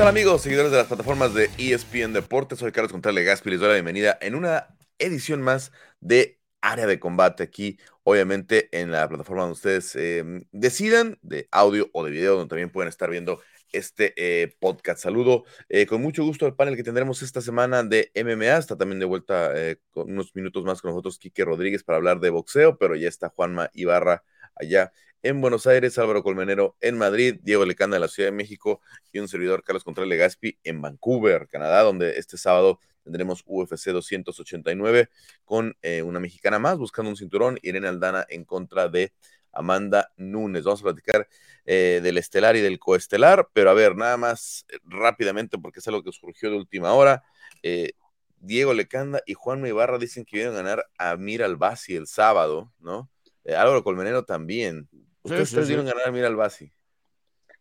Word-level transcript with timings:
tal 0.00 0.08
amigos, 0.08 0.40
seguidores 0.40 0.70
de 0.70 0.78
las 0.78 0.86
plataformas 0.86 1.34
de 1.34 1.50
ESPN 1.58 2.14
Deportes? 2.14 2.58
Soy 2.58 2.72
Carlos 2.72 2.90
Contreras 2.90 3.22
Gaspi, 3.22 3.50
les 3.50 3.60
doy 3.60 3.68
la 3.68 3.74
bienvenida 3.74 4.16
en 4.22 4.34
una 4.34 4.74
edición 4.98 5.42
más 5.42 5.72
de 6.00 6.40
Área 6.62 6.86
de 6.86 6.98
Combate 6.98 7.42
aquí, 7.42 7.78
obviamente 8.02 8.70
en 8.72 8.92
la 8.92 9.06
plataforma 9.10 9.42
donde 9.42 9.56
ustedes 9.56 9.94
em, 9.96 10.46
decidan, 10.52 11.18
de 11.20 11.48
audio 11.50 11.90
o 11.92 12.02
de 12.02 12.12
video, 12.12 12.36
donde 12.36 12.48
también 12.48 12.70
pueden 12.70 12.88
estar 12.88 13.10
viendo 13.10 13.42
este 13.72 14.14
eh, 14.16 14.56
podcast. 14.58 15.02
Saludo 15.02 15.44
eh, 15.68 15.84
con 15.84 16.00
mucho 16.00 16.24
gusto 16.24 16.46
al 16.46 16.56
panel 16.56 16.76
que 16.76 16.82
tendremos 16.82 17.20
esta 17.20 17.42
semana 17.42 17.82
de 17.82 18.10
MMA. 18.14 18.56
Está 18.56 18.78
también 18.78 19.00
de 19.00 19.04
vuelta 19.04 19.52
eh, 19.54 19.82
con 19.90 20.10
unos 20.10 20.34
minutos 20.34 20.64
más 20.64 20.80
con 20.80 20.92
nosotros 20.92 21.18
Quique 21.18 21.44
Rodríguez 21.44 21.84
para 21.84 21.98
hablar 21.98 22.20
de 22.20 22.30
boxeo, 22.30 22.78
pero 22.78 22.96
ya 22.96 23.08
está 23.10 23.28
Juanma 23.28 23.68
Ibarra 23.74 24.24
allá 24.54 24.92
en 25.22 25.40
Buenos 25.40 25.66
Aires, 25.66 25.98
Álvaro 25.98 26.22
Colmenero 26.22 26.76
en 26.80 26.98
Madrid, 26.98 27.36
Diego 27.42 27.64
Lecanda 27.64 27.96
en 27.96 28.02
la 28.02 28.08
Ciudad 28.08 28.28
de 28.28 28.36
México 28.36 28.80
y 29.12 29.18
un 29.18 29.28
servidor 29.28 29.62
Carlos 29.62 29.84
Contreras 29.84 30.08
Legaspi 30.08 30.58
en 30.64 30.80
Vancouver, 30.80 31.48
Canadá, 31.48 31.82
donde 31.82 32.18
este 32.18 32.38
sábado 32.38 32.80
tendremos 33.04 33.42
UFC 33.46 33.90
289 33.90 35.08
con 35.44 35.76
una 36.04 36.20
mexicana 36.20 36.58
más 36.58 36.78
buscando 36.78 37.10
un 37.10 37.16
cinturón, 37.16 37.58
Irene 37.62 37.88
Aldana 37.88 38.26
en 38.28 38.44
contra 38.44 38.88
de 38.88 39.12
Amanda 39.52 40.12
Nunes. 40.16 40.64
Vamos 40.64 40.80
a 40.80 40.84
platicar 40.84 41.28
eh, 41.66 42.00
del 42.02 42.18
estelar 42.18 42.56
y 42.56 42.60
del 42.60 42.78
coestelar, 42.78 43.48
pero 43.52 43.70
a 43.70 43.74
ver, 43.74 43.96
nada 43.96 44.16
más 44.16 44.66
eh, 44.68 44.78
rápidamente, 44.84 45.58
porque 45.58 45.80
es 45.80 45.88
algo 45.88 46.02
que 46.02 46.12
surgió 46.12 46.50
de 46.50 46.56
última 46.56 46.92
hora. 46.92 47.22
Eh, 47.62 47.92
Diego 48.38 48.72
Lecanda 48.72 49.22
y 49.26 49.34
Juan 49.34 49.66
Ibarra 49.66 49.98
dicen 49.98 50.24
que 50.24 50.36
vienen 50.36 50.54
a 50.54 50.56
ganar 50.56 50.86
a 50.98 51.16
Mira 51.16 51.46
Albasi 51.46 51.94
el 51.96 52.06
sábado, 52.06 52.72
¿no? 52.80 53.10
Álvaro 53.46 53.84
Colmenero 53.84 54.24
también. 54.24 54.88
¿Ustedes 55.22 55.48
sí, 55.48 55.60
vieron 55.66 55.86
ganar 55.86 56.08
a 56.08 56.10
Mira 56.12 56.28
Albasi? 56.28 56.72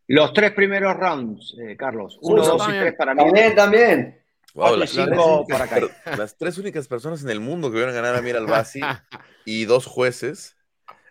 Los 0.07 0.33
tres 0.33 0.51
primeros 0.51 0.95
rounds, 0.95 1.55
Carlos. 1.77 2.17
Uno, 2.21 2.43
dos 2.43 2.67
y 2.69 2.71
tres 2.71 2.95
para 2.97 3.13
mí. 3.13 3.23
También, 3.23 3.55
también. 3.55 4.23
las, 4.55 4.91
tres 4.91 5.07
únicas, 5.07 6.17
las, 6.17 6.37
tres 6.37 6.57
únicas, 6.57 6.87
personas 6.87 7.23
en 7.23 7.29
el 7.29 7.39
mundo 7.39 7.69
que 7.69 7.77
vieron 7.77 7.93
ganar 7.93 8.15
a 8.15 8.21
Mira 8.21 8.39
Albasi 8.39 8.79
y 9.45 9.65
dos 9.65 9.85
jueces 9.85 10.57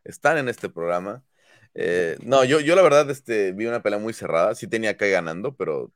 están 0.04 0.38
en 0.38 0.48
este 0.48 0.69
programa. 0.69 1.22
Eh, 1.74 2.16
no, 2.22 2.42
yo, 2.44 2.58
yo 2.58 2.74
la 2.74 2.82
verdad 2.82 3.08
este, 3.08 3.52
vi 3.52 3.66
una 3.66 3.82
pelea 3.82 4.00
muy 4.00 4.12
cerrada, 4.12 4.54
sí 4.56 4.66
tenía 4.66 4.96
que 4.96 5.06
ir 5.06 5.12
ganando, 5.12 5.54
pero 5.54 5.92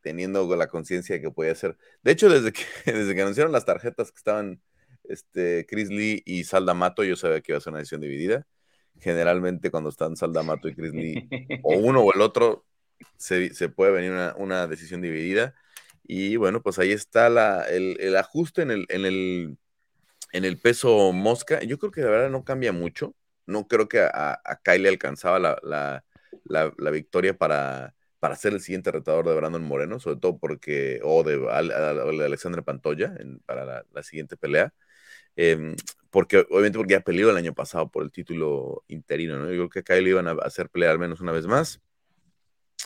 teniendo 0.00 0.56
la 0.56 0.66
conciencia 0.66 1.14
de 1.14 1.22
que 1.22 1.30
podía 1.30 1.54
ser. 1.54 1.76
De 2.02 2.10
hecho, 2.10 2.28
desde 2.28 2.52
que, 2.52 2.62
desde 2.92 3.14
que 3.14 3.22
anunciaron 3.22 3.52
las 3.52 3.64
tarjetas 3.64 4.10
que 4.10 4.16
estaban 4.16 4.60
este, 5.04 5.64
Chris 5.68 5.90
Lee 5.90 6.22
y 6.26 6.42
Saldamato, 6.42 7.04
yo 7.04 7.14
sabía 7.14 7.40
que 7.40 7.52
iba 7.52 7.58
a 7.58 7.60
ser 7.60 7.72
una 7.72 7.78
decisión 7.78 8.00
dividida. 8.00 8.46
Generalmente 8.98 9.70
cuando 9.70 9.90
están 9.90 10.16
Saldamato 10.16 10.68
y 10.68 10.74
Chris 10.74 10.92
Lee, 10.92 11.28
o 11.62 11.74
uno 11.78 12.00
o 12.00 12.12
el 12.12 12.20
otro, 12.20 12.64
se, 13.16 13.54
se 13.54 13.68
puede 13.68 13.92
venir 13.92 14.10
una, 14.12 14.34
una, 14.36 14.66
decisión 14.66 15.00
dividida. 15.00 15.54
Y 16.04 16.36
bueno, 16.36 16.62
pues 16.62 16.78
ahí 16.78 16.92
está 16.92 17.28
la, 17.28 17.62
el, 17.64 17.96
el 18.00 18.16
ajuste 18.16 18.62
en 18.62 18.70
el, 18.70 18.86
en 18.88 19.04
el 19.06 19.58
en 20.32 20.44
el 20.44 20.58
peso 20.58 21.12
mosca, 21.12 21.60
yo 21.62 21.78
creo 21.78 21.90
que 21.90 22.02
de 22.02 22.08
verdad 22.08 22.30
no 22.30 22.44
cambia 22.44 22.72
mucho. 22.72 23.14
No 23.46 23.66
creo 23.66 23.88
que 23.88 24.00
a, 24.00 24.40
a 24.44 24.60
Kyle 24.62 24.86
alcanzaba 24.86 25.38
la, 25.62 26.04
victoria 26.92 27.36
para, 27.36 27.94
para 28.20 28.36
ser 28.36 28.52
el 28.52 28.60
siguiente 28.60 28.92
retador 28.92 29.28
de 29.28 29.34
Brandon 29.34 29.64
Moreno, 29.64 29.98
sobre 29.98 30.20
todo 30.20 30.38
porque, 30.38 31.00
o 31.02 31.24
de, 31.24 31.34
Alexandre 32.24 32.62
Pantoya 32.62 33.14
para 33.46 33.84
la, 33.92 34.02
siguiente 34.02 34.36
pelea. 34.36 34.72
Em, 35.36 35.76
porque 36.10 36.38
obviamente 36.50 36.78
porque 36.78 36.92
ya 36.94 37.00
peleó 37.00 37.30
el 37.30 37.36
año 37.36 37.54
pasado 37.54 37.90
por 37.90 38.04
el 38.04 38.10
título 38.12 38.84
interino, 38.88 39.38
¿no? 39.38 39.46
Yo 39.52 39.68
creo 39.68 39.70
que 39.70 39.84
Kyle 39.84 40.08
iban 40.08 40.28
a 40.28 40.32
hacer 40.42 40.68
pelea 40.70 40.90
al 40.90 40.98
menos 40.98 41.20
una 41.20 41.32
vez 41.32 41.46
más. 41.46 41.80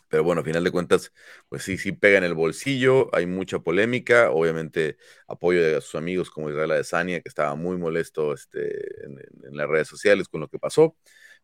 Pero 0.09 0.25
bueno, 0.25 0.43
a 0.43 0.45
final 0.45 0.65
de 0.65 0.71
cuentas, 0.71 1.13
pues 1.49 1.63
sí, 1.63 1.79
sí 1.79 1.93
pega 1.93 2.19
en 2.19 2.25
el 2.25 2.35
bolsillo, 2.35 3.15
hay 3.15 3.27
mucha 3.27 3.61
polémica, 3.61 4.31
obviamente 4.31 4.97
apoyo 5.27 5.63
de 5.63 5.81
sus 5.81 5.95
amigos 5.97 6.31
como 6.31 6.51
Israel 6.51 6.73
Adesanya, 6.73 7.21
que 7.21 7.29
estaba 7.29 7.55
muy 7.55 7.77
molesto 7.77 8.33
este, 8.35 9.05
en, 9.05 9.19
las 9.57 9.69
redes 9.69 9.89
sociales 9.89 10.29
con 10.29 10.41
lo 10.41 10.49
que 10.49 10.59
pasó, 10.59 10.97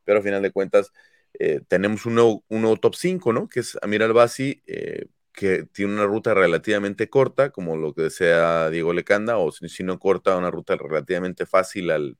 pero 0.05 0.21
a 0.21 0.23
final 0.23 0.43
de 0.43 0.53
cuentas 0.53 0.93
eh, 1.35 1.61
tenemos 1.69 2.07
un 2.07 2.15
nuevo, 2.15 2.77
top 2.81 2.95
5, 2.95 3.33
¿no? 3.33 3.49
Que 3.49 3.61
es 3.61 3.79
Amir 3.83 4.03
Albasi, 4.03 4.63
eh, 4.67 5.07
que 5.33 5.65
tiene 5.65 5.95
una 5.95 6.07
ruta 6.07 6.35
relativamente 6.35 7.09
corta, 7.09 7.51
como 7.51 7.77
lo 7.77 7.95
que 7.95 8.03
desea 8.03 8.71
Diego 8.71 8.93
Lecanda, 8.93 9.39
o 9.39 9.53
si, 9.53 9.83
no 9.85 9.99
corta, 9.99 10.37
una 10.37 10.51
ruta 10.51 10.77
relativamente 10.77 11.47
fácil 11.47 11.91
al, 11.91 12.19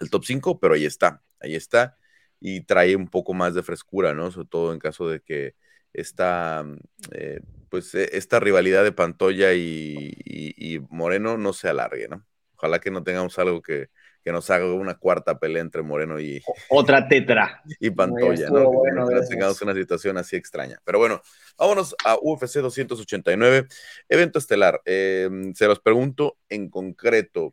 al 0.00 0.10
top 0.10 0.24
5, 0.24 0.60
pero 0.60 0.74
ahí 0.74 0.84
está, 0.86 1.22
ahí 1.40 1.54
está 1.54 1.96
y 2.40 2.62
trae 2.62 2.96
un 2.96 3.08
poco 3.08 3.34
más 3.34 3.54
de 3.54 3.62
frescura, 3.62 4.14
¿no? 4.14 4.30
Sobre 4.30 4.48
todo 4.48 4.72
en 4.72 4.78
caso 4.78 5.08
de 5.08 5.20
que 5.20 5.54
esta, 5.92 6.62
mm, 6.64 6.78
eh, 7.12 7.40
pues, 7.70 7.94
e, 7.94 8.16
esta 8.16 8.40
rivalidad 8.40 8.84
de 8.84 8.92
Pantoya 8.92 9.54
y, 9.54 10.80
Moreno 10.90 11.38
no 11.38 11.52
se 11.52 11.68
alargue, 11.68 12.08
¿no? 12.08 12.26
Ojalá 12.56 12.80
que 12.80 12.90
no 12.90 13.02
tengamos 13.02 13.38
algo 13.38 13.62
que, 13.62 13.88
nos 14.32 14.50
haga 14.50 14.72
una 14.72 14.94
cuarta 14.94 15.38
pelea 15.38 15.62
entre 15.62 15.82
Moreno 15.82 16.20
y... 16.20 16.42
Otra 16.68 17.08
tetra. 17.08 17.62
Y 17.80 17.90
Pantoya, 17.90 18.48
¿no? 18.50 18.70
que 19.08 19.26
tengamos 19.28 19.60
una 19.62 19.74
situación 19.74 20.18
así 20.18 20.36
extraña. 20.36 20.80
Pero 20.84 20.98
bueno, 20.98 21.20
vámonos 21.58 21.94
a 22.04 22.16
UFC 22.20 22.56
289, 22.60 23.66
evento 24.08 24.38
estelar. 24.38 24.80
Em, 24.84 25.54
se 25.54 25.66
los 25.66 25.80
pregunto 25.80 26.36
en 26.48 26.68
concreto, 26.70 27.52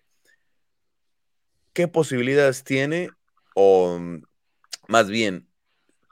¿qué 1.74 1.88
posibilidades 1.88 2.64
tiene 2.64 3.10
o 3.56 4.00
más 4.88 5.10
bien, 5.10 5.48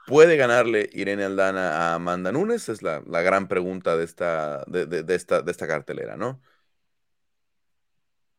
¿puede 0.06 0.36
ganarle 0.36 0.88
Irene 0.92 1.24
Aldana 1.24 1.76
a 1.76 1.94
Amanda 1.94 2.32
Nunes? 2.32 2.68
Es 2.68 2.82
la, 2.82 3.00
gran 3.00 3.48
pregunta 3.48 3.96
de 3.96 4.04
esta, 4.04 4.64
de, 4.66 5.04
esta, 5.08 5.42
de 5.42 5.50
esta 5.50 5.66
cartelera, 5.66 6.16
¿no? 6.16 6.40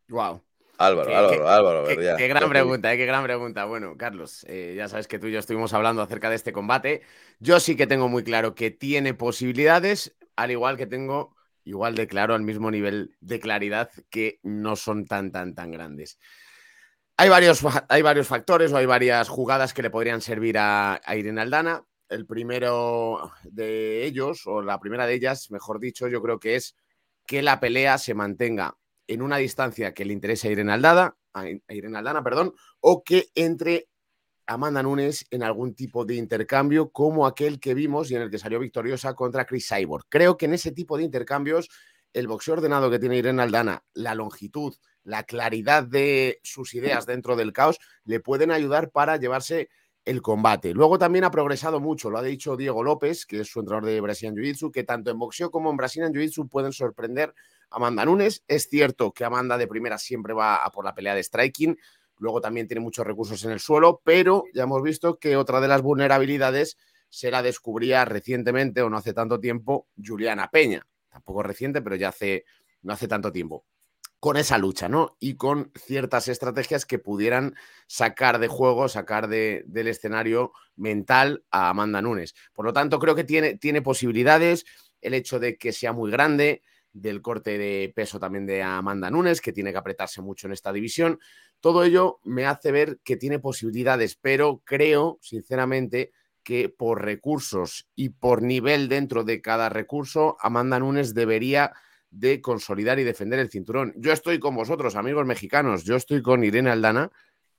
Wow. 0.10 0.44
Álvaro, 0.86 1.16
Álvaro, 1.16 1.50
Álvaro. 1.50 1.86
Qué, 1.88 2.28
gran 2.28 2.50
pregunta, 2.50 2.94
eh, 2.94 2.98
qué 2.98 3.06
gran 3.06 3.24
pregunta. 3.24 3.66
Bueno, 3.66 3.96
Carlos, 3.98 4.46
eh, 4.48 4.74
ya 4.76 4.88
sabes 4.88 5.08
que 5.08 5.20
tú 5.20 5.28
y 5.28 5.32
yo 5.32 5.40
estuvimos 5.40 5.74
hablando 5.74 6.02
acerca 6.02 6.30
de 6.30 6.36
este 6.36 6.54
combate. 6.54 7.02
Yo 7.40 7.60
sí 7.60 7.76
que 7.76 7.88
tengo 7.88 8.10
muy 8.10 8.24
claro 8.24 8.56
que 8.56 8.72
tiene 8.72 9.14
posibilidades, 9.14 10.16
al 10.36 10.52
igual 10.52 10.78
que 10.78 10.88
tengo 10.88 11.36
igual 11.66 11.96
de 11.96 12.08
claro, 12.08 12.36
al 12.36 12.42
mismo 12.42 12.72
nivel 12.72 13.16
de 13.22 13.40
claridad, 13.40 13.90
que 14.10 14.40
no 14.44 14.76
son 14.76 15.06
tan, 15.06 15.32
tan, 15.32 15.56
tan 15.56 15.72
grandes. 15.72 16.20
Hay 17.18 17.30
varios, 17.30 17.62
hay 17.90 18.02
varios 18.02 18.28
factores 18.28 18.72
o 18.72 18.78
hay 18.78 18.86
varias 18.86 19.30
jugadas 19.30 19.74
que 19.74 19.82
le 19.82 19.90
podrían 19.90 20.22
servir 20.22 20.58
a, 20.58 21.00
Irene 21.16 21.42
Aldana. 21.42 21.86
El 22.10 22.26
primero 22.26 23.32
de 23.44 24.04
ellos, 24.04 24.46
o 24.46 24.62
la 24.62 24.80
primera 24.80 25.08
de 25.08 25.14
ellas, 25.14 25.50
mejor 25.52 25.80
dicho, 25.80 26.08
yo 26.08 26.22
creo 26.22 26.40
que 26.40 26.56
es 26.56 26.76
que 27.26 27.42
la 27.42 27.60
pelea 27.60 27.98
se 27.98 28.14
mantenga 28.14 28.78
en 29.14 29.22
una 29.22 29.38
distancia 29.38 29.94
que 29.94 30.06
le 30.06 30.14
interese 30.14 30.48
a 30.48 30.52
Irene, 30.52 30.74
Aldana, 30.74 31.16
a 31.34 31.46
Irene 31.74 31.98
Aldana, 31.98 32.24
perdón, 32.24 32.54
o 32.80 33.04
que 33.04 33.28
entre 33.36 33.88
Amanda 34.46 34.84
Nunes 34.84 35.26
en 35.32 35.44
algún 35.44 35.74
tipo 35.74 36.06
de 36.06 36.16
intercambio 36.16 36.92
como 36.92 37.26
aquel 37.26 37.60
que 37.60 37.74
vimos 37.74 38.12
y 38.12 38.16
en 38.16 38.24
el 38.24 38.30
que 38.30 38.40
salió 38.40 38.60
victoriosa 38.60 39.14
contra 39.14 39.46
Chris 39.46 39.68
Cyborg. 39.68 40.06
Creo 40.10 40.38
que 40.38 40.46
en 40.46 40.54
ese 40.54 40.72
tipo 40.72 40.98
de 40.98 41.04
intercambios 41.04 41.70
el 42.14 42.28
boxeo 42.28 42.56
ordenado 42.56 42.92
que 42.92 43.00
tiene 43.00 43.18
Irene 43.18 43.42
Aldana, 43.42 43.84
la 43.94 44.16
longitud, 44.16 44.76
la 45.04 45.24
claridad 45.24 45.84
de 45.84 46.40
sus 46.44 46.74
ideas 46.76 47.06
dentro 47.06 47.36
del 47.36 47.54
caos, 47.54 47.80
le 48.06 48.20
pueden 48.20 48.52
ayudar 48.52 48.92
para 48.92 49.18
llevarse 49.18 49.70
el 50.06 50.22
combate. 50.22 50.74
Luego 50.74 50.98
también 50.98 51.24
ha 51.24 51.32
progresado 51.32 51.80
mucho, 51.80 52.10
lo 52.10 52.18
ha 52.18 52.24
dicho 52.24 52.58
Diego 52.58 52.84
López, 52.84 53.26
que 53.26 53.40
es 53.40 53.48
su 53.48 53.60
entrenador 53.60 53.90
de 53.90 54.02
Brazilian 54.02 54.36
Jiu-Jitsu, 54.36 54.72
que 54.72 54.84
tanto 54.84 55.12
en 55.12 55.18
boxeo 55.18 55.50
como 55.50 55.72
en 55.72 55.78
Brazilian 55.78 56.14
Jiu-Jitsu 56.14 56.50
pueden 56.50 56.74
sorprender 56.74 57.34
Amanda 57.74 58.06
Nunes. 58.06 58.44
Es 58.48 58.70
cierto 58.70 59.12
que 59.12 59.26
Amanda 59.26 59.58
de 59.58 59.68
primera 59.68 59.98
siempre 59.98 60.34
va 60.34 60.56
a 60.56 60.72
por 60.72 60.86
la 60.86 60.96
pelea 60.96 61.16
de 61.16 61.24
striking, 61.24 61.78
luego 62.18 62.42
también 62.42 62.68
tiene 62.68 62.82
muchos 62.82 63.06
recursos 63.06 63.44
en 63.44 63.52
el 63.52 63.60
suelo, 63.60 64.02
pero 64.04 64.46
ya 64.54 64.64
hemos 64.64 64.82
visto 64.82 65.20
que 65.20 65.36
otra 65.36 65.60
de 65.60 65.68
las 65.68 65.82
vulnerabilidades 65.82 66.78
se 67.10 67.32
la 67.32 67.44
descubría 67.44 68.06
recientemente 68.06 68.82
o 68.82 68.90
no 68.90 68.98
hace 68.98 69.14
tanto 69.14 69.40
tiempo 69.40 69.88
Juliana 70.04 70.50
Peña 70.50 70.86
tampoco 71.14 71.44
reciente, 71.44 71.82
pero 71.82 71.96
ya 71.96 72.10
hace, 72.10 72.44
no 72.82 72.94
hace 72.94 73.08
tanto 73.08 73.32
tiempo, 73.32 73.66
con 74.20 74.36
esa 74.36 74.58
lucha, 74.58 74.90
¿no? 74.90 75.16
Y 75.20 75.36
con 75.36 75.72
ciertas 75.76 76.28
estrategias 76.28 76.86
que 76.86 76.98
pudieran 76.98 77.56
sacar 77.88 78.40
de 78.40 78.48
juego, 78.48 78.90
sacar 78.90 79.28
de, 79.28 79.64
del 79.68 79.88
escenario 79.88 80.54
mental 80.76 81.44
a 81.52 81.70
Amanda 81.70 82.02
Nunes. 82.02 82.34
Por 82.54 82.66
lo 82.66 82.74
tanto, 82.74 83.00
creo 83.00 83.16
que 83.16 83.24
tiene, 83.24 83.58
tiene 83.58 83.82
posibilidades 83.82 84.66
el 85.02 85.14
hecho 85.14 85.40
de 85.40 85.58
que 85.58 85.72
sea 85.72 85.94
muy 85.94 86.10
grande, 86.10 86.64
del 86.94 87.22
corte 87.22 87.58
de 87.58 87.92
peso 87.96 88.20
también 88.20 88.46
de 88.46 88.62
Amanda 88.62 89.10
Nunes, 89.10 89.42
que 89.42 89.52
tiene 89.52 89.72
que 89.72 89.80
apretarse 89.80 90.22
mucho 90.22 90.48
en 90.48 90.54
esta 90.54 90.72
división. 90.72 91.20
Todo 91.60 91.84
ello 91.84 92.20
me 92.24 92.46
hace 92.46 92.72
ver 92.72 93.00
que 93.04 93.18
tiene 93.18 93.40
posibilidades, 93.40 94.16
pero 94.16 94.62
creo, 94.64 95.18
sinceramente, 95.22 96.12
que 96.44 96.70
por 96.70 97.04
recursos 97.04 97.88
y 97.96 98.10
por 98.10 98.42
nivel 98.42 98.90
dentro 98.90 99.24
de 99.24 99.42
cada 99.42 99.70
recurso, 99.70 100.38
Amanda 100.40 100.80
Nunes 100.80 101.14
debería 101.14 101.74
de 102.12 102.42
consolidar 102.42 103.00
y 103.00 103.04
defender 103.04 103.40
el 103.40 103.50
cinturón. 103.50 103.94
Yo 103.98 104.12
estoy 104.12 104.40
con 104.40 104.56
vosotros, 104.56 104.96
amigos 104.96 105.26
mexicanos, 105.26 105.84
yo 105.84 105.96
estoy 105.96 106.22
con 106.22 106.44
Irene 106.44 106.70
Aldana, 106.70 107.12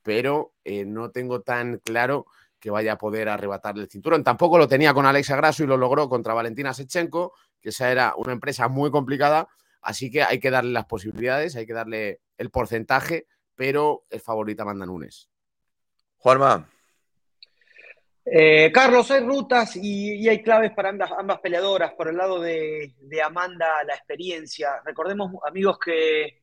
pero 0.03 0.53
eh, 0.65 0.85
no 0.85 1.11
tengo 1.11 1.41
tan 1.41 1.79
claro 1.79 2.27
que 2.61 2.71
vaya 2.71 2.93
a 2.93 2.99
poder 2.99 3.29
arrebatarle 3.29 3.83
el 3.83 3.91
cinturón. 3.91 4.23
Tampoco 4.23 4.59
lo 4.59 4.69
tenía 4.69 4.95
con 4.95 5.07
Alexa 5.07 5.37
Grasso 5.37 5.65
y 5.65 5.67
lo 5.67 5.77
logró 5.77 6.09
contra 6.09 6.35
Valentina 6.35 6.73
Sechenko, 6.73 7.35
que 7.65 7.71
esa 7.71 7.91
era 7.91 8.13
una 8.19 8.33
empresa 8.33 8.69
muy 8.69 8.91
complicada, 8.91 9.49
así 9.81 10.11
que 10.11 10.23
hay 10.23 10.39
que 10.39 10.51
darle 10.51 10.71
las 10.71 10.85
posibilidades, 10.85 11.57
hay 11.57 11.67
que 11.67 11.73
darle 11.73 12.21
el 12.37 12.51
porcentaje, 12.51 13.27
pero 13.55 14.05
es 14.11 14.23
favorita 14.23 14.65
Amanda 14.65 14.85
Nunes. 14.85 15.31
Juanma. 16.19 16.69
Eh, 18.27 18.71
Carlos, 18.71 19.11
hay 19.11 19.21
rutas 19.21 19.77
y, 19.77 20.29
hay 20.29 20.43
claves 20.43 20.73
para 20.73 20.91
ambas, 20.91 21.41
peleadoras. 21.41 21.95
Por 21.95 22.09
el 22.09 22.19
lado 22.19 22.39
de, 22.39 22.95
de 22.99 23.23
Amanda, 23.23 23.83
la 23.85 23.95
experiencia. 23.95 24.83
Recordemos, 24.85 25.33
amigos, 25.47 25.79
que 25.83 26.43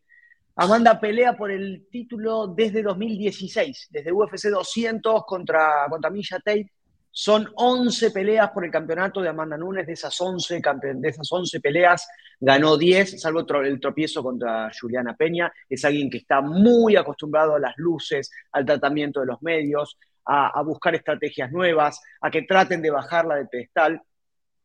Amanda 0.55 0.99
pelea 0.99 1.37
por 1.37 1.51
el 1.51 1.87
título 1.91 2.47
desde 2.47 2.81
2016, 2.81 3.89
desde 3.91 4.11
UFC 4.11 4.49
200 4.49 5.23
contra, 5.25 5.85
contra 5.87 6.09
Misha 6.09 6.39
Tate. 6.39 6.71
Son 7.11 7.51
11 7.55 8.11
peleas 8.11 8.51
por 8.51 8.63
el 8.63 8.71
campeonato 8.71 9.21
de 9.21 9.29
Amanda 9.29 9.57
Nunes. 9.57 9.85
De 9.85 9.93
esas 9.93 10.19
11, 10.19 10.61
de 10.95 11.09
esas 11.09 11.29
11 11.29 11.59
peleas, 11.59 12.07
ganó 12.39 12.77
10, 12.77 13.21
salvo 13.21 13.45
el 13.61 13.79
tropiezo 13.79 14.23
contra 14.23 14.71
Juliana 14.79 15.15
Peña. 15.15 15.51
Es 15.69 15.83
alguien 15.83 16.09
que 16.09 16.19
está 16.19 16.41
muy 16.41 16.95
acostumbrado 16.95 17.55
a 17.55 17.59
las 17.59 17.73
luces, 17.77 18.31
al 18.53 18.65
tratamiento 18.65 19.19
de 19.19 19.25
los 19.25 19.41
medios, 19.41 19.97
a, 20.25 20.57
a 20.57 20.61
buscar 20.63 20.95
estrategias 20.95 21.51
nuevas, 21.51 22.01
a 22.21 22.31
que 22.31 22.43
traten 22.43 22.81
de 22.81 22.91
bajarla 22.91 23.35
de 23.35 23.45
pedestal. 23.45 24.01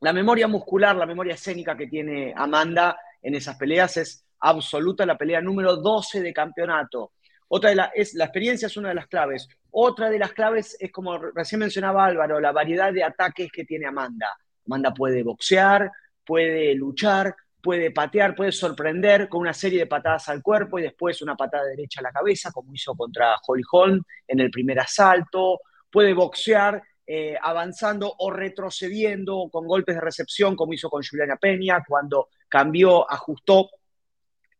La 0.00 0.12
memoria 0.12 0.46
muscular, 0.46 0.94
la 0.94 1.06
memoria 1.06 1.34
escénica 1.34 1.76
que 1.76 1.88
tiene 1.88 2.32
Amanda 2.36 2.96
en 3.22 3.34
esas 3.34 3.56
peleas 3.56 3.96
es 3.96 4.24
absoluta, 4.40 5.04
la 5.04 5.18
pelea 5.18 5.40
número 5.40 5.76
12 5.76 6.20
de 6.20 6.32
campeonato. 6.32 7.12
Otra 7.48 7.70
de 7.70 7.76
la, 7.76 7.92
es, 7.94 8.14
la 8.14 8.24
experiencia 8.24 8.66
es 8.66 8.76
una 8.76 8.88
de 8.88 8.94
las 8.94 9.06
claves. 9.06 9.48
Otra 9.70 10.10
de 10.10 10.18
las 10.18 10.32
claves 10.32 10.76
es, 10.80 10.90
como 10.90 11.18
recién 11.18 11.60
mencionaba 11.60 12.04
Álvaro, 12.04 12.40
la 12.40 12.52
variedad 12.52 12.92
de 12.92 13.04
ataques 13.04 13.50
que 13.52 13.64
tiene 13.64 13.86
Amanda. 13.86 14.28
Amanda 14.66 14.92
puede 14.92 15.22
boxear, 15.22 15.90
puede 16.24 16.74
luchar, 16.74 17.34
puede 17.62 17.90
patear, 17.90 18.34
puede 18.34 18.52
sorprender 18.52 19.28
con 19.28 19.40
una 19.40 19.52
serie 19.52 19.80
de 19.80 19.86
patadas 19.86 20.28
al 20.28 20.42
cuerpo 20.42 20.78
y 20.78 20.82
después 20.82 21.22
una 21.22 21.36
patada 21.36 21.64
derecha 21.64 22.00
a 22.00 22.04
la 22.04 22.12
cabeza, 22.12 22.50
como 22.52 22.74
hizo 22.74 22.94
contra 22.94 23.36
Holly 23.46 23.62
Holm 23.70 24.02
en 24.26 24.40
el 24.40 24.50
primer 24.50 24.80
asalto. 24.80 25.60
Puede 25.90 26.14
boxear 26.14 26.82
eh, 27.06 27.36
avanzando 27.40 28.12
o 28.18 28.30
retrocediendo 28.30 29.48
con 29.52 29.66
golpes 29.66 29.94
de 29.94 30.00
recepción, 30.00 30.56
como 30.56 30.72
hizo 30.72 30.90
con 30.90 31.04
Juliana 31.08 31.36
Peña, 31.36 31.84
cuando 31.86 32.28
cambió, 32.48 33.08
ajustó 33.10 33.70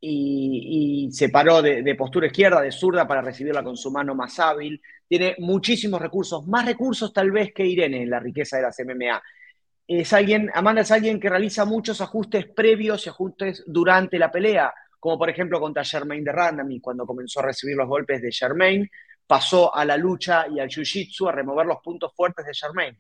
y, 0.01 1.09
se 1.13 1.29
paró 1.29 1.63
de, 1.63 1.95
postura 1.95 2.27
izquierda, 2.27 2.61
de 2.61 2.73
zurda, 2.73 3.07
para 3.07 3.23
recibirla 3.23 3.63
con 3.63 3.77
su 3.77 3.91
mano 3.91 4.15
más 4.15 4.39
hábil. 4.39 4.81
Tiene 5.09 5.37
muchísimos 5.39 6.01
recursos, 6.01 6.47
más 6.47 6.67
recursos 6.67 7.13
tal 7.13 7.31
vez 7.31 7.53
que 7.53 7.67
Irene 7.67 8.03
en 8.03 8.11
la 8.11 8.21
riqueza 8.21 8.57
de 8.57 8.63
las 8.63 8.79
MMA. 8.79 9.23
Es 9.89 10.13
alguien, 10.13 10.51
Amanda 10.53 10.83
es 10.83 10.91
alguien 10.91 11.21
que 11.21 11.31
realiza 11.31 11.65
muchos 11.65 12.01
ajustes 12.01 12.47
previos 12.47 13.07
y 13.07 13.09
ajustes 13.09 13.63
durante 13.67 14.19
la 14.19 14.31
pelea, 14.31 14.73
como 14.99 15.17
por 15.19 15.31
ejemplo 15.31 15.61
contra 15.61 15.85
Germain 15.85 16.25
de 16.25 16.33
Randami, 16.33 16.81
cuando 16.81 17.07
comenzó 17.07 17.41
a 17.41 17.45
recibir 17.45 17.77
los 17.77 17.89
golpes 17.89 18.21
de 18.21 18.33
Germain, 18.33 18.91
pasó 19.27 19.75
a 19.75 19.85
la 19.85 19.97
lucha 19.97 20.47
y 20.49 20.59
al 20.59 20.69
jiu-jitsu 20.69 21.29
a 21.29 21.33
remover 21.33 21.67
los 21.67 21.79
puntos 21.83 22.13
fuertes 22.15 22.45
de 22.47 22.55
Germain. 22.55 22.97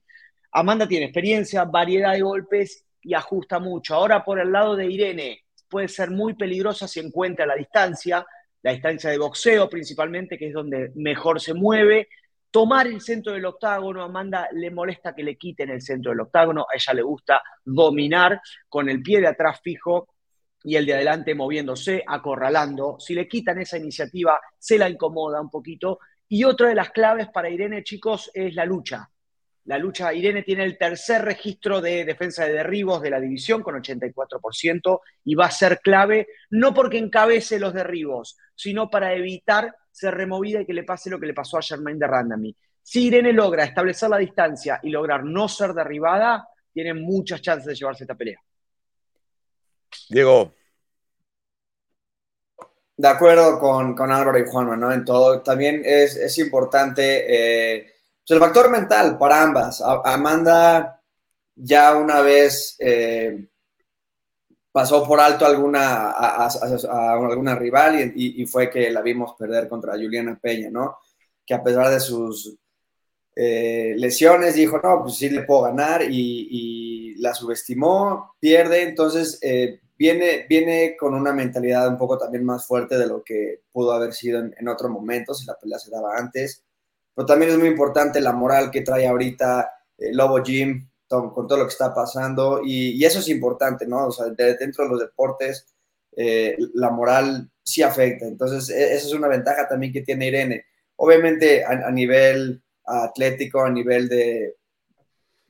Amanda 0.53 0.87
tiene 0.87 1.07
experiencia, 1.07 1.65
variedad 1.65 2.13
de 2.13 2.23
golpes 2.23 2.85
y 3.03 3.15
ajusta 3.15 3.59
mucho. 3.59 3.95
Ahora 3.95 4.25
por 4.25 4.39
el 4.39 4.53
lado 4.53 4.77
de 4.77 4.87
Irene, 4.87 5.46
puede 5.69 5.89
ser 5.89 6.11
muy 6.11 6.35
peligrosa 6.35 6.89
si 6.89 7.01
encuentra 7.01 7.47
la 7.47 7.55
distancia, 7.55 8.25
la 8.63 8.73
distancia 8.73 9.11
de 9.11 9.19
boxeo 9.19 9.69
principalmente, 9.69 10.39
que 10.39 10.49
es 10.49 10.55
donde 10.55 10.93
mejor 10.95 11.41
se 11.41 11.55
mueve. 11.55 12.09
Tomar 12.51 12.87
el 12.87 13.01
centro 13.01 13.33
del 13.33 13.45
octágono, 13.45 14.03
Amanda 14.03 14.49
le 14.53 14.71
molesta 14.71 15.15
que 15.15 15.23
le 15.23 15.37
quiten 15.37 15.71
el 15.71 15.83
centro 15.83 16.13
del 16.13 16.21
octágono, 16.21 16.63
a 16.63 16.75
ella 16.75 16.95
le 16.95 17.03
gusta 17.03 17.43
dominar 17.65 18.41
con 18.69 18.89
el 18.89 19.03
pie 19.03 19.21
de 19.21 19.29
atrás 19.29 19.61
fijo 19.63 20.09
y 20.65 20.77
el 20.77 20.87
de 20.87 20.95
adelante 20.95 21.35
moviéndose, 21.35 22.03
acorralando. 22.07 22.97
Si 22.99 23.15
le 23.15 23.29
quitan 23.29 23.61
esa 23.61 23.79
iniciativa, 23.79 24.41
se 24.59 24.79
la 24.79 24.89
incomoda 24.89 25.41
un 25.41 25.51
poquito. 25.51 26.01
Y 26.29 26.45
otra 26.45 26.69
de 26.69 26.75
las 26.75 26.91
claves 26.91 27.29
para 27.29 27.51
Irene, 27.51 27.85
chicos, 27.85 28.31
es 28.35 28.55
la 28.55 28.65
lucha. 28.65 29.09
La 29.67 29.79
lucha, 29.79 30.15
Irene 30.15 30.43
tiene 30.43 30.65
el 30.65 30.79
tercer 30.79 31.23
registro 31.23 31.81
de 31.81 32.05
defensa 32.05 32.45
de 32.45 32.53
derribos 32.53 33.03
de 33.03 33.11
la 33.11 33.21
división 33.21 33.63
con 33.63 33.75
84% 33.75 35.01
y 35.25 35.35
va 35.35 35.47
a 35.47 35.51
ser 35.51 35.81
clave 35.81 36.29
no 36.51 36.73
porque 36.73 36.99
encabece 36.99 37.59
los 37.59 37.75
derribos, 37.75 38.37
sino 38.55 38.89
para 38.89 39.13
evitar 39.13 39.75
ser 39.91 40.15
removida 40.15 40.61
y 40.61 40.67
que 40.67 40.73
le 40.73 40.85
pase 40.85 41.11
lo 41.11 41.19
que 41.19 41.27
le 41.27 41.35
pasó 41.35 41.59
a 41.59 41.63
Germain 41.63 41.99
de 41.99 42.07
Randami. 42.07 42.57
Si 42.81 43.07
Irene 43.07 43.33
logra 43.33 43.65
establecer 43.65 44.09
la 44.09 44.19
distancia 44.19 44.79
y 44.85 44.91
lograr 44.91 45.25
no 45.25 45.49
ser 45.49 45.73
derribada, 45.73 46.49
tiene 46.73 46.95
muchas 46.95 47.43
chances 47.43 47.67
de 47.67 47.75
llevarse 47.75 48.05
esta 48.05 48.15
pelea. 48.15 48.39
Diego. 50.09 50.53
De 52.97 53.09
acuerdo 53.09 53.59
con, 53.59 53.97
con 53.97 54.13
Álvaro 54.13 54.39
y 54.39 54.47
Juan, 54.47 54.79
¿no? 54.79 54.93
En 54.93 55.05
todo. 55.05 55.43
También 55.43 55.83
es, 55.85 56.39
importante. 56.39 57.25
Eh, 57.79 57.96
el 58.35 58.41
factor 58.41 58.71
mental 58.71 59.19
para 59.19 59.43
ambas. 59.43 59.83
Amanda 59.83 61.01
ya 61.55 61.97
una 61.97 62.21
vez 62.21 62.77
eh, 62.79 63.47
pasó 64.73 65.07
por 65.07 65.21
alto 65.21 65.47
alguna, 65.47 66.11
a, 66.11 66.49
alguna 67.13 67.55
rival 67.55 68.13
y, 68.15 68.45
fue 68.47 68.69
que 68.69 68.91
la 68.91 69.01
vimos 69.01 69.35
perder 69.39 69.69
contra 69.69 69.95
Juliana 69.95 70.39
Peña, 70.41 70.71
¿no? 70.71 70.99
Que 71.47 71.55
a 71.55 71.63
pesar 71.63 71.91
de 71.91 72.01
sus 72.01 72.59
eh, 73.35 73.95
lesiones 73.97 74.55
dijo, 74.55 74.79
no, 74.83 75.03
pues 75.03 75.17
sí 75.17 75.31
le 75.31 75.43
puedo 75.43 75.63
ganar 75.63 76.03
y, 76.03 77.15
la 77.19 77.33
subestimó, 77.33 78.35
pierde, 78.39 78.83
entonces 78.83 79.39
eh, 79.41 79.81
viene, 79.97 80.45
viene 80.47 80.95
con 80.99 81.15
una 81.15 81.33
mentalidad 81.33 81.89
un 81.89 81.97
poco 81.97 82.19
también 82.19 82.45
más 82.45 82.67
fuerte 82.67 82.99
de 82.99 83.07
lo 83.07 83.25
que 83.25 83.63
pudo 83.73 83.93
haber 83.93 84.13
sido 84.13 84.41
en, 84.41 84.55
en 84.59 84.69
otro 84.69 84.91
momento, 84.91 85.33
si 85.33 85.47
la 85.47 85.59
pelea 85.59 85.79
se 85.79 85.91
daba 85.91 86.19
antes 86.19 86.66
pero 87.17 87.27
también 87.27 87.53
es 87.53 87.59
muy 87.59 87.69
importante 87.69 88.21
la 88.21 88.33
moral 88.33 88.71
que 88.71 88.83
trae 88.83 89.07
ahorita 89.09 89.71
eh, 89.97 90.13
Lobo 90.13 90.45
Jim 90.45 90.87
con 91.09 91.33
todo 91.47 91.57
lo 91.57 91.65
que 91.65 91.73
está 91.73 91.95
pasando 91.95 92.61
y, 92.63 93.03
eso 93.05 93.21
es 93.21 93.29
importante, 93.29 93.87
¿no? 93.87 94.09
O 94.09 94.13
sea, 94.13 94.27
dentro 94.27 94.85
de 94.85 94.91
los 94.91 95.01
deportes 95.01 95.67
eh, 96.15 96.57
la 96.75 96.91
moral 96.91 97.51
sí 97.63 97.83
afecta, 97.83 98.27
entonces 98.27 98.69
e, 98.71 98.95
esa 98.95 99.07
es 99.07 99.13
una 99.15 99.29
ventaja 99.29 99.67
también 99.67 99.93
que 99.93 100.03
tiene 100.03 100.27
Irene. 100.27 100.67
Obviamente 100.97 101.65
a, 101.65 101.91
nivel 101.91 102.63
atlético, 102.85 103.63
a 103.63 103.71
nivel 103.71 104.09
de 104.09 104.57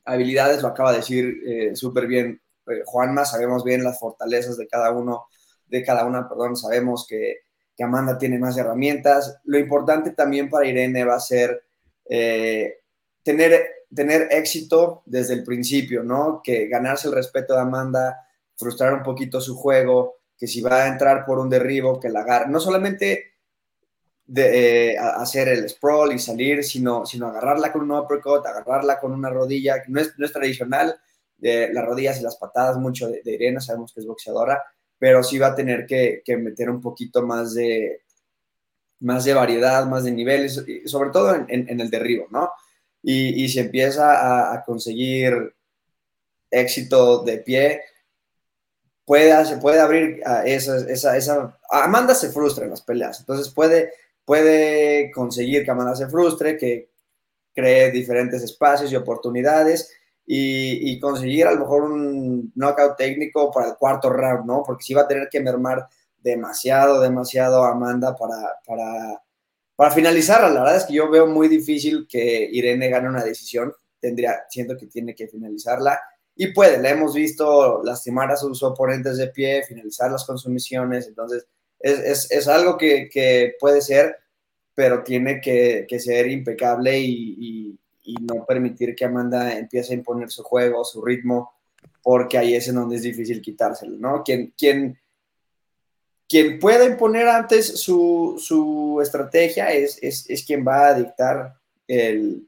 habilidades, 0.05 0.61
lo 0.61 0.69
acaba 0.69 0.91
de 0.91 0.97
decir 0.99 1.37
eh, 1.45 1.75
súper 1.75 2.07
bien 2.07 2.41
Juanma, 2.85 3.25
sabemos 3.25 3.63
bien 3.63 3.83
las 3.83 3.99
fortalezas 3.99 4.57
de 4.57 4.67
cada 4.67 4.91
uno, 4.91 5.25
de 5.65 5.83
cada 5.83 6.05
una, 6.05 6.29
perdón, 6.29 6.55
sabemos 6.55 7.05
que 7.07 7.46
que 7.77 7.83
Amanda 7.83 8.17
tiene 8.17 8.39
más 8.39 8.57
herramientas. 8.57 9.39
Lo 9.45 9.59
importante 9.59 10.11
también 10.11 10.49
para 10.49 10.65
Irene 10.65 11.05
va 11.05 11.15
a 11.15 11.19
ser 11.19 11.63
eh, 12.09 12.79
tener, 13.21 13.85
tener 13.93 14.29
éxito 14.31 15.03
desde 15.05 15.35
el 15.35 15.43
principio, 15.43 16.01
¿no? 16.01 16.41
Que 16.43 16.67
ganarse 16.67 17.07
el 17.07 17.13
respeto 17.13 17.53
de 17.53 17.61
Amanda, 17.61 18.27
frustrar 18.55 18.95
un 18.95 19.03
poquito 19.03 19.39
su 19.39 19.55
juego, 19.55 20.15
que 20.35 20.47
si 20.47 20.59
va 20.59 20.83
a 20.83 20.87
entrar 20.87 21.23
por 21.23 21.37
un 21.37 21.51
derribo, 21.51 21.99
que 21.99 22.09
la 22.09 22.21
agarre. 22.21 22.49
No 22.49 22.59
solamente 22.59 23.35
de, 24.25 24.93
eh, 24.93 24.97
hacer 24.97 25.47
el 25.47 25.69
sprawl 25.69 26.13
y 26.13 26.19
salir, 26.19 26.63
sino, 26.63 27.05
sino 27.05 27.27
agarrarla 27.27 27.71
con 27.71 27.83
un 27.83 27.91
uppercut, 27.91 28.43
agarrarla 28.43 28.99
con 28.99 29.11
una 29.11 29.29
rodilla, 29.29 29.83
que 29.83 29.91
no 29.91 30.01
es, 30.01 30.15
no 30.17 30.25
es 30.25 30.33
tradicional, 30.33 30.99
de 31.37 31.71
las 31.71 31.85
rodillas 31.85 32.19
y 32.19 32.23
las 32.23 32.37
patadas 32.37 32.77
mucho 32.77 33.07
de, 33.07 33.21
de 33.23 33.33
Irene, 33.33 33.61
sabemos 33.61 33.93
que 33.93 33.99
es 33.99 34.07
boxeadora, 34.07 34.63
pero 34.99 35.23
sí 35.23 35.37
va 35.37 35.47
a 35.47 35.55
tener 35.55 35.85
que, 35.85 36.23
meter 36.37 36.69
un 36.69 36.81
poquito 36.81 37.21
más 37.21 37.53
de, 37.53 38.01
más 38.99 39.25
de 39.25 39.33
variedad, 39.33 39.85
más 39.85 40.03
de 40.03 40.11
niveles, 40.11 40.63
sobre 40.85 41.09
todo 41.11 41.35
en, 41.35 41.79
el 41.79 41.89
derribo, 41.89 42.27
¿no? 42.29 42.51
Y, 43.03 43.47
si 43.49 43.59
empieza 43.59 44.53
a, 44.53 44.63
conseguir 44.63 45.53
éxito 46.49 47.23
de 47.23 47.37
pie, 47.37 47.81
puede, 49.05 49.45
se 49.45 49.57
puede 49.57 49.79
abrir 49.79 50.21
a 50.25 50.45
esa, 50.45 50.77
esa, 50.89 51.15
esa, 51.15 51.57
Amanda 51.69 52.15
se 52.15 52.29
frustra 52.29 52.65
en 52.65 52.71
las 52.71 52.81
peleas, 52.81 53.19
entonces 53.19 53.53
puede, 53.53 53.93
puede 54.25 55.11
conseguir 55.11 55.63
que 55.63 55.71
Amanda 55.71 55.95
se 55.95 56.09
frustre, 56.09 56.57
que 56.57 56.89
cree 57.53 57.91
diferentes 57.91 58.43
espacios 58.43 58.91
y 58.91 58.95
oportunidades 58.95 59.91
y, 60.29 60.99
conseguir 60.99 61.47
a 61.47 61.53
lo 61.53 61.61
mejor 61.61 61.83
un 61.83 62.51
knockout 62.53 62.97
técnico 62.97 63.49
para 63.49 63.69
el 63.69 63.75
cuarto 63.77 64.09
round, 64.09 64.45
¿no? 64.45 64.61
Porque 64.65 64.83
sí 64.83 64.93
va 64.93 65.03
a 65.03 65.07
tener 65.07 65.29
que 65.29 65.39
mermar 65.39 65.87
demasiado, 66.17 66.99
demasiado 66.99 67.63
a 67.63 67.71
Amanda 67.71 68.13
para, 68.13 68.59
para, 68.65 69.23
para 69.75 69.91
finalizarla. 69.91 70.49
La 70.49 70.59
verdad 70.61 70.77
es 70.77 70.83
que 70.83 70.93
yo 70.93 71.09
veo 71.09 71.27
muy 71.27 71.47
difícil 71.47 72.05
que 72.09 72.49
Irene 72.51 72.89
gane 72.89 73.07
una 73.07 73.23
decisión. 73.23 73.73
Tendría, 74.01 74.43
siento 74.49 74.75
que 74.75 74.87
tiene 74.87 75.15
que 75.15 75.29
finalizarla. 75.29 75.97
Y 76.35 76.47
puede, 76.47 76.77
la 76.81 76.89
hemos 76.89 77.13
visto 77.13 77.81
lastimar 77.83 78.29
a 78.29 78.35
sus 78.35 78.61
oponentes 78.63 79.17
de 79.17 79.27
pie, 79.27 79.63
finalizar 79.63 80.11
las 80.11 80.25
consumiciones. 80.25 81.07
Entonces, 81.07 81.47
es, 81.79 81.99
es, 81.99 82.31
es 82.31 82.47
algo 82.49 82.77
que, 82.77 83.07
que, 83.09 83.55
puede 83.59 83.81
ser, 83.81 84.17
pero 84.75 85.03
tiene 85.03 85.39
que, 85.39 85.85
que 85.87 85.99
ser 85.99 86.27
impecable 86.27 86.99
y, 86.99 87.35
y, 87.39 87.79
no 88.15 88.45
permitir 88.45 88.95
que 88.95 89.05
Amanda 89.05 89.57
empiece 89.57 89.93
a 89.93 89.97
imponer 89.97 90.29
su 90.29 90.43
juego, 90.43 90.83
su 90.85 91.03
ritmo, 91.03 91.53
porque 92.01 92.37
ahí 92.37 92.55
es 92.55 92.67
en 92.67 92.75
donde 92.75 92.95
es 92.95 93.01
difícil 93.01 93.41
quitárselo, 93.41 93.97
¿no? 93.97 94.23
Quien, 94.23 94.53
quien, 94.57 94.97
quien 96.27 96.59
pueda 96.59 96.85
imponer 96.85 97.27
antes 97.27 97.79
su, 97.79 98.99
estrategia 99.01 99.71
es, 99.71 99.99
es, 100.01 100.45
quien 100.45 100.65
va 100.65 100.87
a 100.87 100.93
dictar 100.93 101.55
el, 101.87 102.47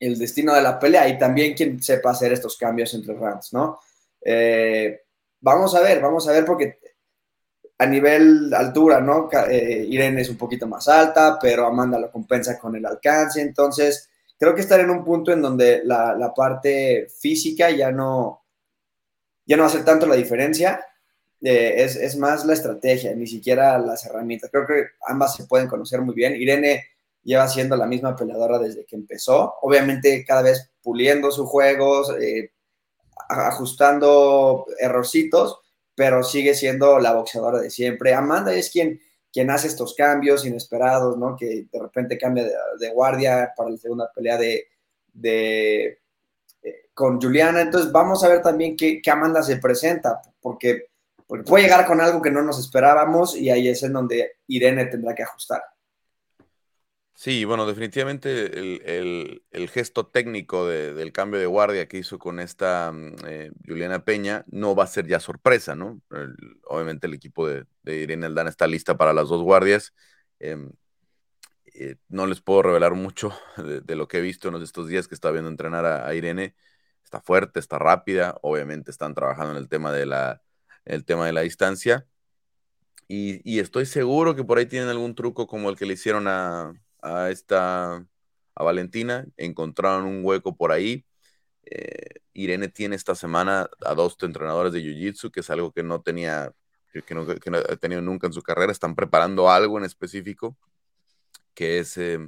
destino 0.00 0.54
de 0.54 0.62
la 0.62 0.78
pelea 0.78 1.08
y 1.08 1.18
también 1.18 1.54
quien 1.54 1.82
sepa 1.82 2.10
hacer 2.10 2.32
estos 2.32 2.56
cambios 2.56 2.92
entre 2.94 3.14
rounds, 3.14 3.52
¿no? 3.52 3.78
Eh, 4.20 5.02
vamos 5.40 5.74
a 5.74 5.80
ver, 5.80 6.00
vamos 6.00 6.28
a 6.28 6.32
ver 6.32 6.44
porque 6.44 6.78
a 7.78 7.86
nivel 7.86 8.52
altura, 8.54 9.00
¿no? 9.00 9.28
Eh, 9.48 9.86
Irene 9.88 10.22
es 10.22 10.28
un 10.30 10.36
poquito 10.36 10.66
más 10.66 10.88
alta, 10.88 11.38
pero 11.40 11.66
Amanda 11.66 11.98
lo 11.98 12.10
compensa 12.10 12.58
con 12.58 12.74
el 12.74 12.86
alcance, 12.86 13.40
entonces 13.40 14.10
creo 14.38 14.54
que 14.54 14.60
estar 14.60 14.80
en 14.80 14.90
un 14.90 15.04
punto 15.04 15.32
en 15.32 15.42
donde 15.42 15.82
la, 15.84 16.32
parte 16.34 17.08
física 17.20 17.70
ya 17.70 17.90
no, 17.90 18.44
ya 19.44 19.56
no 19.56 19.64
hacer 19.64 19.84
tanto 19.84 20.06
la 20.06 20.16
diferencia, 20.16 20.84
eh, 21.42 21.84
es, 21.84 22.16
más 22.16 22.44
la 22.44 22.54
estrategia, 22.54 23.14
ni 23.14 23.26
siquiera 23.26 23.78
las 23.78 24.04
herramientas. 24.06 24.50
Creo 24.50 24.66
que 24.66 24.86
ambas 25.06 25.36
se 25.36 25.44
pueden 25.44 25.68
conocer 25.68 26.00
muy 26.00 26.14
bien. 26.14 26.34
Irene 26.34 26.84
lleva 27.22 27.48
siendo 27.48 27.76
la 27.76 27.86
misma 27.86 28.14
peleadora 28.14 28.58
desde 28.58 28.84
que 28.84 28.96
empezó, 28.96 29.54
obviamente 29.60 30.24
cada 30.24 30.42
vez 30.42 30.70
puliendo 30.82 31.30
sus 31.32 31.48
juegos, 31.48 32.14
eh, 32.20 32.52
ajustando 33.28 34.66
errorcitos, 34.78 35.58
pero 35.94 36.22
sigue 36.22 36.54
siendo 36.54 37.00
la 37.00 37.14
boxeadora 37.14 37.58
de 37.58 37.70
siempre. 37.70 38.14
Amanda 38.14 38.54
es 38.54 38.70
quien, 38.70 39.00
quien 39.36 39.50
hace 39.50 39.66
estos 39.66 39.94
cambios 39.94 40.46
inesperados, 40.46 41.18
¿no? 41.18 41.36
Que 41.36 41.66
de 41.70 41.78
repente 41.78 42.16
cambia 42.16 42.48
de, 42.78 42.90
guardia 42.90 43.52
para 43.54 43.68
la 43.68 43.76
segunda 43.76 44.10
pelea 44.10 44.38
de, 44.38 44.64
de 45.12 45.98
eh, 46.62 46.88
con 46.94 47.20
Juliana. 47.20 47.60
Entonces 47.60 47.92
vamos 47.92 48.24
a 48.24 48.28
ver 48.28 48.40
también 48.40 48.74
qué, 48.74 49.02
Amanda 49.10 49.42
se 49.42 49.58
presenta, 49.58 50.22
porque, 50.40 50.86
porque 51.26 51.44
puede 51.44 51.64
llegar 51.64 51.84
con 51.84 52.00
algo 52.00 52.22
que 52.22 52.30
no 52.30 52.40
nos 52.40 52.58
esperábamos 52.58 53.36
y 53.36 53.50
ahí 53.50 53.68
es 53.68 53.82
en 53.82 53.92
donde 53.92 54.36
Irene 54.46 54.86
tendrá 54.86 55.14
que 55.14 55.24
ajustar. 55.24 55.62
Sí, 57.18 57.46
bueno, 57.46 57.66
definitivamente 57.66 58.58
el, 59.00 59.68
gesto 59.70 60.06
técnico 60.06 60.66
del 60.66 61.12
cambio 61.12 61.40
de 61.40 61.46
guardia 61.46 61.88
que 61.88 61.96
hizo 61.96 62.18
con 62.18 62.38
esta 62.40 62.92
mm, 62.92 63.14
eh, 63.26 63.50
Juliana 63.66 64.04
Peña 64.04 64.44
no 64.48 64.74
va 64.74 64.84
a 64.84 64.86
ser 64.86 65.06
ya 65.06 65.18
sorpresa, 65.18 65.74
¿no? 65.74 66.02
obviamente 66.64 67.06
el 67.06 67.14
equipo 67.14 67.48
de, 67.48 67.66
Irene 67.86 68.26
Aldana 68.26 68.50
está 68.50 68.66
lista 68.66 68.98
para 68.98 69.14
las 69.14 69.28
dos 69.28 69.42
guardias. 69.42 69.94
Em, 70.40 70.70
eh, 71.74 71.96
no 72.08 72.26
les 72.26 72.40
puedo 72.42 72.62
revelar 72.62 72.94
mucho 72.94 73.32
de, 73.56 73.96
lo 73.96 74.08
que 74.08 74.18
he 74.18 74.20
visto 74.20 74.48
en 74.48 74.62
estos 74.62 74.88
días 74.88 75.08
que 75.08 75.14
está 75.14 75.30
viendo 75.30 75.50
entrenar 75.50 75.86
a, 75.86 76.14
Irene. 76.14 76.54
Está 77.04 77.20
fuerte, 77.22 77.60
está 77.60 77.78
rápida, 77.78 78.36
obviamente 78.42 78.90
están 78.90 79.14
trabajando 79.14 79.52
en 79.52 79.58
el 79.58 79.68
tema 79.68 79.92
de 79.92 80.06
la, 80.06 80.42
el 80.84 81.04
tema 81.04 81.26
de 81.26 81.32
la 81.32 81.42
distancia. 81.42 82.06
Y, 83.08 83.40
y 83.50 83.60
estoy 83.60 83.86
seguro 83.86 84.34
que 84.36 84.44
por 84.44 84.58
ahí 84.58 84.66
tienen 84.66 84.88
algún 84.90 85.14
truco 85.14 85.46
como 85.46 85.70
el 85.70 85.76
que 85.76 85.86
le 85.86 85.94
hicieron 85.94 86.26
a, 86.28 86.74
a 87.06 87.30
esta, 87.30 88.04
a 88.54 88.64
Valentina, 88.64 89.26
encontraron 89.36 90.04
un 90.06 90.24
hueco 90.24 90.56
por 90.56 90.72
ahí. 90.72 91.06
Eh, 91.64 92.20
Irene 92.32 92.68
tiene 92.68 92.96
esta 92.96 93.14
semana 93.14 93.70
a 93.84 93.94
dos 93.94 94.16
entrenadores 94.20 94.72
de 94.72 94.80
Jiu-Jitsu, 94.82 95.30
que 95.30 95.40
es 95.40 95.50
algo 95.50 95.72
que 95.72 95.82
no 95.82 96.02
tenía, 96.02 96.52
que, 97.06 97.14
no, 97.14 97.22
ha 97.22 97.76
tenido 97.76 98.02
nunca 98.02 98.26
en 98.26 98.32
su 98.32 98.42
carrera. 98.42 98.72
Están 98.72 98.94
preparando 98.94 99.50
algo 99.50 99.78
en 99.78 99.84
específico, 99.84 100.56
que 101.54 101.78
es 101.78 101.96
eh, 101.96 102.18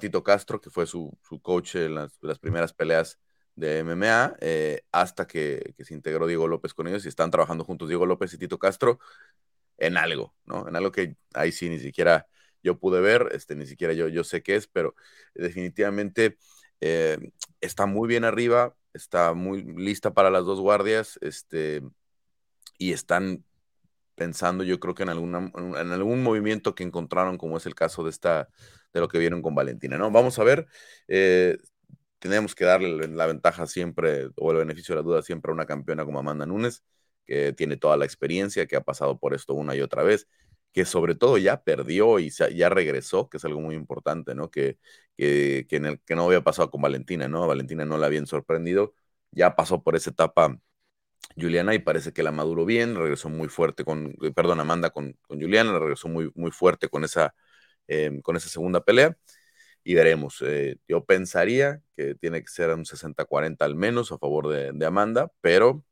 Tito 0.00 0.22
Castro, 0.22 0.60
que 0.60 0.70
fue 0.70 0.86
su, 0.86 1.16
coach 1.42 1.76
en 1.76 1.94
las, 1.94 2.18
primeras 2.40 2.72
peleas 2.72 3.18
de 3.54 3.80
MMA, 3.84 4.36
eh, 4.40 4.82
hasta 4.92 5.26
que, 5.26 5.74
que, 5.76 5.84
se 5.84 5.94
integró 5.94 6.26
Diego 6.26 6.48
López 6.48 6.74
con 6.74 6.86
ellos 6.88 7.04
y 7.04 7.08
están 7.08 7.30
trabajando 7.30 7.64
juntos 7.64 7.88
Diego 7.88 8.06
López 8.06 8.32
y 8.34 8.38
Tito 8.38 8.58
Castro 8.58 8.98
en 9.78 9.96
algo, 9.96 10.34
¿no? 10.44 10.68
En 10.68 10.76
algo 10.76 10.92
que 10.92 11.16
ahí 11.34 11.52
sí 11.52 11.68
ni 11.68 11.78
siquiera 11.78 12.26
yo 12.62 12.78
pude 12.78 13.00
ver, 13.00 13.28
este, 13.32 13.54
ni 13.54 13.66
siquiera 13.66 13.92
yo, 13.92 14.08
yo 14.08 14.24
sé 14.24 14.42
qué 14.42 14.56
es, 14.56 14.66
pero 14.66 14.94
definitivamente 15.34 16.36
eh, 16.80 17.18
está 17.60 17.86
muy 17.86 18.08
bien 18.08 18.24
arriba, 18.24 18.74
está 18.92 19.34
muy 19.34 19.62
lista 19.62 20.12
para 20.12 20.30
las 20.30 20.44
dos 20.44 20.60
guardias, 20.60 21.18
este, 21.22 21.82
y 22.78 22.92
están 22.92 23.44
pensando, 24.14 24.64
yo 24.64 24.78
creo 24.80 24.94
que 24.94 25.02
en, 25.02 25.08
alguna, 25.10 25.50
en 25.56 25.92
algún 25.92 26.22
movimiento 26.22 26.74
que 26.74 26.84
encontraron, 26.84 27.38
como 27.38 27.56
es 27.56 27.66
el 27.66 27.74
caso 27.74 28.04
de 28.04 28.10
esta, 28.10 28.48
de 28.92 29.00
lo 29.00 29.08
que 29.08 29.18
vieron 29.18 29.42
con 29.42 29.54
Valentina, 29.54 29.96
¿no? 29.96 30.10
Vamos 30.10 30.38
a 30.38 30.44
ver, 30.44 30.66
eh, 31.08 31.56
tenemos 32.18 32.54
que 32.54 32.64
darle 32.66 33.08
la 33.08 33.26
ventaja 33.26 33.66
siempre, 33.66 34.28
o 34.36 34.50
el 34.52 34.58
beneficio 34.58 34.94
de 34.94 35.00
la 35.00 35.04
duda 35.06 35.22
siempre 35.22 35.50
a 35.50 35.54
una 35.54 35.66
campeona 35.66 36.04
como 36.04 36.18
Amanda 36.18 36.46
Nunes, 36.46 36.84
que 37.26 37.52
tiene 37.52 37.76
toda 37.76 37.96
la 37.96 38.04
experiencia, 38.04 38.66
que 38.66 38.76
ha 38.76 38.82
pasado 38.82 39.18
por 39.18 39.34
esto 39.34 39.54
una 39.54 39.74
y 39.74 39.80
otra 39.80 40.02
vez, 40.02 40.28
que 40.72 40.84
sobre 40.84 41.14
todo 41.14 41.38
ya 41.38 41.62
perdió 41.62 42.18
y 42.18 42.30
ya 42.30 42.68
regresó, 42.68 43.28
que 43.28 43.38
es 43.38 43.44
algo 43.44 43.60
muy 43.60 43.74
importante, 43.74 44.34
¿no? 44.34 44.50
Que, 44.50 44.78
que, 45.16 45.66
en 45.70 45.86
el, 45.86 46.00
que 46.00 46.14
no 46.14 46.24
había 46.26 46.42
pasado 46.42 46.70
con 46.70 46.80
Valentina, 46.82 47.28
¿no? 47.28 47.46
Valentina 47.46 47.84
no 47.84 47.98
la 47.98 48.06
habían 48.06 48.26
sorprendido, 48.26 48.94
ya 49.32 49.56
pasó 49.56 49.82
por 49.82 49.96
esa 49.96 50.10
etapa 50.10 50.58
Juliana 51.36 51.74
y 51.74 51.78
parece 51.80 52.12
que 52.12 52.22
la 52.22 52.32
maduró 52.32 52.64
bien, 52.64 52.96
regresó 52.96 53.28
muy 53.28 53.48
fuerte 53.48 53.84
con, 53.84 54.14
eh, 54.22 54.32
perdón, 54.34 54.60
Amanda 54.60 54.90
con, 54.90 55.14
con 55.22 55.40
Juliana, 55.40 55.78
regresó 55.78 56.08
muy, 56.08 56.30
muy 56.34 56.50
fuerte 56.50 56.88
con 56.88 57.04
esa, 57.04 57.34
em, 57.88 58.20
con 58.22 58.36
esa 58.36 58.48
segunda 58.48 58.84
pelea 58.84 59.16
y 59.84 59.94
veremos. 59.94 60.42
Eh, 60.46 60.78
yo 60.88 61.04
pensaría 61.04 61.82
que 61.96 62.14
tiene 62.16 62.42
que 62.42 62.48
ser 62.48 62.70
un 62.70 62.84
60-40 62.86 63.64
al 63.64 63.74
menos 63.76 64.12
a 64.12 64.18
favor 64.18 64.48
de, 64.48 64.86
Amanda, 64.86 65.32
pero 65.40 65.84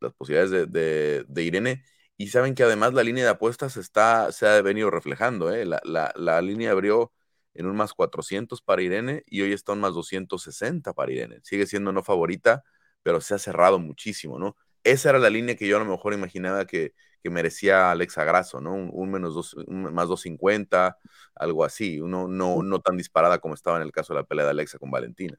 las 0.00 0.14
posibilidades 0.14 0.72
de, 0.72 1.24
de 1.28 1.42
Irene 1.42 1.84
y 2.16 2.28
saben 2.28 2.54
que 2.54 2.62
además 2.62 2.94
la 2.94 3.02
línea 3.02 3.24
de 3.24 3.30
apuestas 3.30 3.76
está, 3.76 4.30
se 4.32 4.46
ha 4.46 4.62
venido 4.62 4.90
reflejando. 4.90 5.52
¿eh? 5.52 5.64
La, 5.64 6.42
línea 6.42 6.70
abrió 6.70 7.12
en 7.54 7.66
un 7.66 7.76
más 7.76 7.92
400 7.92 8.62
para 8.62 8.82
Irene 8.82 9.24
y 9.26 9.42
hoy 9.42 9.52
está 9.52 9.72
en 9.72 9.80
más 9.80 9.94
260 9.94 10.92
para 10.92 11.12
Irene. 11.12 11.40
Sigue 11.42 11.66
siendo 11.66 11.92
no 11.92 12.02
favorita, 12.02 12.62
pero 13.02 13.20
se 13.20 13.34
ha 13.34 13.38
cerrado 13.38 13.78
muchísimo, 13.78 14.38
¿no? 14.38 14.56
Esa 14.84 15.10
era 15.10 15.18
la 15.18 15.30
línea 15.30 15.56
que 15.56 15.66
yo 15.66 15.76
a 15.76 15.80
lo 15.80 15.90
mejor 15.90 16.12
imaginaba 16.12 16.66
que, 16.66 16.92
merecía 17.24 17.90
Alexa 17.90 18.22
Grasso, 18.22 18.60
¿no? 18.60 18.74
Un, 18.74 19.10
menos 19.10 19.34
dos, 19.34 19.56
más 19.66 20.08
250, 20.08 20.98
algo 21.34 21.64
así. 21.64 21.98
Uno 21.98 22.28
no, 22.28 22.62
no 22.62 22.80
tan 22.80 22.98
disparada 22.98 23.38
como 23.38 23.54
estaba 23.54 23.78
en 23.78 23.82
el 23.82 23.92
caso 23.92 24.12
de 24.12 24.20
la 24.20 24.26
pelea 24.26 24.44
de 24.44 24.50
Alexa 24.50 24.78
con 24.78 24.90
Valentina. 24.90 25.38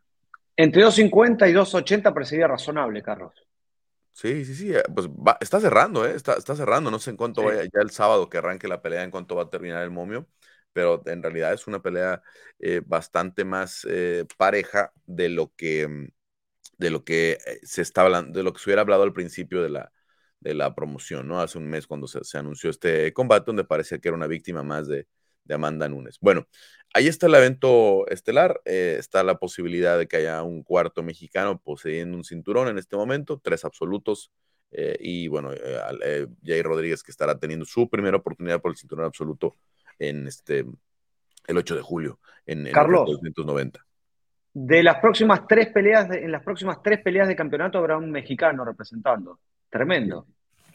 Entre 0.58 0.82
250 0.82 1.48
y 1.48 1.54
280 1.54 2.12
parecía 2.12 2.48
razonable, 2.48 3.04
Carlos. 3.04 3.34
Sí, 4.18 4.46
sí, 4.46 4.56
sí, 4.56 4.74
eh, 4.74 4.82
pues 4.94 5.08
está 5.42 5.60
cerrando, 5.60 6.06
¿eh? 6.06 6.16
Está, 6.16 6.36
está 6.36 6.56
cerrando, 6.56 6.90
no 6.90 7.00
sé 7.00 7.10
en 7.10 7.18
cuánto 7.18 7.44
vaya 7.44 7.64
ya 7.64 7.82
el 7.82 7.90
sábado 7.92 8.30
que 8.30 8.38
arranque 8.38 8.68
la 8.70 8.82
pelea, 8.82 9.04
en 9.04 9.12
cuánto 9.12 9.36
va 9.36 9.44
a 9.44 9.50
terminar 9.50 9.84
el 9.84 9.92
momio, 9.92 10.26
pero 10.72 11.02
en 11.06 11.22
realidad 11.22 11.52
es 11.54 11.68
una 11.68 11.82
pelea 11.82 12.22
eh, 12.60 12.82
bastante 12.86 13.44
más 13.44 13.86
eh, 13.90 14.26
pareja 14.38 14.94
de 15.06 15.28
lo 15.30 15.54
que, 15.58 15.88
mm, 15.90 16.08
de 16.78 16.90
lo 16.92 17.04
que 17.06 17.40
se 17.64 17.82
está 17.82 18.04
hablando, 18.04 18.38
de 18.38 18.44
lo 18.44 18.54
que 18.54 18.60
se 18.60 18.70
hubiera 18.70 18.82
hablado 18.84 19.04
al 19.04 19.14
principio 19.14 19.64
de 19.64 19.70
la, 19.70 19.92
de 20.40 20.54
la 20.56 20.76
promoción, 20.76 21.28
¿no? 21.28 21.42
Hace 21.42 21.58
un 21.58 21.68
mes 21.70 21.88
cuando 21.88 22.08
se, 22.08 22.24
se 22.24 22.38
anunció 22.38 22.70
este 22.70 23.14
combate, 23.14 23.46
donde 23.48 23.66
parecía 23.66 24.00
que 24.00 24.10
era 24.10 24.18
una 24.18 24.28
víctima 24.28 24.64
más 24.64 24.88
de, 24.88 25.08
de 25.44 25.56
Amanda 25.56 25.90
Nunes. 25.90 26.18
Bueno, 26.22 26.48
ahí 26.96 27.08
está 27.08 27.28
el 27.28 27.36
evento 27.36 28.08
estelar, 28.08 28.62
eh, 28.64 28.96
está 28.98 29.22
la 29.22 29.36
posibilidad 29.36 29.98
de 29.98 30.08
que 30.08 30.16
haya 30.16 30.42
un 30.44 30.64
cuarto 30.64 31.04
mexicano 31.04 31.60
poseyendo 31.62 32.16
un 32.16 32.24
cinturón 32.24 32.70
en 32.70 32.78
este 32.78 32.96
momento, 32.96 33.38
tres 33.44 33.66
absolutos, 33.66 34.32
eh, 34.72 34.96
y 35.02 35.28
bueno, 35.28 35.52
eh, 35.54 36.28
Jair 36.42 36.66
Rodríguez 36.66 37.04
que 37.04 37.12
estará 37.12 37.38
teniendo 37.38 37.66
su 37.66 37.90
primera 37.90 38.16
oportunidad 38.16 38.62
por 38.62 38.72
el 38.72 38.78
cinturón 38.78 39.06
absoluto 39.06 39.56
en 40.00 40.26
este, 40.26 40.66
el 41.48 41.58
8 41.58 41.76
de 41.76 41.82
julio, 41.82 42.20
en, 42.46 42.72
Carlos, 42.72 43.20
De 44.54 44.82
las 44.82 45.00
próximas 45.00 45.48
tres 45.50 45.68
peleas, 45.74 46.10
en 46.12 46.32
las 46.32 46.44
próximas 46.44 46.82
tres 46.82 47.02
peleas 47.02 47.28
de 47.28 47.36
campeonato 47.36 47.78
habrá 47.78 47.98
un 47.98 48.10
mexicano 48.10 48.64
representando. 48.64 49.40
Tremendo. 49.70 50.28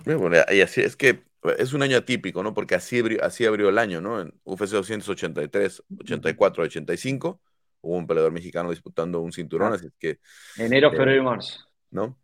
Bueno, 0.04 0.36
y 0.52 0.60
así 0.60 0.82
es 0.82 0.96
que 0.96 1.29
es 1.58 1.72
un 1.72 1.82
año 1.82 1.96
atípico, 1.96 2.42
¿no? 2.42 2.52
Porque 2.52 2.74
así 2.74 2.98
abrió, 2.98 3.24
así 3.24 3.46
abrió 3.46 3.68
el 3.68 3.78
año, 3.78 4.00
¿no? 4.00 4.20
En 4.20 4.34
UFC 4.44 4.72
283, 4.72 5.82
84, 6.00 6.64
85, 6.64 7.40
hubo 7.80 7.96
un 7.96 8.06
peleador 8.06 8.32
mexicano 8.32 8.70
disputando 8.70 9.20
un 9.20 9.32
cinturón, 9.32 9.72
así 9.72 9.88
que... 9.98 10.20
Enero, 10.56 10.88
eh, 10.88 10.96
febrero 10.96 11.22
y 11.22 11.24
marzo. 11.24 11.60
¿No? 11.90 12.18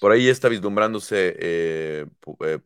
Por 0.00 0.12
ahí 0.12 0.28
está 0.28 0.48
vislumbrándose 0.48 1.36
eh, 1.38 2.06
eh, 2.40 2.58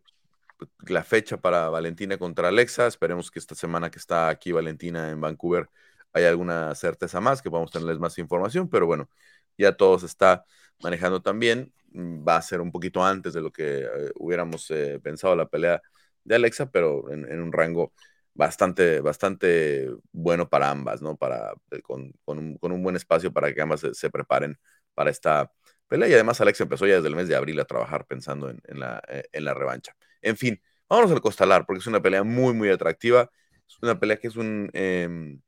la 0.87 1.03
fecha 1.03 1.39
para 1.39 1.69
Valentina 1.69 2.19
contra 2.19 2.49
Alexa. 2.49 2.87
Esperemos 2.87 3.31
que 3.31 3.39
esta 3.39 3.55
semana 3.55 3.91
que 3.91 3.99
está 3.99 4.29
aquí 4.29 4.53
Valentina 4.53 5.11
en 5.11 5.21
Vancouver 5.21 5.69
haya 6.13 6.29
alguna 6.29 6.75
certeza 6.77 7.21
más, 7.21 7.43
que 7.43 7.49
a 7.49 7.67
tenerles 7.67 7.99
más 7.99 8.19
información, 8.19 8.69
pero 8.69 8.87
bueno, 8.87 9.11
ya 9.59 9.77
todo 9.77 9.99
se 9.99 10.07
está 10.07 10.45
manejando 10.83 11.23
también. 11.23 11.73
Va 11.97 12.37
a 12.37 12.43
ser 12.43 12.61
un 12.61 12.73
poquito 12.73 13.05
antes 13.05 13.35
de 13.35 13.41
lo 13.41 13.53
que 13.53 13.81
eh, 13.81 14.11
hubiéramos 14.17 14.71
eh, 14.71 14.99
pensado 15.03 15.37
la 15.37 15.49
pelea 15.49 15.81
de 16.25 16.35
Alexa, 16.35 16.71
pero 16.71 17.11
en, 17.13 17.41
un 17.41 17.53
rango 17.53 17.93
bastante, 18.35 19.01
bastante 19.01 19.91
bueno 20.13 20.49
para 20.49 20.71
ambas, 20.71 21.03
¿no? 21.03 21.17
Para, 21.17 21.53
eh, 21.71 21.83
con, 21.83 22.13
un, 22.27 22.83
buen 22.83 22.97
espacio 22.97 23.33
para 23.33 23.53
que 23.55 23.63
ambas 23.63 23.87
se, 23.93 24.11
preparen 24.11 24.59
para 24.95 25.11
esta 25.11 25.53
pelea. 25.89 26.09
Y 26.09 26.15
además 26.15 26.41
Alex 26.41 26.61
empezó 26.61 26.87
ya 26.87 26.97
desde 26.97 27.09
el 27.09 27.17
mes 27.17 27.29
de 27.29 27.37
abril 27.37 27.61
a 27.61 27.65
trabajar 27.65 28.07
pensando 28.07 28.51
en, 28.51 28.81
la, 28.81 29.03
en 29.09 29.45
la 29.45 29.55
revancha. 29.55 29.95
En 30.23 30.37
fin, 30.37 30.61
vámonos 30.89 31.13
al 31.13 31.21
Costalar, 31.21 31.67
porque 31.67 31.81
es 31.81 31.87
una 31.87 32.03
pelea 32.03 32.25
muy, 32.25 32.55
muy 32.55 32.71
atractiva. 32.71 33.31
Es 33.69 33.77
una 33.83 33.99
pelea 34.01 34.19
que 34.19 34.29
es 34.29 34.37
un, 34.37 34.71
em, 34.73 35.41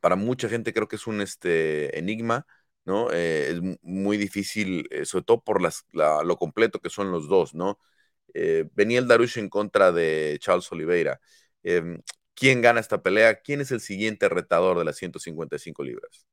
para 0.00 0.16
mucha 0.16 0.48
gente 0.48 0.72
creo 0.72 0.88
que 0.88 0.96
es 0.96 1.06
un 1.06 1.20
este, 1.20 1.98
enigma, 1.98 2.46
¿no? 2.86 3.12
Eh, 3.12 3.50
es 3.50 3.78
muy 3.82 4.16
difícil, 4.16 4.88
sobre 5.04 5.24
todo 5.24 5.42
por 5.42 5.60
las, 5.60 5.84
lo 5.92 6.36
completo 6.36 6.80
que 6.80 6.90
son 6.90 7.10
los 7.10 7.28
dos, 7.28 7.54
¿no? 7.54 7.78
venía 8.74 8.98
el 8.98 9.08
Darush 9.08 9.38
en 9.38 9.48
contra 9.48 9.92
de 9.92 10.36
Charles 10.40 10.70
Oliveira. 10.70 11.18
Em, 11.62 12.02
¿Quién 12.36 12.60
gana 12.60 12.80
esta 12.80 13.02
pelea? 13.02 13.40
¿Quién 13.40 13.62
es 13.62 13.70
el 13.70 13.80
siguiente 13.80 14.28
retador 14.28 14.78
de 14.78 14.84
las 14.84 14.96
155 14.96 15.82
libras? 15.82 16.26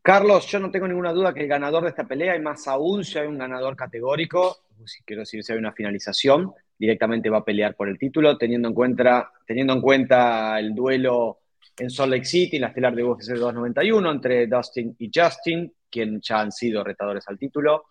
Carlos, 0.00 0.46
yo 0.46 0.58
no 0.58 0.70
tengo 0.70 0.88
ninguna 0.88 1.12
duda 1.12 1.34
que 1.34 1.40
el 1.40 1.48
ganador 1.48 1.82
de 1.82 1.90
esta 1.90 2.08
pelea, 2.08 2.34
y 2.34 2.40
más 2.40 2.66
aún 2.66 3.04
si 3.04 3.18
hay 3.18 3.26
un 3.26 3.36
ganador 3.36 3.76
categórico, 3.76 4.64
si 4.86 5.02
quiero 5.02 5.20
decir 5.20 5.44
si 5.44 5.52
hay 5.52 5.58
una 5.58 5.74
finalización, 5.74 6.54
directamente 6.78 7.28
va 7.28 7.38
a 7.38 7.44
pelear 7.44 7.76
por 7.76 7.90
el 7.90 7.98
título, 7.98 8.38
teniendo 8.38 8.68
en 8.68 8.74
cuenta, 8.74 9.30
teniendo 9.46 9.74
en 9.74 9.82
cuenta 9.82 10.58
el 10.58 10.74
duelo 10.74 11.39
en 11.78 11.90
Salt 11.90 12.12
Lake 12.12 12.24
City, 12.24 12.56
en 12.56 12.62
la 12.62 12.68
estelar 12.68 12.94
de 12.94 13.04
UFC 13.04 13.30
291, 13.30 14.10
entre 14.10 14.46
Dustin 14.46 14.94
y 14.98 15.10
Justin, 15.14 15.72
quien 15.90 16.20
ya 16.20 16.40
han 16.40 16.52
sido 16.52 16.84
retadores 16.84 17.26
al 17.28 17.38
título. 17.38 17.86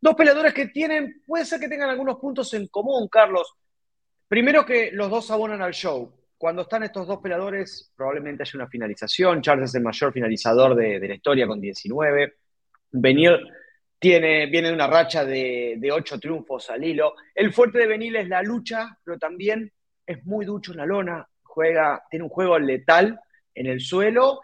Dos 0.00 0.14
peleadores 0.14 0.52
que 0.52 0.66
tienen, 0.66 1.22
puede 1.26 1.44
ser 1.44 1.58
que 1.58 1.68
tengan 1.68 1.90
algunos 1.90 2.18
puntos 2.18 2.52
en 2.54 2.66
común, 2.68 3.08
Carlos. 3.08 3.54
Primero 4.28 4.64
que 4.64 4.90
los 4.92 5.10
dos 5.10 5.30
abonan 5.30 5.62
al 5.62 5.72
show. 5.72 6.12
Cuando 6.36 6.62
están 6.62 6.82
estos 6.82 7.06
dos 7.06 7.20
peleadores, 7.20 7.92
probablemente 7.96 8.42
haya 8.42 8.52
una 8.56 8.68
finalización. 8.68 9.40
Charles 9.40 9.70
es 9.70 9.76
el 9.76 9.82
mayor 9.82 10.12
finalizador 10.12 10.74
de, 10.74 10.98
la 11.00 11.14
historia 11.14 11.46
con 11.46 11.60
19. 11.60 12.34
Benil 12.90 13.38
tiene, 13.98 14.46
viene 14.46 14.68
de 14.68 14.74
una 14.74 14.86
racha 14.86 15.24
de, 15.24 15.88
ocho 15.90 16.18
triunfos 16.18 16.68
al 16.68 16.84
hilo. 16.84 17.14
El 17.34 17.52
fuerte 17.52 17.78
de 17.78 17.86
Benil 17.86 18.16
es 18.16 18.28
la 18.28 18.42
lucha, 18.42 18.98
pero 19.02 19.18
también 19.18 19.72
es 20.06 20.24
muy 20.26 20.44
ducho 20.44 20.72
en 20.72 20.78
la 20.78 20.86
lona. 20.86 21.28
Juega, 21.54 22.02
tiene 22.10 22.24
un 22.24 22.30
juego 22.30 22.58
letal 22.58 23.18
en 23.54 23.66
el 23.66 23.80
suelo. 23.80 24.40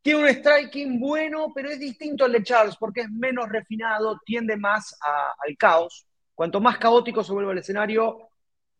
Tiene 0.00 0.22
un 0.22 0.28
striking 0.28 0.98
bueno, 0.98 1.52
pero 1.54 1.68
es 1.68 1.78
distinto 1.78 2.24
al 2.24 2.32
de 2.32 2.42
Charles 2.42 2.76
porque 2.76 3.02
es 3.02 3.10
menos 3.10 3.48
refinado, 3.48 4.20
tiende 4.24 4.56
más 4.56 4.96
al 5.02 5.56
caos. 5.58 6.06
Cuanto 6.34 6.60
más 6.60 6.78
caótico 6.78 7.22
se 7.22 7.32
vuelve 7.32 7.52
el 7.52 7.58
escenario, 7.58 8.30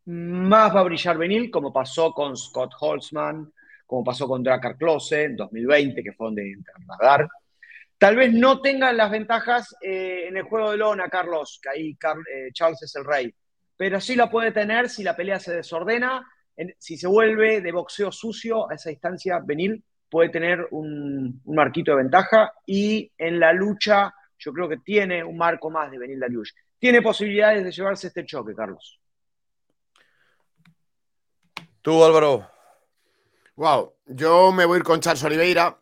más 0.06 0.74
va 0.74 0.80
a 0.80 0.84
brillar 0.84 1.18
Benil, 1.18 1.50
como 1.50 1.72
pasó 1.72 2.12
con 2.12 2.36
Scott 2.36 2.72
Holtzman, 2.80 3.52
como 3.84 4.04
pasó 4.04 4.26
con 4.26 4.42
Drakkar 4.42 4.76
Klose 4.76 5.24
en 5.24 5.36
2020, 5.36 6.02
que 6.02 6.12
fue 6.12 6.28
donde 6.28 6.52
entra. 6.52 6.74
Tal 7.98 8.16
vez 8.16 8.32
no 8.32 8.60
tengan 8.60 8.96
las 8.96 9.10
ventajas 9.10 9.74
eh, 9.80 10.26
en 10.28 10.36
el 10.36 10.44
juego 10.44 10.70
de 10.70 10.76
lona, 10.76 11.08
Carlos, 11.08 11.58
que 11.62 11.70
ahí 11.70 11.90
eh, 11.90 12.50
Charles 12.52 12.82
es 12.82 12.94
el 12.96 13.04
rey, 13.04 13.34
pero 13.76 14.00
sí 14.00 14.14
la 14.14 14.30
puede 14.30 14.52
tener 14.52 14.88
si 14.88 15.02
la 15.02 15.16
pelea 15.16 15.40
se 15.40 15.54
desordena, 15.54 16.26
si 16.78 16.96
se 16.96 17.06
vuelve 17.06 17.60
de 17.60 17.72
boxeo 17.72 18.10
sucio 18.10 18.70
a 18.70 18.74
esa 18.74 18.90
distancia, 18.90 19.40
Benil 19.44 19.82
puede 20.08 20.30
tener 20.30 20.66
un, 20.70 21.42
marquito 21.46 21.90
de 21.92 21.98
ventaja 21.98 22.52
y 22.64 23.10
en 23.18 23.40
la 23.40 23.52
lucha 23.52 24.14
yo 24.38 24.52
creo 24.52 24.68
que 24.68 24.78
tiene 24.78 25.24
un 25.24 25.36
marco 25.36 25.70
más 25.70 25.90
de 25.90 25.98
Benil 25.98 26.20
Dariush. 26.20 26.50
Tiene 26.78 27.02
posibilidades 27.02 27.64
de 27.64 27.72
llevarse 27.72 28.08
este 28.08 28.24
choque, 28.24 28.54
Carlos. 28.54 29.00
Tú, 31.80 32.04
Álvaro. 32.04 32.50
Wow, 33.56 33.94
yo 34.06 34.52
me 34.52 34.66
voy 34.66 34.76
a 34.76 34.78
ir 34.78 34.84
con 34.84 35.00
Charles 35.00 35.24
Oliveira. 35.24 35.80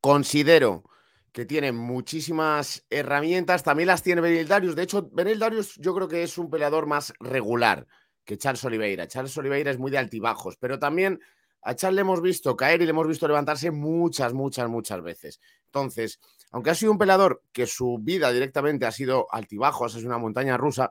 Considero 0.00 0.84
que 1.32 1.44
tiene 1.44 1.72
muchísimas 1.72 2.86
herramientas. 2.88 3.62
También 3.62 3.88
las 3.88 4.02
tiene 4.02 4.22
Benil 4.22 4.48
Darius. 4.48 4.74
De 4.74 4.84
hecho, 4.84 5.10
Benil 5.12 5.38
Darius 5.38 5.76
yo 5.76 5.94
creo 5.94 6.08
que 6.08 6.22
es 6.22 6.38
un 6.38 6.48
peleador 6.48 6.86
más 6.86 7.12
regular 7.20 7.86
que 8.26 8.36
Charles 8.36 8.62
Oliveira. 8.64 9.08
Charles 9.08 9.36
Oliveira 9.38 9.70
es 9.70 9.78
muy 9.78 9.90
de 9.90 9.98
altibajos, 9.98 10.56
pero 10.58 10.78
también 10.78 11.20
a 11.62 11.74
Charles 11.74 11.96
le 11.96 12.00
hemos 12.02 12.20
visto 12.20 12.54
caer 12.56 12.82
y 12.82 12.84
le 12.84 12.90
hemos 12.90 13.08
visto 13.08 13.26
levantarse 13.26 13.70
muchas, 13.70 14.34
muchas, 14.34 14.68
muchas 14.68 15.02
veces. 15.02 15.40
Entonces, 15.66 16.20
aunque 16.50 16.70
ha 16.70 16.74
sido 16.74 16.92
un 16.92 16.98
peleador 16.98 17.42
que 17.52 17.66
su 17.66 17.98
vida 18.00 18.30
directamente 18.32 18.84
ha 18.84 18.92
sido 18.92 19.26
altibajos, 19.32 19.94
es 19.94 20.04
una 20.04 20.18
montaña 20.18 20.56
rusa, 20.56 20.90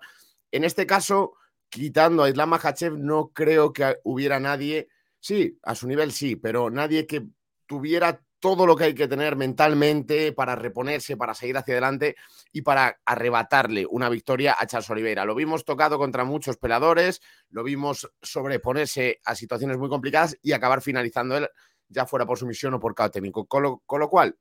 en 0.51 0.63
este 0.63 0.87
caso 0.87 1.33
quitando 1.69 2.23
a 2.23 2.29
Islam 2.29 2.49
Makhachev, 2.49 2.97
no 2.97 3.31
creo 3.33 3.73
que 3.73 3.97
hubiera 4.03 4.39
nadie, 4.39 4.87
sí, 5.19 5.59
a 5.63 5.75
su 5.75 5.87
nivel 5.87 6.11
sí, 6.11 6.35
pero 6.35 6.69
nadie 6.69 7.05
que 7.05 7.25
tuviera 7.65 8.21
todo 8.45 8.67
lo 8.67 8.75
que 8.75 8.83
hay 8.83 8.93
que 8.93 9.07
tener 9.07 9.35
mentalmente 9.35 10.31
para 10.31 10.55
reponerse, 10.55 11.17
para 11.17 11.33
seguir 11.33 11.57
hacia 11.57 11.73
adelante 11.73 12.15
y 12.51 12.61
para 12.61 12.99
arrebatarle 13.03 13.87
una 13.89 14.07
victoria 14.07 14.55
a 14.55 14.67
Charles 14.67 14.87
Oliveira. 14.91 15.25
Lo 15.25 15.33
vimos 15.33 15.65
tocado 15.65 15.97
contra 15.97 16.25
muchos 16.25 16.55
peladores, 16.57 17.21
lo 17.49 17.63
vimos 17.63 18.07
sobreponerse 18.21 19.19
a 19.25 19.33
situaciones 19.33 19.79
muy 19.79 19.89
complicadas 19.89 20.37
y 20.43 20.51
acabar 20.51 20.83
finalizando 20.83 21.35
él, 21.37 21.49
ya 21.89 22.05
fuera 22.05 22.27
por 22.27 22.37
sumisión 22.37 22.75
o 22.75 22.79
por 22.79 22.93
cao 22.93 23.09
técnico. 23.09 23.47
Con 23.47 23.63
lo, 23.63 23.81
con 23.87 23.99
lo 23.99 24.09
cual, 24.09 24.37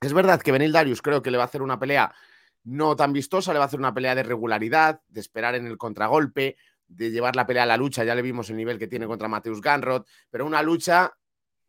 es 0.00 0.12
verdad 0.12 0.40
que 0.40 0.52
Benil 0.52 0.70
Darius 0.70 1.02
creo 1.02 1.20
que 1.20 1.32
le 1.32 1.36
va 1.36 1.42
a 1.42 1.46
hacer 1.46 1.62
una 1.62 1.80
pelea 1.80 2.14
no 2.62 2.94
tan 2.94 3.12
vistosa, 3.12 3.52
le 3.52 3.58
va 3.58 3.64
a 3.64 3.66
hacer 3.66 3.80
una 3.80 3.92
pelea 3.92 4.14
de 4.14 4.22
regularidad, 4.22 5.00
de 5.08 5.18
esperar 5.18 5.56
en 5.56 5.66
el 5.66 5.76
contragolpe, 5.76 6.56
de 6.86 7.10
llevar 7.10 7.34
la 7.34 7.48
pelea 7.48 7.64
a 7.64 7.66
la 7.66 7.76
lucha, 7.76 8.04
ya 8.04 8.14
le 8.14 8.22
vimos 8.22 8.48
el 8.50 8.58
nivel 8.58 8.78
que 8.78 8.86
tiene 8.86 9.08
contra 9.08 9.26
Mateus 9.26 9.60
Ganrod, 9.60 10.04
pero 10.30 10.46
una 10.46 10.62
lucha 10.62 11.12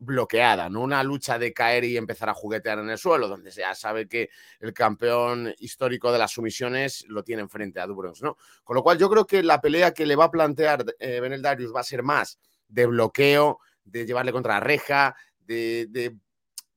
bloqueada, 0.04 0.68
no 0.68 0.80
una 0.80 1.02
lucha 1.02 1.38
de 1.38 1.52
caer 1.52 1.84
y 1.84 1.96
empezar 1.96 2.28
a 2.28 2.34
juguetear 2.34 2.78
en 2.80 2.90
el 2.90 2.98
suelo, 2.98 3.28
donde 3.28 3.50
ya 3.50 3.74
sabe 3.74 4.08
que 4.08 4.30
el 4.58 4.72
campeón 4.72 5.54
histórico 5.58 6.10
de 6.12 6.18
las 6.18 6.32
sumisiones 6.32 7.04
lo 7.08 7.22
tiene 7.22 7.42
enfrente 7.42 7.80
a 7.80 7.86
Dubrons, 7.86 8.20
¿no? 8.22 8.36
Con 8.64 8.76
lo 8.76 8.82
cual 8.82 8.98
yo 8.98 9.08
creo 9.08 9.26
que 9.26 9.42
la 9.42 9.60
pelea 9.60 9.94
que 9.94 10.06
le 10.06 10.16
va 10.16 10.24
a 10.24 10.30
plantear 10.30 10.84
eh, 10.98 11.20
Benel 11.20 11.42
Darius 11.42 11.72
va 11.74 11.80
a 11.80 11.84
ser 11.84 12.02
más 12.02 12.38
de 12.68 12.86
bloqueo, 12.86 13.60
de 13.84 14.04
llevarle 14.04 14.32
contra 14.32 14.54
la 14.54 14.60
reja, 14.60 15.14
de, 15.38 15.86
de 15.88 16.16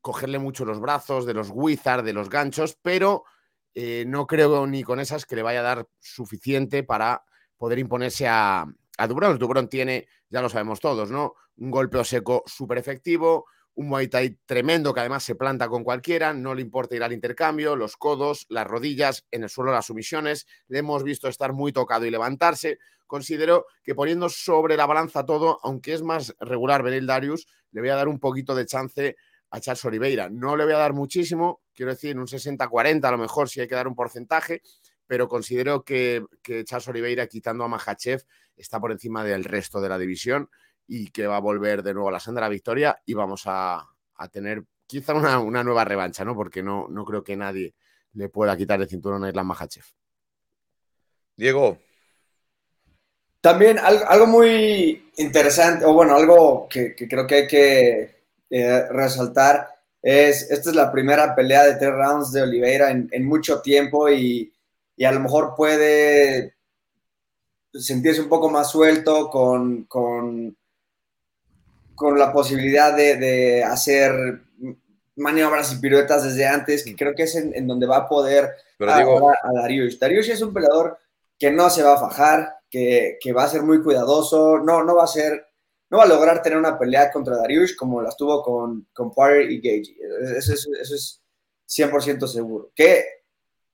cogerle 0.01 0.37
mucho 0.37 0.65
los 0.65 0.79
brazos, 0.79 1.25
de 1.25 1.33
los 1.33 1.49
wizards, 1.51 2.05
de 2.05 2.13
los 2.13 2.29
ganchos, 2.29 2.77
pero 2.81 3.23
eh, 3.73 4.05
no 4.07 4.27
creo 4.27 4.67
ni 4.67 4.83
con 4.83 4.99
esas 4.99 5.25
que 5.25 5.35
le 5.35 5.41
vaya 5.41 5.61
a 5.61 5.63
dar 5.63 5.87
suficiente 5.99 6.83
para 6.83 7.23
poder 7.57 7.79
imponerse 7.79 8.27
a, 8.27 8.65
a 8.97 9.07
Dubron. 9.07 9.39
Dubron 9.39 9.67
tiene, 9.67 10.07
ya 10.29 10.41
lo 10.41 10.49
sabemos 10.49 10.79
todos, 10.79 11.09
¿no? 11.09 11.33
Un 11.57 11.71
golpeo 11.71 12.03
seco 12.03 12.43
súper 12.45 12.77
efectivo, 12.77 13.45
un 13.75 13.89
Muay 13.89 14.07
Thai 14.07 14.37
tremendo 14.45 14.93
que 14.93 15.01
además 15.01 15.23
se 15.23 15.35
planta 15.35 15.67
con 15.67 15.83
cualquiera, 15.83 16.33
no 16.33 16.55
le 16.55 16.61
importa 16.61 16.95
ir 16.95 17.03
al 17.03 17.13
intercambio, 17.13 17.75
los 17.75 17.97
codos, 17.97 18.45
las 18.49 18.65
rodillas, 18.65 19.25
en 19.31 19.43
el 19.43 19.49
suelo 19.49 19.71
las 19.71 19.87
sumisiones, 19.87 20.47
le 20.67 20.79
hemos 20.79 21.03
visto 21.03 21.27
estar 21.27 21.53
muy 21.53 21.73
tocado 21.73 22.05
y 22.05 22.09
levantarse. 22.09 22.79
Considero 23.05 23.65
que 23.83 23.93
poniendo 23.93 24.29
sobre 24.29 24.77
la 24.77 24.85
balanza 24.85 25.25
todo, 25.25 25.59
aunque 25.61 25.93
es 25.93 26.01
más 26.01 26.33
regular 26.39 26.83
Benil 26.83 27.05
Darius, 27.05 27.47
le 27.71 27.81
voy 27.81 27.89
a 27.89 27.95
dar 27.95 28.07
un 28.07 28.19
poquito 28.19 28.55
de 28.55 28.65
chance 28.65 29.17
a 29.49 29.59
Charles 29.59 29.85
Oliveira. 29.85 30.29
No 30.29 30.55
le 30.55 30.63
voy 30.63 30.73
a 30.73 30.77
dar 30.77 30.93
muchísimo, 30.93 31.61
quiero 31.73 31.91
decir 31.91 32.17
un 32.17 32.27
60-40 32.27 33.05
a 33.05 33.11
lo 33.11 33.17
mejor 33.17 33.49
si 33.49 33.59
hay 33.59 33.67
que 33.67 33.75
dar 33.75 33.87
un 33.87 33.95
porcentaje, 33.95 34.61
pero 35.05 35.27
considero 35.27 35.83
que, 35.83 36.25
que 36.41 36.63
Charles 36.63 36.87
Oliveira, 36.87 37.27
quitando 37.27 37.65
a 37.65 37.67
Mahachev, 37.67 38.23
está 38.55 38.79
por 38.79 38.93
encima 38.93 39.23
del 39.23 39.43
resto 39.43 39.81
de 39.81 39.89
la 39.89 39.97
división 39.97 40.49
y 40.87 41.09
que 41.09 41.27
va 41.27 41.37
a 41.37 41.41
volver 41.41 41.83
de 41.83 41.93
nuevo 41.93 42.09
a 42.09 42.11
la 42.11 42.19
senda 42.19 42.41
de 42.41 42.45
la 42.45 42.49
victoria 42.49 43.01
y 43.05 43.13
vamos 43.13 43.43
a, 43.45 43.87
tener 44.31 44.63
quizá 44.87 45.13
una, 45.13 45.63
nueva 45.63 45.83
revancha, 45.83 46.23
¿no? 46.23 46.35
Porque 46.35 46.63
no, 46.63 46.87
no 46.89 47.05
creo 47.05 47.23
que 47.23 47.35
nadie 47.35 47.73
le 48.13 48.29
pueda 48.29 48.55
quitar 48.55 48.81
el 48.81 48.87
cinturón 48.87 49.23
a 49.23 49.29
Islam 49.29 49.47
Mahachev. 49.47 49.83
Diego. 51.35 51.77
También 53.41 53.77
algo, 53.77 54.25
muy 54.25 55.11
interesante, 55.17 55.85
o 55.85 55.93
bueno, 55.93 56.15
algo 56.15 56.67
que, 56.69 56.95
creo 56.95 57.27
que 57.27 57.35
hay 57.35 57.47
que 57.47 58.23
eh, 58.49 58.87
resaltar 58.89 59.67
es, 60.01 60.49
esta 60.49 60.69
es 60.69 60.75
la 60.75 60.91
primera 60.91 61.35
pelea 61.35 61.63
de 61.63 61.75
tres 61.75 61.91
rounds 61.91 62.31
de 62.31 62.41
Oliveira 62.41 62.89
en, 62.89 63.07
en 63.11 63.25
mucho 63.25 63.61
tiempo 63.61 64.09
y, 64.09 64.51
y 64.95 65.05
a 65.05 65.11
lo 65.11 65.19
mejor 65.19 65.53
puede 65.55 66.55
sentirse 67.73 68.21
un 68.21 68.29
poco 68.29 68.49
más 68.49 68.71
suelto 68.71 69.29
con, 69.29 69.83
con, 69.83 70.55
la 72.15 72.31
posibilidad 72.31 72.95
de, 72.95 73.63
hacer 73.63 74.41
maniobras 75.15 75.73
y 75.73 75.77
piruetas 75.77 76.23
desde 76.23 76.45
antes, 76.45 76.83
que 76.83 76.95
creo 76.95 77.15
que 77.15 77.23
es 77.23 77.35
en, 77.35 77.67
donde 77.67 77.87
va 77.87 77.97
a 77.97 78.07
poder 78.07 78.51
a, 78.79 78.97
digo, 78.97 79.29
a 79.29 79.53
Darius. 79.61 79.99
Darius 79.99 80.29
es 80.29 80.41
un 80.41 80.53
peleador 80.53 80.97
que 81.39 81.51
no 81.51 81.69
se 81.69 81.83
va 81.83 81.93
a 81.93 81.99
fajar, 81.99 82.55
que, 82.69 83.17
va 83.35 83.43
a 83.43 83.49
ser 83.49 83.61
muy 83.63 83.81
cuidadoso, 83.81 84.59
no, 84.59 84.83
no 84.83 84.95
va 84.95 85.05
a 85.05 85.07
ser, 85.07 85.47
no 85.89 85.99
va 85.99 86.03
a 86.03 86.07
lograr 86.07 86.41
tener 86.41 86.57
una 86.57 86.77
pelea 86.77 87.11
contra 87.11 87.37
Darius 87.37 87.75
como 87.75 88.01
las 88.01 88.17
tuvo 88.17 88.41
con, 88.41 88.87
con 88.93 89.11
Poirier 89.11 89.49
y 89.51 89.57
Gage. 89.61 89.95
Eso 90.37 90.53
es, 90.53 90.67
eso 90.81 90.95
es 90.95 91.21
100% 91.67 92.27
seguro. 92.27 92.71
Que 92.75 93.05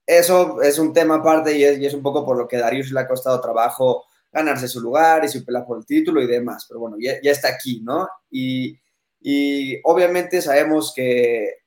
eso 0.06 0.60
es 0.62 0.78
un 0.78 0.92
tema 0.92 1.16
aparte 1.16 1.56
y 1.56 1.64
es, 1.64 1.94
un 1.94 2.02
poco 2.02 2.24
por 2.24 2.36
lo 2.36 2.48
que 2.48 2.58
Darius 2.58 2.90
le 2.90 3.00
ha 3.00 3.08
costado 3.08 3.40
trabajo 3.40 4.06
ganarse 4.32 4.66
su 4.66 4.80
lugar 4.80 5.24
y 5.24 5.28
su 5.28 5.44
pelea 5.44 5.64
por 5.64 5.78
el 5.78 5.86
título 5.86 6.22
y 6.22 6.26
demás. 6.26 6.64
Pero 6.66 6.80
bueno, 6.80 6.96
ya, 6.98 7.18
está 7.22 7.48
aquí, 7.48 7.80
¿no? 7.82 8.08
Y, 8.30 8.78
obviamente 9.84 10.40
sabemos 10.42 10.92
que 10.94 11.58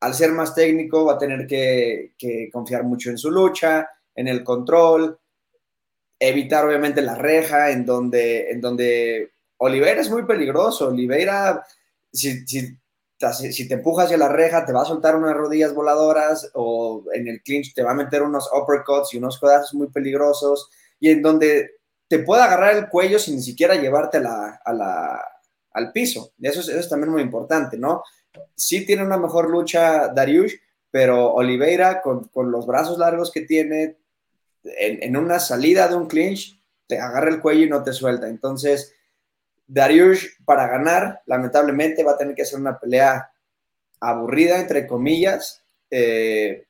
al 0.00 0.14
ser 0.14 0.32
más 0.32 0.54
técnico 0.54 1.06
va 1.06 1.14
a 1.14 1.18
tener 1.18 1.46
que, 1.46 2.12
confiar 2.52 2.84
mucho 2.84 3.10
en 3.10 3.18
su 3.18 3.30
lucha, 3.30 3.88
en 4.14 4.28
el 4.28 4.42
control, 4.44 5.18
evitar 6.18 6.66
obviamente 6.66 7.00
la 7.00 7.14
reja 7.14 7.70
en 7.70 7.86
donde, 7.86 8.50
en 8.50 8.60
donde 8.60 9.32
Oliveira 9.58 10.00
es 10.00 10.10
muy 10.10 10.24
peligroso. 10.26 10.88
Oliveira, 10.88 11.64
si, 12.12 12.44
si, 12.46 12.76
si, 13.52 13.68
te 13.68 13.74
empujas 13.74 14.06
hacia 14.06 14.18
la 14.18 14.28
reja, 14.28 14.66
te 14.66 14.72
va 14.72 14.82
a 14.82 14.86
soltar 14.86 15.16
unas 15.16 15.36
rodillas 15.36 15.74
voladoras 15.74 16.50
o 16.54 17.04
en 17.14 17.28
el 17.28 17.42
clinch 17.42 17.74
te 17.74 17.82
va 17.82 17.92
a 17.92 17.94
meter 17.94 18.22
unos 18.22 18.48
uppercuts 18.52 19.14
y 19.14 19.18
unos 19.18 19.38
codazos 19.38 19.74
muy 19.74 19.88
peligrosos 19.88 20.68
y 21.00 21.10
en 21.10 21.22
donde 21.22 21.77
te 22.08 22.20
puede 22.20 22.42
agarrar 22.42 22.74
el 22.74 22.88
cuello 22.88 23.18
sin 23.18 23.36
ni 23.36 23.42
siquiera 23.42 23.74
llevarte 23.74 24.18
la, 24.20 24.60
al 25.72 25.92
piso. 25.92 26.32
Eso 26.40 26.60
es, 26.60 26.68
eso 26.68 26.80
es 26.80 26.88
también 26.88 27.12
muy 27.12 27.22
importante, 27.22 27.76
¿no? 27.76 28.02
Sí 28.54 28.86
tiene 28.86 29.04
una 29.04 29.18
mejor 29.18 29.50
lucha 29.50 30.08
Dariush, 30.08 30.54
pero 30.90 31.34
Oliveira 31.34 32.00
con, 32.00 32.28
con 32.28 32.50
los 32.50 32.66
brazos 32.66 32.98
largos 32.98 33.30
que 33.30 33.42
tiene, 33.42 33.98
en, 34.64 35.02
en, 35.02 35.16
una 35.16 35.38
salida 35.38 35.86
de 35.86 35.96
un 35.96 36.06
clinch, 36.06 36.58
te 36.86 36.98
agarra 36.98 37.30
el 37.30 37.40
cuello 37.40 37.64
y 37.64 37.68
no 37.68 37.82
te 37.82 37.92
suelta. 37.92 38.28
Entonces, 38.28 38.94
Dariush, 39.66 40.42
para 40.46 40.66
ganar, 40.66 41.22
lamentablemente, 41.26 42.02
va 42.02 42.12
a 42.12 42.18
tener 42.18 42.34
que 42.34 42.42
hacer 42.42 42.58
una 42.58 42.78
pelea 42.78 43.30
aburrida, 44.00 44.58
entre 44.58 44.86
comillas, 44.86 45.62
eh, 45.90 46.64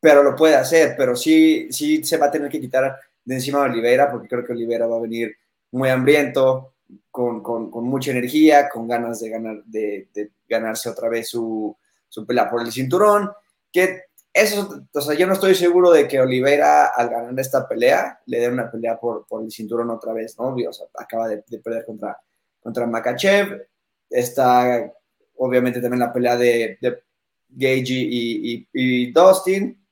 pero 0.00 0.22
lo 0.22 0.34
puede 0.34 0.54
hacer, 0.54 0.94
pero 0.96 1.14
sí, 1.14 1.68
sí 1.70 2.02
se 2.04 2.16
va 2.16 2.26
a 2.26 2.30
tener 2.30 2.48
que 2.50 2.60
quitar 2.60 2.98
de 3.24 3.34
encima 3.34 3.60
de 3.60 3.70
Oliveira, 3.70 4.10
porque 4.10 4.28
creo 4.28 4.44
que 4.44 4.52
Oliveira 4.52 4.86
va 4.86 4.96
a 4.96 5.00
venir 5.00 5.34
muy 5.72 5.88
hambriento, 5.88 6.74
con, 7.10 7.70
mucha 7.84 8.10
energía, 8.10 8.68
con 8.68 8.86
ganas 8.86 9.20
de, 9.20 9.30
ganar, 9.30 9.64
de, 9.64 10.08
ganarse 10.48 10.88
otra 10.88 11.08
vez 11.08 11.28
su, 11.28 11.76
su, 12.08 12.26
pelea 12.26 12.50
por 12.50 12.62
el 12.62 12.72
cinturón, 12.72 13.30
que 13.72 14.02
eso, 14.32 14.84
o 14.92 15.00
sea, 15.00 15.14
yo 15.14 15.26
no 15.26 15.34
estoy 15.34 15.54
seguro 15.54 15.92
de 15.92 16.08
que 16.08 16.20
Oliveira 16.20 16.86
al 16.86 17.08
ganar 17.08 17.38
esta 17.38 17.68
pelea 17.68 18.20
le 18.26 18.40
dé 18.40 18.48
una 18.48 18.70
pelea 18.70 18.98
por, 18.98 19.26
por 19.26 19.44
el 19.44 19.50
cinturón 19.50 19.90
otra 19.90 20.12
vez, 20.12 20.36
¿no? 20.38 20.54
O 20.54 20.72
sea, 20.72 20.86
acaba 20.98 21.28
de, 21.28 21.38
perder 21.62 21.84
contra, 21.84 22.18
contra 22.60 22.86
Makachev, 22.86 23.68
está 24.10 24.92
obviamente 25.36 25.80
también 25.80 26.00
la 26.00 26.12
pelea 26.12 26.36
de, 26.36 26.78
de 26.80 27.02
Gage 27.48 27.84
y, 28.72 29.12
Dustin. 29.12 29.83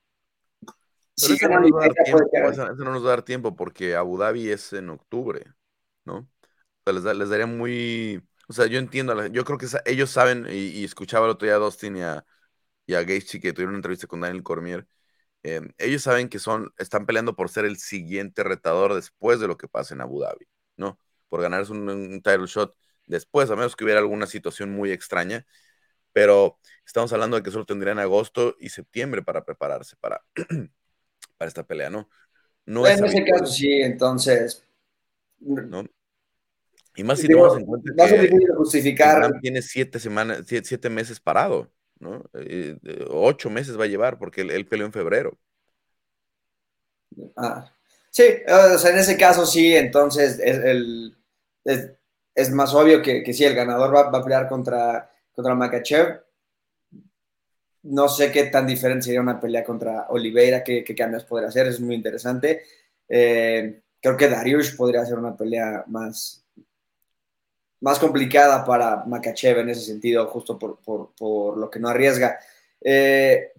Eso, 1.27 2.75
no 2.75 2.93
nos 2.93 3.03
va 3.03 3.07
a 3.07 3.11
dar 3.11 3.23
tiempo 3.23 3.55
porque 3.57 3.95
Abu 3.97 4.19
Dhabi 4.19 4.51
es 4.51 4.73
en 4.73 4.91
octubre, 4.91 5.45
¿no? 6.05 6.29
les, 6.87 7.05
les, 7.05 7.29
daría 7.29 7.47
muy... 7.47 8.23
O 8.49 8.53
sea, 8.53 8.67
yo 8.67 8.79
entiendo, 8.79 9.27
yo 9.29 9.45
creo 9.45 9.59
que 9.59 9.67
ellos 9.87 10.11
saben, 10.11 10.47
y, 10.51 10.85
escuchaba 10.85 11.27
el 11.27 11.33
otro 11.33 11.47
día 11.47 11.57
a 11.57 11.59
Dustin 11.59 11.97
y 11.97 12.03
a, 12.03 12.25
y 12.87 12.95
a 12.95 13.03
Gaethje 13.05 13.41
que 13.41 13.53
tuvieron 13.53 13.71
una 13.71 13.79
entrevista 13.79 14.07
con 14.07 14.21
Daniel 14.21 14.43
Cormier, 14.43 14.87
em, 15.43 15.73
ellos 15.79 16.03
saben 16.03 16.29
que 16.29 16.39
son, 16.39 16.73
están 16.79 17.07
peleando 17.07 17.37
por 17.37 17.49
ser 17.51 17.65
el 17.67 17.79
siguiente 17.79 18.45
retador 18.45 18.95
después 18.95 19.41
de 19.41 19.49
lo 19.49 19.57
que 19.57 19.69
pasa 19.69 19.95
en 19.95 20.03
Abu 20.03 20.21
Dhabi, 20.21 20.47
¿no? 20.77 20.99
Por 21.29 21.43
ganarse 21.43 21.73
un, 21.73 21.89
un 21.89 22.23
title 22.23 22.47
shot 22.47 22.77
después, 23.07 23.51
a 23.51 23.57
menos 23.57 23.77
que 23.77 23.85
hubiera 23.85 24.01
alguna 24.01 24.27
situación 24.27 24.73
muy 24.73 24.93
extraña, 24.93 25.47
pero 26.13 26.59
estamos 26.87 27.13
hablando 27.13 27.37
de 27.37 27.43
que 27.43 27.51
solo 27.51 27.67
tendrían 27.67 27.99
agosto 27.99 28.57
y 28.61 28.71
septiembre 28.71 29.23
para 29.23 29.45
prepararse 29.45 29.97
para, 29.97 30.25
para 31.43 31.49
esta 31.49 31.67
pelea, 31.67 31.91
¿no? 31.91 32.09
no 32.67 32.87
en 32.87 33.05
ese 33.05 33.25
caso 33.25 33.47
sí, 33.47 33.83
entonces... 33.83 34.65
¿no? 35.41 35.85
Y 36.95 37.03
más 37.03 37.19
si 37.19 37.27
tomas 37.27 37.59
en 37.59 37.67
cuenta 37.67 38.07
que 38.07 38.31
justificar. 38.57 39.41
tiene 39.41 39.61
siete 39.61 39.99
semanas, 39.99 40.45
siete 40.47 40.89
meses 40.89 41.19
parado. 41.19 41.73
¿no? 41.99 42.23
Eh, 42.35 42.77
ocho 43.11 43.51
meses 43.51 43.77
va 43.77 43.85
a 43.85 43.89
llevar 43.89 44.19
porque 44.19 44.43
él, 44.43 44.67
peleó 44.67 44.87
en 44.87 44.93
febrero. 44.93 45.37
Ah, 47.37 47.75
sí, 48.09 48.23
en 48.23 48.99
ese 48.99 49.17
caso 49.17 49.47
sí, 49.47 49.75
entonces 49.75 50.39
es, 50.39 50.59
el, 50.59 51.17
es, 51.65 52.51
más 52.53 52.73
obvio 52.73 53.03
que, 53.03 53.25
que, 53.25 53.33
sí, 53.33 53.45
el 53.45 53.57
ganador 53.57 53.93
va, 53.93 54.17
a 54.17 54.23
pelear 54.23 54.49
contra, 54.49 55.11
contra 55.35 55.57
Makachev. 55.57 56.23
No 57.85 58.09
sé 58.09 58.31
qué 58.31 58.45
tan 58.45 58.67
diferente 58.67 59.07
sería 59.07 59.21
una 59.21 59.41
pelea 59.41 59.65
contra 59.65 60.07
Oliveira, 60.11 60.63
qué, 60.63 60.85
qué 60.85 60.95
cambios 60.95 61.25
podría 61.25 61.49
hacer, 61.49 61.67
es 61.67 61.81
muy 61.81 61.95
interesante. 61.95 62.63
Eh, 63.09 63.83
creo 64.01 64.17
que 64.17 64.29
Darius 64.29 64.73
podría 64.73 65.03
hacer 65.03 65.19
una 65.19 65.37
pelea 65.37 65.85
más, 65.87 66.45
más 67.81 67.99
complicada 67.99 68.65
para 68.65 69.05
Makachev 69.05 69.59
en 69.59 69.71
ese 69.71 69.83
sentido, 69.83 70.27
justo 70.29 70.59
por, 70.59 71.59
lo 71.59 71.71
que 71.71 71.81
no 71.81 71.89
arriesga. 71.89 72.39
Eh, 72.81 73.53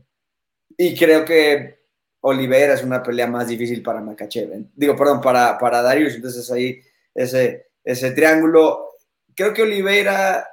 y 0.77 0.97
creo 0.97 1.23
que 1.23 1.83
Oliveira 2.21 2.73
es 2.73 2.83
una 2.83 3.03
pelea 3.03 3.27
más 3.27 3.47
difícil 3.47 3.83
para 3.83 4.01
Makachev. 4.01 4.65
Digo, 4.75 4.95
perdón, 4.95 5.21
para, 5.21 5.57
para 5.57 5.81
Darius. 5.81 6.15
Entonces 6.15 6.49
ahí 6.51 6.81
ese, 7.13 7.67
ese 7.83 8.11
triángulo. 8.11 8.89
Creo 9.35 9.53
que 9.53 9.63
Oliveira 9.63 10.47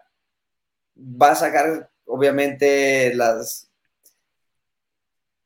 va 0.96 1.33
a 1.33 1.35
sacar, 1.37 1.89
obviamente, 2.10 3.14
las, 3.14 3.70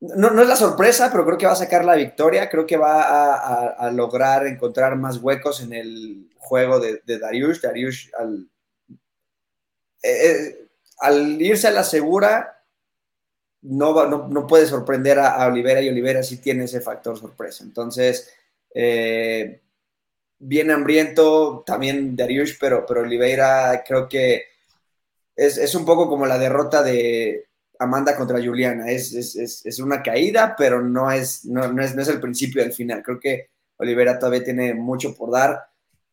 no, 0.00 0.42
es 0.42 0.48
la 0.48 0.56
sorpresa, 0.56 1.10
pero 1.10 1.24
creo 1.24 1.38
que 1.38 1.46
va 1.46 1.52
a 1.52 1.56
sacar 1.56 1.84
la 1.84 1.94
victoria. 1.94 2.48
Creo 2.48 2.66
que 2.66 2.76
va 2.76 3.34
a, 3.70 3.90
lograr 3.90 4.46
encontrar 4.46 4.96
más 4.96 5.18
huecos 5.18 5.62
en 5.62 5.72
el 5.72 6.30
juego 6.36 6.80
de, 6.80 7.02
de 7.06 7.18
Darius. 7.18 7.62
Darius, 7.62 8.10
al, 8.18 8.48
eh, 10.02 10.30
eh, 10.30 10.68
al, 10.98 11.40
irse 11.40 11.68
a 11.68 11.70
la 11.70 11.84
segura, 11.84 12.62
no, 13.62 14.06
no, 14.28 14.46
puede 14.46 14.66
sorprender 14.66 15.18
a, 15.18 15.46
Olivera 15.46 15.80
y 15.80 15.88
Olivera 15.88 16.22
sí 16.22 16.38
tiene 16.38 16.64
ese 16.64 16.80
factor 16.80 17.18
sorpresa. 17.18 17.64
Entonces, 17.64 18.30
eh, 18.74 19.62
bien 20.38 20.70
hambriento 20.70 21.62
también 21.66 22.14
Darius, 22.14 22.56
pero, 22.60 22.84
pero 22.84 23.00
Oliveira 23.00 23.82
creo 23.86 24.08
que 24.08 24.53
es, 25.36 25.58
es 25.58 25.74
un 25.74 25.84
poco 25.84 26.08
como 26.08 26.26
la 26.26 26.38
derrota 26.38 26.82
de 26.82 27.48
Amanda 27.78 28.16
contra 28.16 28.42
Juliana. 28.42 28.90
Es, 28.90 29.78
una 29.80 30.02
caída, 30.02 30.54
pero 30.56 30.80
no 30.80 31.10
es, 31.10 31.44
no, 31.44 31.64
es, 31.82 32.08
el 32.08 32.20
principio 32.20 32.62
del 32.62 32.72
final. 32.72 33.02
Creo 33.02 33.18
que 33.18 33.50
Olivera 33.76 34.18
todavía 34.18 34.44
tiene 34.44 34.74
mucho 34.74 35.14
por 35.14 35.30
dar. 35.30 35.64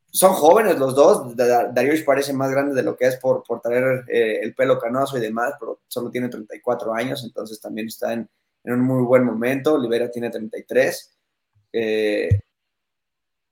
Son 0.10 0.34
jóvenes 0.34 0.78
los 0.78 0.96
dos. 0.96 1.36
Darius 1.36 2.02
parece 2.02 2.34
más 2.34 2.52
grande 2.52 2.76
de 2.76 2.84
lo 2.84 2.98
que 2.98 3.06
es 3.06 3.18
por, 3.18 3.44
por 3.44 3.62
traer 3.62 4.04
eh, 4.08 4.40
el 4.42 4.54
pelo 4.54 4.80
canoso 4.80 5.18
y 5.18 5.22
demás, 5.22 5.54
pero 5.60 5.82
solo 5.88 6.10
tiene 6.10 6.28
34 6.28 6.94
años, 6.94 7.24
entonces 7.24 7.62
también 7.62 7.88
está 7.88 8.12
en, 8.14 8.30
un 8.64 8.82
muy 8.82 9.04
buen 9.04 9.24
momento. 9.24 9.76
Olivera 9.76 10.10
tiene 10.12 10.30
33. 10.30 11.18
Eh, 11.74 12.40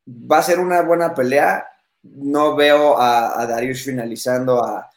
va 0.10 0.39
a 0.39 0.43
ser 0.43 0.60
una 0.60 0.82
buena 0.82 1.13
pelea. 1.13 1.65
No 2.01 2.55
veo 2.55 2.97
a, 2.97 3.41
a 3.41 3.45
Darius 3.45 3.84
finalizando 3.84 4.63
a, 4.63 4.89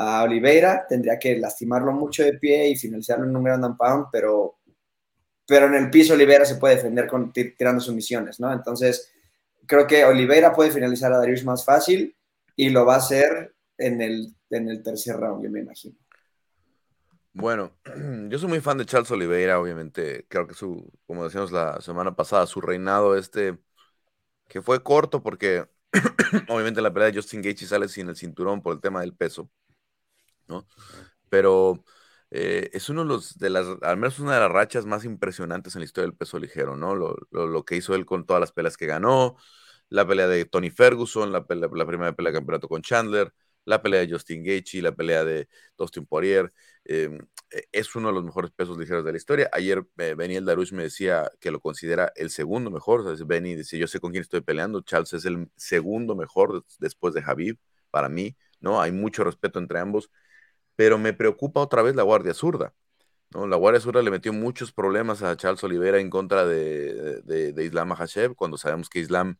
a 0.00 0.22
Oliveira, 0.22 0.86
tendría 0.88 1.18
que 1.18 1.36
lastimarlo 1.38 1.90
mucho 1.92 2.22
de 2.22 2.34
pie 2.34 2.68
y 2.68 2.76
finalizarlo 2.76 3.24
en 3.24 3.34
un 3.34 3.42
ground 3.42 3.64
and 3.64 3.76
pound, 3.76 4.06
pero, 4.12 4.58
pero 5.44 5.66
en 5.66 5.74
el 5.74 5.90
piso 5.90 6.14
Oliveira 6.14 6.44
se 6.44 6.54
puede 6.54 6.76
defender 6.76 7.08
con, 7.08 7.32
tirando 7.32 7.80
sumisiones, 7.80 8.38
¿no? 8.38 8.52
Entonces, 8.52 9.12
creo 9.66 9.88
que 9.88 10.04
Oliveira 10.04 10.52
puede 10.52 10.70
finalizar 10.70 11.12
a 11.12 11.18
Darius 11.18 11.44
más 11.44 11.64
fácil 11.64 12.16
y 12.54 12.70
lo 12.70 12.86
va 12.86 12.94
a 12.94 12.98
hacer 12.98 13.56
en 13.76 14.00
el, 14.00 14.36
en 14.50 14.68
el 14.68 14.84
tercer 14.84 15.16
round, 15.16 15.42
yo 15.42 15.50
me 15.50 15.60
imagino. 15.60 15.96
Bueno, 17.32 17.72
yo 18.28 18.38
soy 18.38 18.48
muy 18.48 18.60
fan 18.60 18.78
de 18.78 18.86
Charles 18.86 19.10
Oliveira, 19.10 19.58
obviamente. 19.58 20.26
Creo 20.28 20.46
que 20.46 20.54
su, 20.54 20.92
como 21.08 21.24
decíamos 21.24 21.50
la 21.50 21.80
semana 21.80 22.14
pasada, 22.14 22.46
su 22.46 22.60
reinado 22.60 23.16
este, 23.16 23.58
que 24.46 24.62
fue 24.62 24.80
corto 24.80 25.24
porque 25.24 25.66
obviamente 26.48 26.82
la 26.82 26.92
pelea 26.92 27.10
de 27.10 27.16
Justin 27.16 27.42
Gaethje 27.42 27.66
sale 27.66 27.88
sin 27.88 28.08
el 28.08 28.16
cinturón 28.16 28.62
por 28.62 28.74
el 28.74 28.80
tema 28.80 29.00
del 29.00 29.16
peso. 29.16 29.50
¿No? 30.48 30.66
Pero 31.30 31.84
eh, 32.30 32.70
es 32.72 32.88
uno 32.88 33.04
de 33.36 33.50
las, 33.50 33.66
al 33.82 33.96
menos 33.96 34.18
una 34.18 34.34
de 34.34 34.40
las 34.40 34.50
rachas 34.50 34.86
más 34.86 35.04
impresionantes 35.04 35.74
en 35.74 35.80
la 35.80 35.86
historia 35.86 36.08
del 36.08 36.16
peso 36.16 36.38
ligero, 36.38 36.76
¿no? 36.76 36.94
Lo, 36.94 37.64
que 37.64 37.76
hizo 37.76 37.94
él 37.94 38.06
con 38.06 38.26
todas 38.26 38.40
las 38.40 38.52
peleas 38.52 38.76
que 38.76 38.86
ganó, 38.86 39.36
la 39.88 40.06
pelea 40.06 40.28
de 40.28 40.44
Tony 40.44 40.70
Ferguson, 40.70 41.32
la, 41.32 41.46
la 41.48 41.86
primera 41.86 42.12
pelea 42.14 42.32
de 42.32 42.38
campeonato 42.38 42.68
con 42.68 42.82
Chandler, 42.82 43.32
la 43.64 43.82
pelea 43.82 44.00
de 44.00 44.10
Justin 44.12 44.42
Gaethje, 44.44 44.82
la 44.82 44.92
pelea 44.92 45.24
de 45.24 45.48
Dustin 45.76 46.06
Poirier, 46.06 46.52
em, 46.84 47.18
e, 47.50 47.68
es 47.72 47.94
uno 47.94 48.08
de 48.08 48.14
los 48.14 48.24
mejores 48.24 48.50
pesos 48.50 48.78
ligeros 48.78 49.04
de 49.04 49.12
la 49.12 49.18
historia. 49.18 49.48
Ayer 49.52 49.84
eh, 49.98 50.14
Benny 50.16 50.36
el 50.36 50.44
Darush 50.46 50.72
me 50.72 50.84
decía 50.84 51.30
que 51.40 51.50
lo 51.50 51.60
considera 51.60 52.12
el 52.16 52.30
segundo 52.30 52.70
mejor. 52.70 53.04
Benny 53.26 53.54
dice, 53.54 53.78
yo 53.78 53.86
sé 53.86 54.00
con 54.00 54.12
quién 54.12 54.22
estoy 54.22 54.40
peleando. 54.40 54.80
Charles 54.82 55.12
es 55.12 55.24
el 55.26 55.50
segundo 55.56 56.16
mejor 56.16 56.64
después 56.78 57.14
de 57.14 57.22
Javib, 57.22 57.58
para 57.90 58.08
mí, 58.08 58.36
¿no? 58.60 58.80
Hay 58.80 58.92
mucho 58.92 59.24
respeto 59.24 59.58
entre 59.58 59.78
ambos 59.80 60.10
pero 60.78 60.96
me 60.96 61.12
preocupa 61.12 61.58
otra 61.58 61.82
vez 61.82 61.96
la 61.96 62.04
Guardia 62.04 62.34
Zurda. 62.34 62.72
¿no? 63.34 63.48
La 63.48 63.56
Guardia 63.56 63.80
Zurda 63.80 64.00
le 64.00 64.12
metió 64.12 64.32
muchos 64.32 64.70
problemas 64.70 65.24
a 65.24 65.36
Charles 65.36 65.64
Oliveira 65.64 65.98
en 65.98 66.08
contra 66.08 66.46
de, 66.46 67.20
de, 67.24 67.64
Islam 67.64 67.90
Hashem, 67.94 68.34
cuando 68.36 68.56
sabemos 68.56 68.88
que 68.88 69.00
Islam 69.00 69.36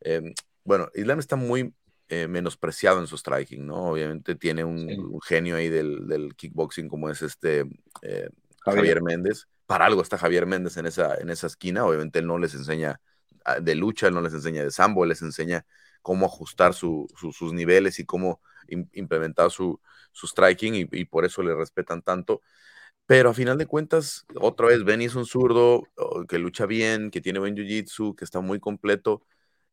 Em, 0.00 0.34
bueno, 0.64 0.88
Islam 0.94 1.18
está 1.18 1.36
muy 1.36 1.74
eh, 2.08 2.28
menospreciado 2.28 3.00
en 3.00 3.06
su 3.06 3.16
striking, 3.16 3.66
¿no? 3.66 3.90
Obviamente 3.90 4.34
tiene 4.34 4.64
un, 4.64 5.20
genio 5.20 5.56
ahí 5.56 5.68
del, 5.68 6.34
kickboxing 6.36 6.88
como 6.88 7.10
es 7.10 7.22
este 7.22 7.64
eh, 8.02 8.28
Javier. 8.60 9.02
Méndez. 9.02 9.46
Para 9.66 9.86
algo 9.86 10.00
está 10.00 10.16
Javier 10.16 10.46
Méndez 10.46 10.76
en 10.78 10.86
esa, 10.86 11.16
en 11.16 11.30
esa 11.30 11.46
esquina. 11.46 11.84
Obviamente 11.84 12.20
él 12.20 12.26
no 12.26 12.38
les 12.38 12.54
enseña 12.54 13.00
ah, 13.44 13.60
de 13.60 13.74
lucha, 13.74 14.08
él 14.08 14.14
no 14.14 14.22
les 14.22 14.32
enseña 14.32 14.62
de 14.62 14.70
sambo, 14.70 15.04
él 15.04 15.10
les 15.10 15.22
enseña 15.22 15.66
cómo 16.02 16.26
ajustar 16.26 16.74
sus 16.74 17.52
niveles 17.52 17.98
y 17.98 18.04
cómo 18.04 18.40
implementar 18.68 19.50
su, 19.50 19.80
striking 20.14 20.88
y, 20.90 21.04
por 21.04 21.24
eso 21.24 21.42
le 21.42 21.54
respetan 21.54 22.02
tanto. 22.02 22.42
Pero 23.06 23.30
a 23.30 23.34
final 23.34 23.56
de 23.58 23.66
cuentas, 23.66 24.26
otra 24.36 24.68
vez, 24.68 24.84
Benny 24.84 25.06
es 25.06 25.14
un 25.14 25.24
zurdo 25.26 25.84
oh, 25.96 26.24
que 26.26 26.38
lucha 26.38 26.66
bien, 26.66 27.10
que 27.10 27.20
tiene 27.20 27.38
buen 27.38 27.56
jiu-jitsu, 27.56 28.14
que 28.14 28.24
está 28.24 28.40
muy 28.40 28.60
completo 28.60 29.22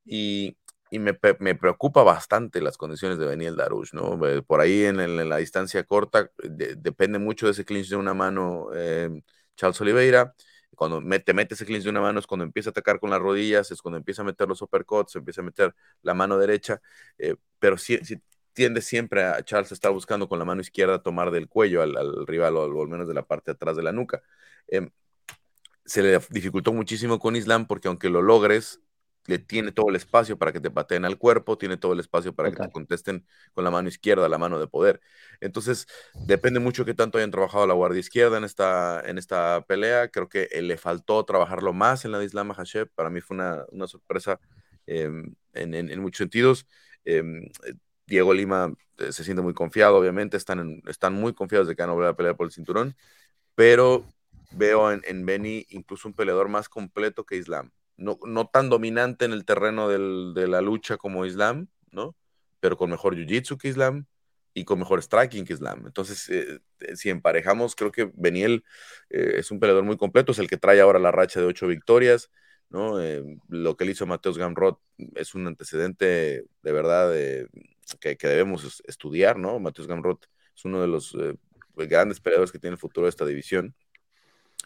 y, 0.06 0.58
me, 0.92 1.14
preocupa 1.56 2.04
bastante 2.04 2.62
las 2.62 2.78
condiciones 2.78 3.18
de 3.18 3.26
Benny 3.26 3.46
el 3.46 3.58
Darush, 3.58 3.94
¿no? 3.94 4.26
Eh, 4.28 4.42
por 4.42 4.62
ahí 4.62 4.86
en, 4.86 5.30
la 5.30 5.38
distancia 5.38 5.84
corta 5.84 6.32
depende 6.78 7.20
mucho 7.20 7.48
de 7.48 7.52
ese 7.54 7.66
clinch 7.66 7.90
de 7.90 7.98
una 7.98 8.14
mano 8.14 8.70
eh, 8.74 9.10
Charles 9.58 9.82
Oliveira 9.82 10.34
cuando 10.76 11.02
te 11.20 11.34
mete 11.34 11.54
ese 11.56 11.66
clinch 11.66 11.84
de 11.84 11.90
una 11.90 12.02
mano 12.02 12.20
es 12.20 12.28
cuando 12.28 12.44
empieza 12.46 12.70
a 12.70 12.72
atacar 12.72 13.00
con 13.00 13.10
las 13.10 13.20
rodillas, 13.20 13.72
es 13.72 13.82
cuando 13.82 13.98
empieza 13.98 14.22
a 14.22 14.26
meter 14.26 14.48
los 14.48 14.62
uppercuts, 14.62 15.16
empieza 15.16 15.42
a 15.42 15.44
meter 15.44 15.76
la 16.02 16.14
mano 16.14 16.38
derecha, 16.38 16.82
eh, 17.18 17.36
pero 17.60 17.78
si, 17.78 17.98
tiende 18.54 18.82
siempre 18.82 19.24
a 19.24 19.44
Charles 19.44 19.72
estar 19.72 19.92
buscando 19.92 20.28
con 20.30 20.40
la 20.40 20.46
mano 20.46 20.62
izquierda 20.62 21.04
tomar 21.04 21.32
del 21.32 21.48
cuello 21.50 21.82
al, 21.82 22.26
rival 22.26 22.56
o 22.58 22.82
al, 22.82 22.88
menos 22.88 23.08
de 23.08 23.14
la 23.14 23.24
parte 23.24 23.52
de 23.52 23.56
atrás 23.56 23.76
de 23.76 23.84
la 23.84 23.92
nuca. 23.92 24.24
Em, 24.68 24.90
se 25.86 26.02
le 26.02 26.20
dificultó 26.30 26.74
muchísimo 26.74 27.20
con 27.20 27.36
Islam 27.36 27.68
porque 27.68 27.88
aunque 27.90 28.10
lo 28.10 28.22
logres, 28.22 28.82
le 29.28 29.40
tiene 29.40 29.72
todo 29.72 29.90
el 29.90 29.96
espacio 29.96 30.38
para 30.38 30.52
que 30.52 30.60
te 30.60 30.70
pateen 30.70 31.06
al 31.06 31.18
cuerpo, 31.18 31.58
tiene 31.58 31.78
todo 31.78 31.94
el 31.94 32.00
espacio 32.00 32.34
para 32.34 32.52
que 32.52 32.58
te 32.58 32.72
contesten 32.72 33.26
con 33.54 33.64
la 33.64 33.72
mano 33.72 33.88
izquierda, 33.90 34.30
la 34.30 34.38
mano 34.38 34.60
de 34.60 34.68
poder. 34.68 35.02
Entonces, 35.42 35.88
depende 36.26 36.60
mucho 36.60 36.86
que 36.86 36.94
tanto 36.94 37.18
hayan 37.18 37.32
trabajado 37.32 37.66
la 37.68 37.74
guardia 37.74 38.00
izquierda 38.00 38.38
en 38.38 38.44
esta, 38.44 39.02
en 39.06 39.18
esta 39.18 39.66
pelea. 39.68 40.10
Creo 40.10 40.30
que 40.30 40.48
eh, 40.52 40.62
le 40.62 40.78
faltó 40.78 41.24
trabajarlo 41.26 41.74
más 41.74 42.06
en 42.06 42.12
la 42.12 42.20
de 42.20 42.26
Islam 42.26 42.52
Hashem. 42.54 42.88
Para 42.96 43.10
mí 43.10 43.22
fue 43.22 43.36
una, 43.36 43.66
una 43.72 43.88
sorpresa 43.88 44.40
em, 44.86 45.34
en, 45.54 45.74
en, 45.74 46.00
muchos 46.02 46.20
sentidos. 46.20 46.68
Em, 47.04 47.50
Diego 48.08 48.34
Lima 48.34 48.74
eh, 48.98 49.12
se 49.12 49.24
siente 49.24 49.42
muy 49.42 49.54
confiado, 49.54 49.98
obviamente, 49.98 50.38
están, 50.38 50.82
están 50.88 51.14
muy 51.14 51.34
confiados 51.34 51.68
de 51.68 51.76
que 51.76 51.82
van 51.82 51.90
a 51.90 51.94
volver 51.94 52.10
a 52.10 52.16
pelear 52.16 52.38
por 52.38 52.46
el 52.46 52.52
cinturón, 52.52 52.96
pero 53.56 54.06
veo 54.52 54.92
en, 54.92 55.02
en 55.06 55.26
Benny 55.26 55.66
incluso 55.70 56.08
un 56.08 56.14
peleador 56.14 56.50
más 56.50 56.70
completo 56.70 57.26
que 57.26 57.38
Islam 57.38 57.72
no, 57.98 58.20
no 58.26 58.48
tan 58.48 58.70
dominante 58.70 59.26
en 59.26 59.34
el 59.34 59.46
terreno 59.46 59.90
de 59.90 60.48
la 60.48 60.62
lucha 60.62 60.98
como 60.98 61.26
Islam, 61.26 61.68
¿no? 61.92 62.16
Pero 62.60 62.78
con 62.78 62.90
mejor 62.90 63.16
jiu-jitsu 63.16 63.58
que 63.58 63.70
Islam 63.70 64.06
y 64.54 64.64
con 64.66 64.80
mejor 64.80 65.02
striking 65.02 65.46
que 65.46 65.54
Islam. 65.54 65.86
Entonces, 65.86 66.30
eh, 66.30 66.60
eh, 66.80 66.96
si 66.96 67.10
emparejamos, 67.10 67.76
creo 67.76 67.92
que 67.92 68.12
Beniel 68.16 68.64
eh, 69.10 69.36
es 69.38 69.52
un 69.52 69.60
peleador 69.60 69.84
muy 69.84 69.98
completo, 69.98 70.32
es 70.32 70.40
el 70.40 70.48
que 70.48 70.58
trae 70.58 70.82
ahora 70.82 71.00
la 71.00 71.12
racha 71.12 71.40
de 71.40 71.46
ocho 71.46 71.68
victorias, 71.68 72.32
¿no? 72.70 72.98
lo 73.48 73.78
que 73.78 73.86
le 73.86 73.92
hizo 73.92 74.06
Mateus 74.08 74.38
Gamrot 74.38 74.82
es 75.16 75.36
un 75.36 75.48
antecedente 75.48 76.46
de 76.64 76.72
verdad 76.72 77.14
que, 78.00 78.18
que, 78.18 78.28
debemos 78.28 78.82
estudiar, 78.88 79.38
¿no? 79.38 79.60
Mateus 79.60 79.88
Gamrot 79.88 80.28
es 80.56 80.66
uno 80.66 80.82
de 80.82 80.88
los 80.88 81.16
grandes 81.76 82.20
peleadores 82.20 82.52
que 82.52 82.60
tiene 82.60 82.74
el 82.74 82.80
futuro 82.80 83.06
de 83.06 83.12
esta 83.12 83.26
división 83.26 83.76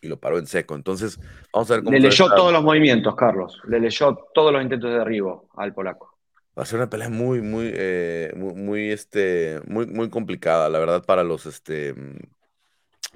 y 0.02 0.08
lo 0.08 0.20
paró 0.20 0.38
en 0.38 0.48
seco. 0.48 0.76
Entonces, 0.76 1.20
vamos 1.54 1.70
a 1.72 1.76
ver 1.76 1.84
cómo. 1.84 1.92
Le 1.96 2.00
leyó 2.00 2.28
todos 2.34 2.54
los 2.54 2.64
movimientos, 2.64 3.16
Carlos. 3.16 3.62
Le 3.68 3.80
leyó 3.80 4.16
todos 4.34 4.54
los 4.54 4.62
intentos 4.62 4.92
de 4.92 5.00
derribo 5.00 5.50
al 5.56 5.74
polaco. 5.74 6.18
Va 6.58 6.64
a 6.64 6.66
ser 6.66 6.80
una 6.80 6.90
pelea 6.90 7.10
muy, 7.10 7.42
muy, 7.42 7.72
eh, 7.74 8.34
muy, 8.36 8.92
este, 8.92 9.62
muy, 9.66 9.86
muy 9.86 10.10
complicada, 10.10 10.68
la 10.68 10.80
verdad, 10.80 11.06
para 11.06 11.24
los, 11.24 11.46
este, 11.46 11.96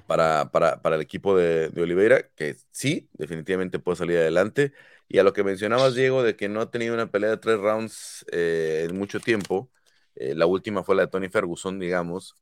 para, 0.06 0.50
para, 0.50 0.80
para 0.80 0.96
el 0.96 1.02
equipo 1.02 1.36
de, 1.36 1.70
Oliveira, 1.76 2.28
que 2.36 2.56
sí, 2.70 3.08
definitivamente 3.12 3.78
puede 3.78 3.96
salir 3.96 4.18
adelante. 4.18 4.72
Y 5.08 5.18
a 5.18 5.24
lo 5.24 5.32
que 5.32 5.44
mencionabas, 5.44 5.94
Diego, 5.94 6.22
de 6.22 6.36
que 6.36 6.48
no 6.48 6.60
ha 6.60 6.70
tenido 6.70 6.94
una 6.94 7.10
pelea 7.10 7.30
de 7.30 7.36
tres 7.36 7.58
rounds 7.58 8.24
eh, 8.32 8.86
en 8.88 8.96
mucho 8.96 9.20
tiempo, 9.20 9.70
eh, 10.14 10.34
la 10.34 10.46
última 10.46 10.82
fue 10.82 10.96
la 10.96 11.02
de 11.02 11.08
Tony 11.08 11.28
Ferguson, 11.28 11.78
digamos, 11.78 12.34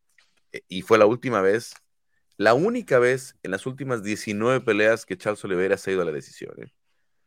y 0.68 0.82
fue 0.82 0.98
la 0.98 1.06
última 1.06 1.40
vez 1.40 1.74
la 2.42 2.54
única 2.54 2.98
vez 2.98 3.36
en 3.44 3.52
las 3.52 3.66
últimas 3.66 4.02
19 4.02 4.62
peleas 4.62 5.06
que 5.06 5.16
Charles 5.16 5.44
Oliveira 5.44 5.76
se 5.76 5.90
ha 5.90 5.94
ido 5.94 6.02
a 6.02 6.04
la 6.04 6.10
decisión. 6.10 6.52
¿eh? 6.60 6.72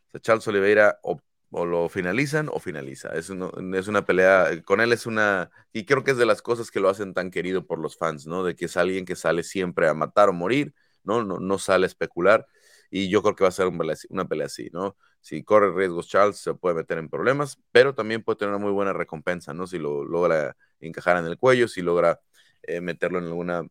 O 0.07 0.11
sea, 0.11 0.21
Charles 0.21 0.47
Oliveira 0.49 0.99
o, 1.03 1.21
lo 1.65 1.87
finalizan 1.87 2.49
o 2.51 2.59
finaliza. 2.59 3.09
Es, 3.09 3.29
es 3.29 3.87
una 3.87 4.05
pelea, 4.05 4.61
con 4.65 4.81
él 4.81 4.91
es 4.91 5.05
una, 5.05 5.51
y 5.71 5.85
creo 5.85 6.03
que 6.03 6.11
es 6.11 6.17
de 6.17 6.25
las 6.25 6.41
cosas 6.41 6.69
que 6.69 6.81
lo 6.81 6.89
hacen 6.89 7.13
tan 7.13 7.31
querido 7.31 7.65
por 7.65 7.79
los 7.79 7.97
fans, 7.97 8.27
¿no? 8.27 8.43
De 8.43 8.55
que 8.57 8.65
es 8.65 8.75
alguien 8.75 9.05
que 9.05 9.15
sale 9.15 9.43
siempre 9.43 9.87
a 9.87 9.93
matar 9.93 10.27
o 10.27 10.33
morir, 10.33 10.73
¿no? 11.03 11.23
No, 11.23 11.39
no 11.39 11.59
sale 11.59 11.85
a 11.85 11.87
especular. 11.87 12.45
Y 12.91 13.09
yo 13.09 13.21
creo 13.21 13.35
que 13.35 13.45
va 13.45 13.49
a 13.49 13.51
ser 13.51 13.67
una 14.09 14.27
pelea 14.27 14.47
así, 14.47 14.69
¿no? 14.73 14.97
Si 15.21 15.43
corre 15.43 15.73
riesgos 15.73 16.09
Charles, 16.09 16.37
se 16.37 16.53
puede 16.55 16.75
meter 16.75 16.97
en 16.97 17.09
problemas, 17.09 17.57
pero 17.71 17.95
también 17.95 18.21
puede 18.21 18.37
tener 18.37 18.53
una 18.53 18.63
muy 18.63 18.73
buena 18.73 18.91
recompensa, 18.91 19.53
¿no? 19.53 19.65
Si 19.65 19.79
lo 19.79 20.03
logra 20.03 20.57
encajar 20.81 21.17
en 21.17 21.25
el 21.25 21.37
cuello, 21.37 21.69
si 21.69 21.81
logra 21.81 22.19
eh, 22.63 22.81
meterlo 22.81 23.19
en 23.19 23.25
alguna 23.25 23.65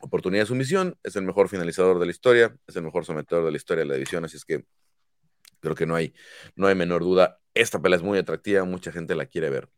oportunidad 0.00 0.42
de 0.42 0.46
sumisión, 0.46 0.96
es 1.02 1.16
el 1.16 1.22
mejor 1.22 1.48
finalizador 1.48 1.98
de 1.98 2.06
la 2.06 2.10
historia, 2.10 2.56
es 2.66 2.76
el 2.76 2.82
mejor 2.82 3.04
sometedor 3.04 3.44
de 3.44 3.50
la 3.50 3.56
historia 3.56 3.82
de 3.82 3.88
la 3.88 3.94
división, 3.94 4.24
así 4.24 4.36
es 4.36 4.44
que 4.44 4.64
creo 5.60 5.74
que 5.74 5.86
no 5.86 5.94
hay, 5.94 6.14
no 6.54 6.66
hay 6.66 6.74
menor 6.74 7.02
duda. 7.02 7.38
Esta 7.54 7.80
pelea 7.80 7.96
es 7.96 8.02
muy 8.02 8.18
atractiva, 8.18 8.64
mucha 8.64 8.92
gente 8.92 9.14
la 9.14 9.26
quiere 9.26 9.50
ver. 9.50 9.68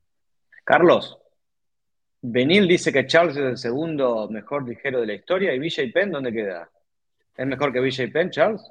Carlos, 0.64 1.18
Benil 2.20 2.66
dice 2.66 2.92
que 2.92 3.06
Charles 3.06 3.36
es 3.36 3.44
el 3.44 3.56
segundo 3.56 4.28
mejor 4.28 4.68
ligero 4.68 5.00
de 5.00 5.06
la 5.06 5.14
historia 5.14 5.54
y 5.54 5.58
BJ 5.58 5.92
Penn, 5.92 6.10
¿dónde 6.10 6.32
queda? 6.32 6.70
¿Es 7.36 7.46
mejor 7.46 7.72
que 7.72 7.80
BJ 7.80 8.12
Penn, 8.12 8.30
Charles? 8.30 8.62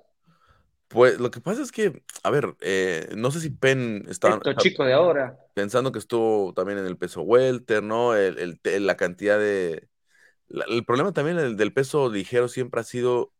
Pues 0.89 1.19
lo 1.19 1.31
que 1.31 1.41
pasa 1.41 1.61
es 1.61 1.71
que, 1.71 2.01
a 2.23 2.29
ver, 2.29 2.55
eh, 2.61 3.09
no 3.15 3.29
sé 3.31 3.41
si 3.41 3.49
Penn 3.49 4.05
estaba. 4.07 4.35
Estos 4.35 4.55
chicos 4.57 4.85
de 4.85 4.93
ahora. 4.93 5.37
Pensando 5.53 5.91
que 5.91 5.99
estuvo 5.99 6.53
también 6.53 6.79
en 6.79 6.85
el 6.85 6.97
peso 6.97 7.21
welter, 7.23 7.83
¿no? 7.83 8.13
la 8.15 8.95
cantidad 8.95 9.37
de, 9.37 9.89
el 10.49 10.85
problema 10.85 11.11
también 11.11 11.57
del, 11.57 11.73
peso 11.73 12.09
ligero 12.09 12.47
siempre 12.47 12.81
ha 12.81 12.83
sido 12.83 13.33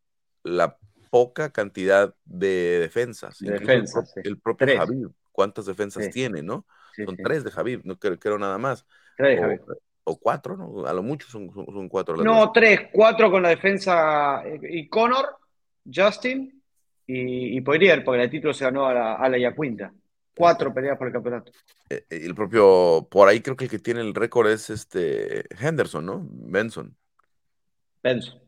la 0.44 0.78
poca 1.10 1.52
cantidad 1.52 2.14
de 2.26 2.80
defensas. 2.80 3.40
defensas 3.40 4.14
el, 4.24 4.40
propio 4.40 4.78
Javier, 4.78 5.10
¿cuántas 5.32 5.66
defensas 5.66 6.10
tiene, 6.10 6.44
no? 6.44 6.66
son 7.06 7.18
tres 7.18 7.44
de 7.44 7.52
Javier, 7.52 7.82
no 7.84 7.98
creo, 7.98 8.38
nada 8.38 8.58
más. 8.58 8.86
o, 10.04 10.18
cuatro, 10.18 10.58
¿no? 10.58 10.86
A 10.86 10.94
lo 10.94 11.04
mucho 11.04 11.28
son, 11.28 11.50
cuatro. 11.90 12.16
no, 12.18 12.52
tres, 12.52 12.90
cuatro 12.92 13.30
con 13.30 13.44
la 13.44 13.50
defensa. 13.50 14.42
Eh, 14.46 14.60
y 14.70 14.88
Connor, 14.88 15.38
Justin 15.86 16.62
y, 17.06 17.58
y 17.58 17.62
porque 17.62 17.92
el 17.92 18.30
título 18.30 18.54
se 18.54 18.66
ganó 18.66 18.88
a 18.88 18.94
la, 18.94 19.14
a 19.16 19.30
la 19.30 19.38
Yacuinta. 19.38 19.94
Cuatro 20.38 20.72
peleas 20.72 20.98
por 20.98 21.08
el 21.08 21.14
campeonato. 21.14 21.52
Eh, 21.90 22.06
eh, 22.10 22.22
el 22.24 22.36
propio, 22.36 23.08
por 23.10 23.28
ahí 23.28 23.42
creo 23.42 23.56
que 23.56 23.66
el 23.66 23.72
que 23.72 23.80
tiene 23.80 24.02
el 24.02 24.14
récord 24.14 24.48
es 24.48 24.70
este 24.70 25.46
Henderson, 25.60 26.06
¿no? 26.06 26.28
Benson. 26.30 26.96
Benson. 28.04 28.40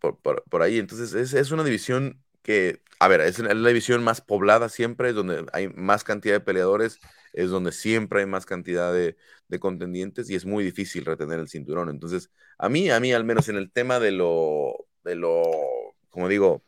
Por, 0.00 0.62
ahí, 0.62 0.78
entonces 0.78 1.34
es, 1.34 1.50
una 1.50 1.62
división 1.62 2.22
que, 2.42 2.80
a 2.98 3.08
ver, 3.08 3.20
es 3.20 3.38
la 3.38 3.68
división 3.68 4.02
más 4.02 4.22
poblada 4.22 4.70
siempre, 4.70 5.10
es 5.10 5.14
donde 5.14 5.44
hay 5.52 5.68
más 5.68 6.02
cantidad 6.02 6.34
de 6.34 6.40
peleadores, 6.40 6.98
es 7.34 7.50
donde 7.50 7.72
siempre 7.72 8.20
hay 8.20 8.26
más 8.26 8.46
cantidad 8.46 8.94
de, 8.94 9.16
contendientes 9.60 10.30
y 10.30 10.34
es 10.34 10.46
muy 10.46 10.64
difícil 10.64 11.04
retener 11.04 11.38
el 11.38 11.48
cinturón. 11.48 11.90
Entonces, 11.90 12.30
a 12.56 12.70
mí, 12.70 12.90
a 12.90 12.98
mí 13.00 13.12
al 13.12 13.24
menos 13.24 13.50
en 13.50 13.56
el 13.56 13.70
tema 13.70 14.00
de 14.00 14.12
lo, 14.12 14.86
de 15.04 15.14
lo, 15.14 15.42
como 16.08 16.28
digo, 16.28 16.64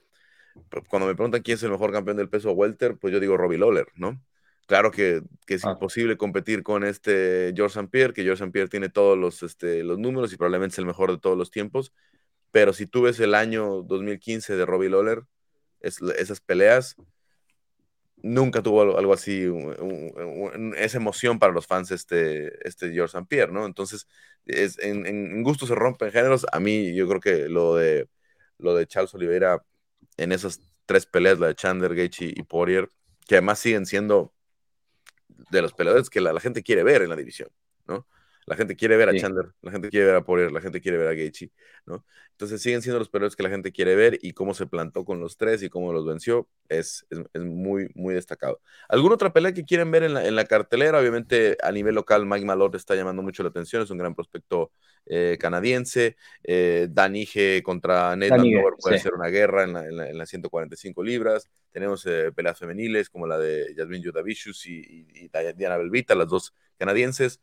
cuando 0.88 1.07
me 1.07 1.14
preguntan 1.14 1.42
quién 1.42 1.57
es 1.57 1.62
el 1.62 1.70
mejor 1.70 1.92
campeón 1.92 2.18
del 2.18 2.28
peso 2.28 2.52
welter, 2.52 2.98
pues 2.98 3.12
yo 3.12 3.20
digo 3.20 3.38
Robbie 3.38 3.59
Lawler, 3.59 3.87
¿no? 3.94 4.20
Claro 4.68 4.90
que, 4.90 5.22
es 5.46 5.64
ah. 5.64 5.70
imposible 5.70 6.18
competir 6.18 6.62
con 6.62 6.85
este 6.85 7.54
George 7.57 7.78
St. 7.78 7.88
Pierre, 7.90 8.12
que 8.12 8.22
George 8.22 8.44
St. 8.44 8.52
Pierre 8.52 8.68
tiene 8.68 8.90
todos 8.90 9.16
los, 9.16 9.42
este, 9.42 9.83
los 9.83 9.98
números 9.98 10.31
y 10.31 10.37
probablemente 10.37 10.74
es 10.74 10.78
el 10.78 10.85
mejor 10.85 11.11
de 11.11 11.18
todos 11.18 11.38
los 11.38 11.50
tiempos. 11.50 11.94
Pero 12.50 12.74
si 12.74 12.87
tú 12.87 13.00
ves 13.02 13.18
el 13.18 13.35
año 13.35 13.83
2015 13.83 14.57
de 14.57 14.66
Robbie 14.66 14.90
Lawler, 14.90 15.22
esas 15.81 16.40
peleas, 16.42 16.96
nunca 18.16 18.62
tuvo 18.62 18.83
algo, 18.98 19.14
así, 19.14 19.50
esa 20.76 20.98
emoción 20.98 21.38
para 21.38 21.54
los 21.54 21.66
fans 21.66 21.90
este, 21.90 22.68
este 22.68 22.92
George 22.92 23.16
St. 23.16 23.26
Pierre, 23.26 23.50
¿no? 23.50 23.64
Entonces, 23.64 24.07
es, 24.44 24.78
en, 24.81 25.07
en, 25.07 25.42
gusto 25.44 25.66
se 25.66 25.76
rompen 25.76 26.12
géneros. 26.12 26.44
A 26.52 26.61
mí, 26.61 26.94
yo 26.94 27.09
creo 27.09 27.20
que 27.20 27.48
lo 27.48 27.74
de, 27.74 28.07
lo 28.59 28.74
de 28.74 28.87
Charles 28.87 29.14
Oliveira 29.14 29.64
en 30.18 30.33
esas 30.33 30.61
tres 30.85 31.07
peleas, 31.07 31.38
la 31.38 31.46
de 31.46 31.54
Chandler, 31.54 31.94
Gaethje 31.94 32.35
y 32.37 32.42
Poirier, 32.42 32.90
que 33.26 33.37
además 33.37 33.61
siguen 33.61 33.87
siendo 33.87 34.35
de 35.50 35.62
los 35.62 35.72
peleadores 35.72 36.11
que 36.11 36.20
la, 36.20 36.38
gente 36.40 36.62
quiere 36.62 36.82
ver 36.82 37.02
en 37.02 37.11
la 37.11 37.16
división, 37.16 37.48
¿no? 37.87 38.06
La 38.48 38.56
gente 38.56 38.76
quiere 38.76 38.96
ver 38.96 39.08
a 39.08 39.14
Chandler, 39.14 39.52
la 39.62 39.70
gente 39.70 39.90
quiere 39.90 40.06
ver 40.06 40.14
a 40.16 40.24
Poirier, 40.24 40.50
la 40.50 40.61
gente 40.61 40.80
quiere 40.80 40.96
ver 40.96 41.08
a 41.08 41.14
Gaethje, 41.14 41.50
¿no? 41.87 42.04
Entonces 42.32 42.62
siguen 42.62 42.82
siendo 42.82 42.98
los 42.98 43.08
peleadores 43.08 43.37
que 43.37 43.42
la 43.42 43.50
gente 43.50 43.72
quiere 43.72 43.96
ver 43.96 44.18
y 44.22 44.32
cómo 44.32 44.54
se 44.54 44.66
plantó 44.66 45.04
con 45.04 45.20
los 45.20 45.37
tres 45.37 45.62
y 45.62 45.68
cómo 45.68 45.92
los 45.92 46.06
venció 46.06 46.48
es, 46.68 47.04
es, 47.11 47.42
muy, 47.42 47.90
muy 47.94 48.14
destacado. 48.14 48.61
¿Alguna 48.88 49.16
otra 49.16 49.32
pelea 49.32 49.52
que 49.52 49.64
quieren 49.64 49.90
ver 49.90 50.04
en 50.04 50.14
la, 50.14 50.24
en 50.24 50.37
la, 50.37 50.44
cartelera? 50.44 51.00
Obviamente 51.00 51.56
a 51.62 51.72
nivel 51.72 51.96
local 51.96 52.26
Mike 52.26 52.46
Malott 52.46 52.76
está 52.76 52.94
llamando 52.94 53.22
mucho 53.22 53.42
la 53.42 53.48
atención, 53.48 53.82
es 53.82 53.90
un 53.90 53.98
gran 53.98 54.14
prospecto 54.14 54.70
eh, 55.04 55.37
canadiense. 55.40 56.16
Eh, 56.44 56.87
Danige 56.90 57.62
contra 57.62 58.14
Ned 58.14 58.30
puede 58.80 58.98
ser 58.98 59.14
una 59.14 59.28
guerra 59.28 59.64
en, 59.64 59.72
la, 59.72 60.08
en, 60.08 60.16
las 60.16 60.28
145 60.28 61.02
libras. 61.02 61.50
Tenemos 61.72 62.06
eh, 62.06 62.30
peleas 62.34 62.58
femeniles 62.58 63.11
como 63.11 63.26
la 63.26 63.38
de 63.38 63.74
Yasmin 63.76 64.02
Yudavicius 64.02 64.66
y, 64.66 64.78
y, 64.78 65.24
y 65.24 65.30
Diana 65.56 65.76
Belvita, 65.76 66.14
las 66.14 66.28
dos 66.28 66.54
canadienses. 66.76 67.40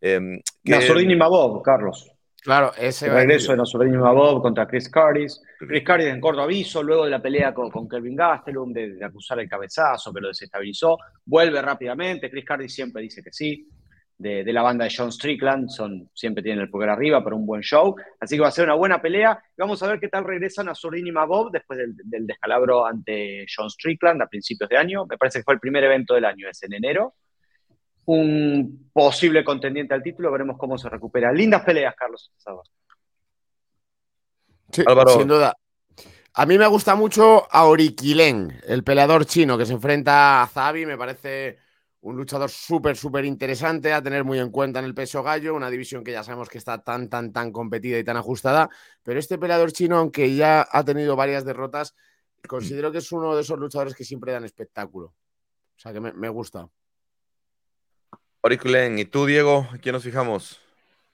Eh, 0.00 0.40
y 0.64 1.16
Mabov, 1.16 1.62
Carlos. 1.62 2.10
Claro, 2.46 2.72
ese 2.78 3.06
el 3.06 3.12
regreso 3.12 3.50
de 3.50 3.58
Nassourdine 3.58 3.96
y 3.96 3.98
Mabov 3.98 4.40
contra 4.40 4.68
Chris 4.68 4.88
Cardis. 4.88 5.42
Chris 5.58 5.82
Cardis 5.82 6.06
en 6.06 6.20
corto 6.20 6.42
aviso, 6.42 6.80
luego 6.80 7.04
de 7.04 7.10
la 7.10 7.20
pelea 7.20 7.52
con, 7.52 7.72
con 7.72 7.88
Kelvin 7.88 8.14
Gastelum, 8.14 8.72
de, 8.72 9.04
acusar 9.04 9.40
el 9.40 9.48
cabezazo 9.48 10.14
que 10.14 10.20
lo 10.20 10.28
desestabilizó, 10.28 10.96
vuelve 11.24 11.60
rápidamente. 11.60 12.30
Chris 12.30 12.44
Cardis 12.44 12.72
siempre 12.72 13.02
dice 13.02 13.20
que 13.20 13.32
sí. 13.32 13.68
De, 14.16 14.44
la 14.52 14.62
banda 14.62 14.84
de 14.84 14.94
John 14.96 15.10
Strickland, 15.10 15.68
son, 15.70 16.08
siempre 16.14 16.40
tienen 16.40 16.62
el 16.62 16.70
pulgar 16.70 16.90
arriba 16.90 17.22
para 17.24 17.34
un 17.34 17.44
buen 17.44 17.62
show. 17.62 17.96
Así 18.20 18.36
que 18.36 18.42
va 18.42 18.48
a 18.48 18.52
ser 18.52 18.66
una 18.66 18.74
buena 18.74 19.02
pelea. 19.02 19.42
Vamos 19.58 19.82
a 19.82 19.88
ver 19.88 19.98
qué 19.98 20.06
tal 20.06 20.22
regresan 20.22 20.68
a 20.68 20.70
Nassourdine 20.70 21.08
y 21.08 21.12
Mabov 21.12 21.50
después 21.50 21.80
del, 21.80 21.96
del 21.96 22.28
descalabro 22.28 22.86
ante 22.86 23.44
John 23.52 23.68
Strickland 23.68 24.22
a 24.22 24.28
principios 24.28 24.70
de 24.70 24.76
año. 24.76 25.04
Me 25.04 25.18
parece 25.18 25.40
que 25.40 25.42
fue 25.42 25.54
el 25.54 25.60
primer 25.60 25.82
evento 25.82 26.14
del 26.14 26.26
año, 26.26 26.48
es 26.48 26.62
en 26.62 26.74
enero 26.74 27.14
un 28.06 28.90
posible 28.92 29.44
contendiente 29.44 29.94
al 29.94 30.02
título. 30.02 30.32
Veremos 30.32 30.56
cómo 30.58 30.78
se 30.78 30.88
recupera. 30.88 31.32
Lindas 31.32 31.62
peleas, 31.62 31.94
Carlos. 31.94 32.32
Sí, 34.72 34.82
sin 35.16 35.28
duda. 35.28 35.56
A 36.38 36.44
mí 36.44 36.58
me 36.58 36.66
gusta 36.66 36.94
mucho 36.94 37.46
Auriquilen, 37.50 38.60
el 38.66 38.84
peleador 38.84 39.24
chino 39.24 39.56
que 39.56 39.64
se 39.64 39.72
enfrenta 39.72 40.42
a 40.42 40.46
Zabi. 40.46 40.84
Me 40.84 40.98
parece 40.98 41.58
un 42.02 42.14
luchador 42.14 42.50
súper, 42.50 42.94
súper 42.96 43.24
interesante 43.24 43.92
a 43.92 44.02
tener 44.02 44.22
muy 44.22 44.38
en 44.38 44.50
cuenta 44.50 44.78
en 44.78 44.84
el 44.84 44.94
peso 44.94 45.22
gallo, 45.22 45.54
una 45.54 45.70
división 45.70 46.04
que 46.04 46.12
ya 46.12 46.22
sabemos 46.22 46.48
que 46.48 46.58
está 46.58 46.84
tan, 46.84 47.08
tan, 47.08 47.32
tan 47.32 47.50
competida 47.52 47.98
y 47.98 48.04
tan 48.04 48.18
ajustada. 48.18 48.68
Pero 49.02 49.18
este 49.18 49.38
peleador 49.38 49.72
chino, 49.72 49.96
aunque 49.96 50.34
ya 50.34 50.68
ha 50.70 50.84
tenido 50.84 51.16
varias 51.16 51.44
derrotas, 51.44 51.94
considero 52.46 52.92
que 52.92 52.98
es 52.98 53.10
uno 53.12 53.34
de 53.34 53.40
esos 53.40 53.58
luchadores 53.58 53.94
que 53.94 54.04
siempre 54.04 54.32
dan 54.32 54.44
espectáculo. 54.44 55.06
O 55.06 55.78
sea 55.78 55.92
que 55.92 56.00
me, 56.00 56.12
me 56.12 56.28
gusta. 56.28 56.68
¿Y 58.52 59.04
tú, 59.06 59.26
Diego? 59.26 59.66
¿Quién 59.82 59.92
nos 59.92 60.04
fijamos? 60.04 60.60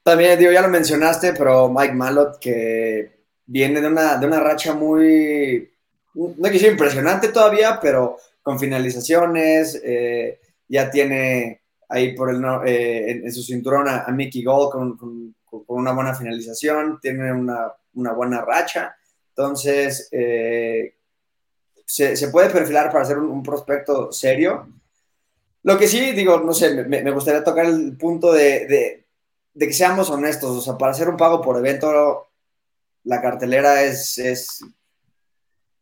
También, 0.03 0.39
Diego, 0.39 0.53
ya 0.53 0.61
lo 0.61 0.69
mencionaste, 0.69 1.33
pero 1.33 1.71
Mike 1.71 1.95
Malott, 1.95 2.39
que 2.39 3.25
viene 3.47 3.81
de 3.81 3.87
una, 3.87 4.19
de 4.19 4.27
una 4.27 4.41
racha 4.41 4.75
muy, 4.75 5.73
no 6.15 6.51
quisiera 6.51 6.73
impresionante 6.73 7.29
todavía, 7.29 7.79
pero 7.81 8.19
con 8.43 8.59
finalizaciones, 8.59 9.81
eh, 9.83 10.41
ya 10.69 10.91
tiene 10.91 11.63
ahí 11.89 12.15
por 12.15 12.31
el, 12.31 12.45
eh, 12.67 13.23
en, 13.25 13.33
su 13.33 13.43
cinturón 13.43 13.89
a, 13.89 14.07
Mickey 14.09 14.43
Gold 14.43 14.71
con, 14.71 15.35
una 15.69 15.93
buena 15.93 16.15
finalización, 16.15 16.99
tiene 17.01 17.33
una, 17.33 17.73
buena 17.93 18.43
racha, 18.43 18.95
entonces 19.29 20.09
eh, 20.13 20.97
se, 21.87 22.29
puede 22.29 22.51
perfilar 22.51 22.93
para 22.93 23.07
ser 23.07 23.19
un 23.19 23.43
prospecto 23.43 24.13
serio 24.13 24.82
lo 25.65 25.79
que 25.79 25.87
sí, 25.87 26.13
digo, 26.13 26.41
no 26.41 26.53
sé, 26.53 26.85
me, 26.85 27.11
gustaría 27.13 27.45
tocar 27.45 27.67
el 27.67 27.97
punto 27.97 28.33
de, 28.33 29.07
que 29.59 29.73
seamos 29.73 30.11
honestos, 30.11 30.51
o 30.51 30.61
sea, 30.61 30.77
para 30.77 30.93
hacer 30.93 31.09
un 31.09 31.17
pago 31.17 31.41
por 31.41 31.57
evento, 31.57 32.29
la 33.05 33.21
cartelera 33.21 33.83
es, 33.83 34.19
es 34.19 34.65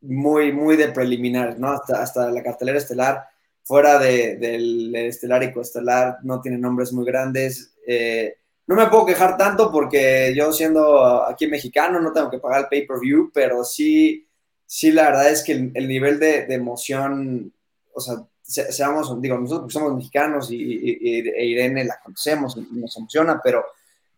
muy, 0.03 0.53
muy 0.53 0.77
de 0.77 0.88
preliminar, 0.88 1.59
¿no? 1.59 1.69
Hasta, 1.69 2.03
hasta 2.03 2.31
la 2.31 2.43
cartelera 2.43 2.79
estelar, 2.79 3.29
fuera 3.62 3.99
del 3.99 4.95
estelar 4.95 5.43
y 5.45 5.53
coestelar, 5.53 6.19
no 6.25 6.40
tiene 6.40 6.59
nombres 6.59 6.93
muy 6.93 7.07
grandes. 7.07 7.75
Eh, 7.87 8.37
no 8.66 8.77
me 8.77 8.87
puedo 8.88 9.07
quejar 9.07 9.37
tanto 9.37 9.73
porque 9.73 10.35
yo 10.37 10.53
siendo 10.53 11.27
aquí 11.27 11.47
mexicano 11.47 12.01
no 12.01 12.12
tengo 12.12 12.31
que 12.31 12.38
pagar 12.38 12.61
el 12.61 12.69
pay-per-view, 12.69 13.31
pero 13.33 13.64
sí, 13.64 14.29
sí, 14.66 14.93
la 14.93 15.05
verdad 15.05 15.31
es 15.31 15.43
que 15.43 15.53
el, 15.53 15.88
nivel 15.88 16.19
de, 16.19 16.47
de 16.47 16.55
emoción, 16.55 17.53
o 17.93 18.01
sea, 18.01 18.16
seamos, 18.51 19.21
digo, 19.23 19.39
nosotros 19.39 19.73
somos 19.73 19.95
mexicanos 19.95 20.51
y, 20.51 20.99
e 21.31 21.47
Irene 21.47 21.85
la 21.85 22.01
conocemos 22.03 22.57
y 22.57 22.67
nos 22.77 22.97
emociona, 22.97 23.41
pero, 23.43 23.65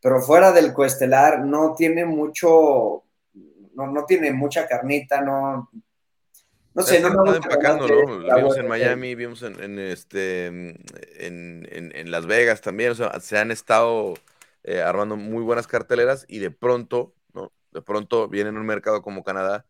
pero 0.01 0.21
fuera 0.21 0.53
del 0.53 0.73
coestelar 0.73 1.45
no 1.45 1.75
tiene 1.77 2.05
mucho, 2.07 3.05
no, 3.75 3.87
no 3.87 4.05
tiene 4.07 4.33
mucha 4.33 4.67
carnita, 4.67 5.21
no, 5.21 5.71
no 6.75 6.83
sé, 6.83 7.01
no 7.01 7.11
me 7.23 7.37
empacando, 7.37 7.87
¿no? 7.87 8.35
vimos 8.35 8.57
en 8.57 8.69
Miami, 8.69 9.15
vimos 9.15 9.43
en, 9.43 9.79
este, 9.79 10.47
en, 10.47 11.67
en, 11.69 12.11
Las 12.11 12.27
Vegas 12.27 12.63
también, 12.63 12.93
o 12.93 12.95
sea, 12.95 13.21
se 13.21 13.39
han 13.39 13.51
estado 13.51 14.15
eh, 14.65 14.81
armando 14.81 15.17
muy 15.17 15.43
buenas 15.43 15.67
carteleras 15.67 16.25
y 16.29 16.39
de 16.39 16.51
pronto, 16.51 17.15
¿no? 17.35 17.53
De 17.73 17.83
pronto 17.83 18.29
viene 18.29 18.49
en 18.49 18.57
un 18.57 18.65
mercado 18.65 19.03
como 19.03 19.23
Canadá 19.23 19.67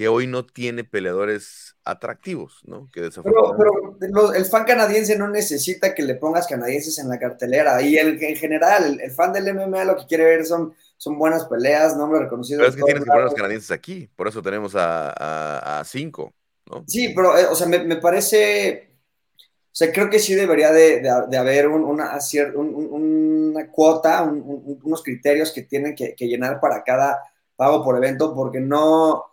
que 0.00 0.08
hoy 0.08 0.26
no 0.26 0.46
tiene 0.46 0.82
peleadores 0.82 1.76
atractivos, 1.84 2.62
¿no? 2.64 2.88
Que 2.90 3.10
pero, 3.22 3.54
pero 4.00 4.32
el 4.32 4.46
fan 4.46 4.64
canadiense 4.64 5.18
no 5.18 5.28
necesita 5.28 5.94
que 5.94 6.02
le 6.02 6.14
pongas 6.14 6.46
canadienses 6.46 6.98
en 7.00 7.10
la 7.10 7.18
cartelera. 7.18 7.82
Y 7.82 7.98
el, 7.98 8.18
en 8.22 8.34
general, 8.34 8.98
el, 8.98 9.10
fan 9.10 9.34
del 9.34 9.54
MMA 9.54 9.84
lo 9.84 9.98
que 9.98 10.06
quiere 10.06 10.24
ver 10.24 10.46
son, 10.46 10.72
son 10.96 11.18
buenas 11.18 11.44
peleas, 11.44 11.98
nombres 11.98 12.22
reconocidos. 12.22 12.60
Pero 12.60 12.70
es 12.70 12.76
que 12.76 12.82
tienes 12.82 13.04
que 13.04 13.10
poner 13.10 13.24
los 13.24 13.34
canadienses 13.34 13.70
aquí, 13.72 14.08
por 14.16 14.26
eso 14.26 14.40
tenemos 14.40 14.72
a, 14.74 15.82
cinco, 15.84 16.32
¿no? 16.64 16.82
Sí, 16.86 17.12
pero, 17.14 17.36
eh, 17.36 17.44
o 17.44 17.54
sea, 17.54 17.66
me, 17.66 17.96
parece. 17.96 18.94
O 19.36 19.70
sea, 19.70 19.92
creo 19.92 20.08
que 20.08 20.18
sí 20.18 20.34
debería 20.34 20.72
de, 20.72 21.06
haber 21.10 21.68
una, 21.68 22.18
una 22.54 23.70
cuota, 23.70 24.22
unos 24.22 25.02
criterios 25.02 25.52
que 25.52 25.64
tienen 25.64 25.94
que 25.94 26.26
llenar 26.26 26.58
para 26.58 26.82
cada 26.82 27.20
pago 27.54 27.84
por 27.84 27.98
evento, 27.98 28.34
porque 28.34 28.60
no 28.60 29.29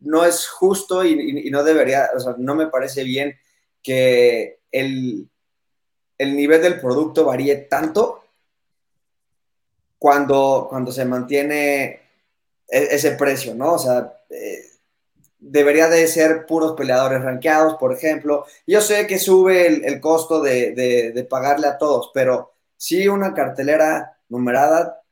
no 0.00 0.24
es 0.24 0.48
justo 0.48 1.04
y, 1.04 1.50
no 1.50 1.62
debería, 1.62 2.10
o 2.14 2.20
sea, 2.20 2.34
no 2.38 2.54
me 2.54 2.68
parece 2.68 3.04
bien 3.04 3.36
que 3.82 4.60
el, 4.70 5.28
nivel 6.18 6.62
del 6.62 6.80
producto 6.80 7.24
varíe 7.24 7.56
tanto 7.56 8.24
cuando, 9.98 10.66
cuando 10.68 10.92
se 10.92 11.04
mantiene 11.04 11.84
e, 12.68 12.88
ese 12.90 13.12
precio, 13.12 13.54
¿no? 13.54 13.74
O 13.74 13.78
sea, 13.78 14.12
eh, 14.30 14.64
debería 15.38 15.88
de 15.88 16.06
ser 16.06 16.46
puros 16.46 16.74
peleadores 16.76 17.22
rankeados, 17.22 17.74
por 17.74 17.92
ejemplo. 17.92 18.46
Yo 18.66 18.80
sé 18.80 19.06
que 19.06 19.18
sube 19.18 19.66
el, 19.66 20.00
costo 20.00 20.40
de, 20.40 20.72
de, 20.72 21.24
pagarle 21.24 21.66
a 21.66 21.78
todos, 21.78 22.10
pero 22.14 22.52
si 22.76 23.08
una 23.08 23.34
cartelera 23.34 24.18
numerada, 24.28 25.02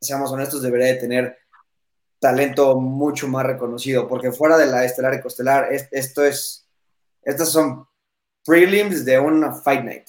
seamos 0.00 0.30
honestos, 0.32 0.62
debería 0.62 0.88
de 0.88 0.94
tener 0.94 1.38
talento 2.18 2.76
mucho 2.76 3.28
más 3.28 3.46
reconocido, 3.46 4.08
porque 4.08 4.32
fuera 4.32 4.56
de 4.56 4.66
la 4.66 4.84
estelar 4.84 5.14
y 5.14 5.20
costelar, 5.20 5.68
esto 5.90 6.24
es, 6.24 6.68
estos 7.22 7.50
son 7.50 7.86
prelims 8.44 9.04
de 9.04 9.18
una 9.18 9.52
Fight 9.52 9.84
Night. 9.84 10.08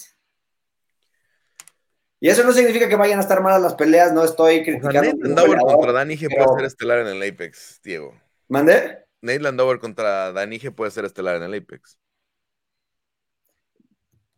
Y 2.22 2.30
eso 2.30 2.44
no 2.44 2.52
significa 2.52 2.90
que 2.90 2.96
vayan 2.96 3.20
a 3.20 3.22
estar 3.22 3.42
malas 3.42 3.62
las 3.62 3.76
peleas, 3.76 4.12
no 4.12 4.24
estoy 4.24 4.64
criticando. 4.64 5.04
Nate 5.04 5.18
Landauer 5.20 5.60
contra 5.60 5.92
Danige 5.94 6.28
puede 6.30 6.48
ser 6.58 6.66
estelar 6.66 7.00
en 7.00 7.08
el 7.08 7.30
Apex, 7.30 7.80
Diego. 7.82 8.14
¿Mandé? 8.50 9.06
Nate 9.22 9.40
Landauer 9.40 9.80
contra 9.80 10.34
Danige 10.34 10.72
puede 10.72 10.92
ser 10.92 11.06
estelar 11.06 11.38
en 11.38 11.44
el 11.44 11.54
Apex. 11.54 11.98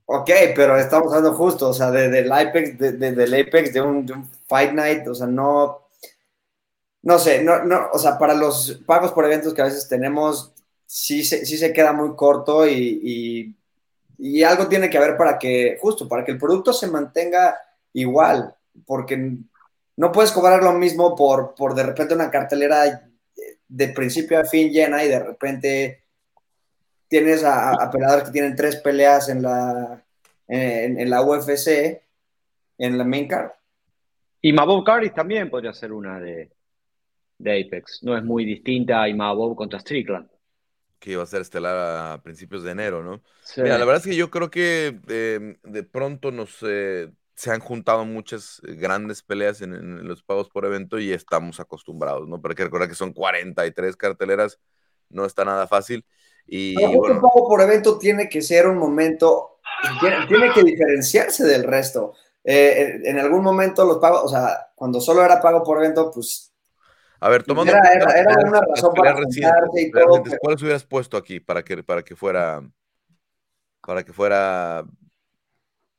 Ok, 0.05 0.29
pero 0.55 0.77
estamos 0.77 1.07
hablando 1.07 1.33
justo, 1.33 1.69
o 1.69 1.73
sea, 1.73 1.89
del 1.89 2.31
Apex, 2.31 2.77
de, 2.77 2.91
del 2.91 3.33
Apex, 3.33 3.73
de 3.73 3.81
un, 3.81 4.05
de 4.05 4.13
un 4.13 4.29
Fight 4.47 4.73
Night, 4.73 5.07
o 5.07 5.15
sea, 5.15 5.25
no, 5.25 5.80
no 7.03 7.17
sé, 7.17 7.43
no, 7.43 7.63
no, 7.63 7.89
o 7.93 7.99
sea, 7.99 8.17
para 8.17 8.33
los 8.33 8.81
pagos 8.85 9.11
por 9.11 9.25
eventos 9.25 9.53
que 9.53 9.61
a 9.61 9.65
veces 9.65 9.87
tenemos, 9.87 10.53
sí 10.85 11.23
se, 11.23 11.45
sí 11.45 11.57
se 11.57 11.73
queda 11.73 11.93
muy 11.93 12.15
corto 12.15 12.67
y, 12.67 13.55
algo 14.45 14.67
tiene 14.67 14.89
que 14.89 14.97
haber 14.99 15.17
para 15.17 15.39
que, 15.39 15.79
justo, 15.81 16.07
para 16.07 16.23
que 16.23 16.31
el 16.31 16.37
producto 16.37 16.73
se 16.73 16.87
mantenga 16.87 17.57
igual, 17.93 18.55
porque 18.85 19.37
no 19.97 20.11
puedes 20.11 20.31
cobrar 20.31 20.61
lo 20.61 20.73
mismo 20.73 21.15
por, 21.15 21.55
por 21.55 21.73
de 21.73 21.83
repente 21.83 22.13
una 22.13 22.29
cartelera 22.29 23.09
de 23.67 23.87
principio 23.87 24.39
a 24.39 24.45
fin 24.45 24.69
llena 24.69 25.03
y 25.03 25.07
de 25.07 25.19
repente 25.19 26.03
tienes 27.07 27.43
a, 27.43 27.71
a 27.71 28.23
que 28.23 28.31
tienen 28.31 28.55
tres 28.55 28.75
peleas 28.75 29.27
en 29.29 29.41
la, 29.41 30.03
en, 30.47 31.09
la 31.09 31.21
UFC, 31.23 32.01
en 32.77 32.97
la 32.97 33.03
main 33.03 33.27
card. 33.27 33.51
Y 34.41 34.53
Mabov 34.53 34.83
Caris 34.83 35.13
también 35.13 35.49
podría 35.49 35.73
ser 35.73 35.93
una 35.93 36.19
de, 36.19 36.51
de 37.41 37.61
Apex. 37.61 38.03
No 38.03 38.17
es 38.17 38.23
muy 38.23 38.45
distinta 38.45 39.01
a 39.01 39.09
Imabov 39.09 39.55
contra 39.55 39.79
Strickland. 39.79 40.29
Que 40.99 41.13
iba 41.13 41.23
a 41.23 41.25
ser 41.27 41.41
estelar 41.41 41.75
a 41.75 42.21
principios 42.21 42.63
de 42.63 42.71
enero, 42.71 43.03
¿no? 43.03 43.21
Mira, 43.57 43.79
la 43.79 43.85
verdad 43.85 44.03
es 44.05 44.11
que 44.11 44.15
yo 44.15 44.29
creo 44.29 44.51
que 44.51 44.99
em, 45.07 45.57
de 45.63 45.83
pronto 45.83 46.31
nos 46.31 46.59
eh, 46.61 47.09
se 47.33 47.49
han 47.49 47.59
juntado 47.59 48.05
muchas 48.05 48.61
eh, 48.67 48.75
grandes 48.75 49.23
peleas 49.23 49.61
en, 49.61 50.07
los 50.07 50.21
pagos 50.21 50.49
por 50.49 50.63
evento 50.63 50.99
y 50.99 51.11
estamos 51.11 51.59
acostumbrados, 51.59 52.27
¿no? 52.27 52.39
Pero 52.39 52.51
hay 52.51 52.55
que 52.55 52.63
recordar 52.65 52.87
que 52.87 52.93
son 52.93 53.13
43 53.13 53.95
carteleras, 53.95 54.59
no 55.09 55.25
está 55.25 55.43
nada 55.43 55.67
fácil. 55.67 56.05
Y 56.45 56.75
bueno, 56.75 57.15
un 57.15 57.21
pago 57.21 57.47
por 57.47 57.61
evento 57.61 57.97
tiene 57.97 58.29
que 58.29 58.43
ser 58.43 58.67
un 58.67 58.77
momento, 58.77 59.59
tiene, 60.27 60.53
que 60.53 60.63
diferenciarse 60.63 61.43
del 61.45 61.63
resto. 61.63 62.13
Eh, 62.43 62.99
en 63.05 63.17
algún 63.17 63.41
momento 63.41 63.85
los 63.85 63.97
pagos, 63.97 64.23
o 64.25 64.27
sea, 64.27 64.71
cuando 64.75 65.01
solo 65.01 65.23
era 65.23 65.41
pago 65.41 65.63
por 65.63 65.79
evento, 65.79 66.11
pues 66.11 66.50
a 67.23 67.29
ver, 67.29 67.43
tomando. 67.43 67.71
Era, 67.71 68.19
era, 68.19 68.35
una 68.47 68.61
razón 68.61 68.93
para 68.95 69.15
y 69.75 69.91
todo. 69.91 70.23
¿Cuáles 70.39 70.61
hubieras 70.63 70.83
puesto 70.83 71.17
aquí 71.17 71.39
para 71.39 71.63
que, 71.63 71.83
para 71.83 72.01
que 72.01 72.15
fuera. 72.15 72.67
Para 73.79 74.03
que 74.03 74.11
fuera. 74.11 74.83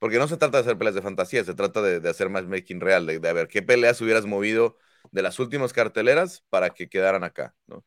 Porque 0.01 0.18
no 0.18 0.27
se 0.27 0.37
trata 0.37 0.59
de 0.59 0.62
hacer 0.62 0.77
peleas 0.77 0.97
de 0.97 1.03
fantasía, 1.03 1.45
se 1.45 1.55
trata 1.55 1.81
de, 1.81 2.01
de 2.01 2.11
hacer 2.11 2.29
matchmaking 2.29 2.81
real, 2.81 3.07
de, 3.07 3.20
de, 3.20 3.33
ver 3.33 3.47
qué 3.47 3.62
peleas 3.62 4.01
hubieras 4.01 4.27
movido 4.27 4.77
de 5.12 5.23
las 5.23 5.39
últimas 5.39 5.73
carteleras 5.73 6.45
para 6.51 6.70
que 6.70 6.89
quedaran 6.89 7.23
acá, 7.23 7.55
¿no? 7.68 7.85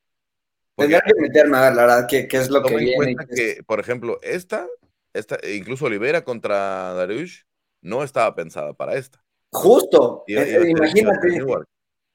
Tendría 0.77 1.01
que 1.01 1.13
meterme 1.19 1.57
a 1.57 1.61
ver, 1.61 1.75
la 1.75 1.81
verdad, 1.85 2.07
qué, 2.09 2.29
qué 2.29 2.37
es 2.37 2.49
lo 2.49 2.63
que 2.63 2.75
viene. 2.77 3.15
Que, 3.35 3.63
por 3.65 3.81
ejemplo, 3.81 4.17
esta, 4.21 4.65
esta, 5.13 5.37
incluso 5.45 5.85
Olivera 5.85 6.23
contra 6.23 6.93
Dariush, 6.93 7.41
no 7.81 8.01
estaba 8.01 8.33
pensada 8.33 8.73
para 8.73 8.95
esta. 8.95 9.21
Justo, 9.51 10.23
imagínate 10.27 11.41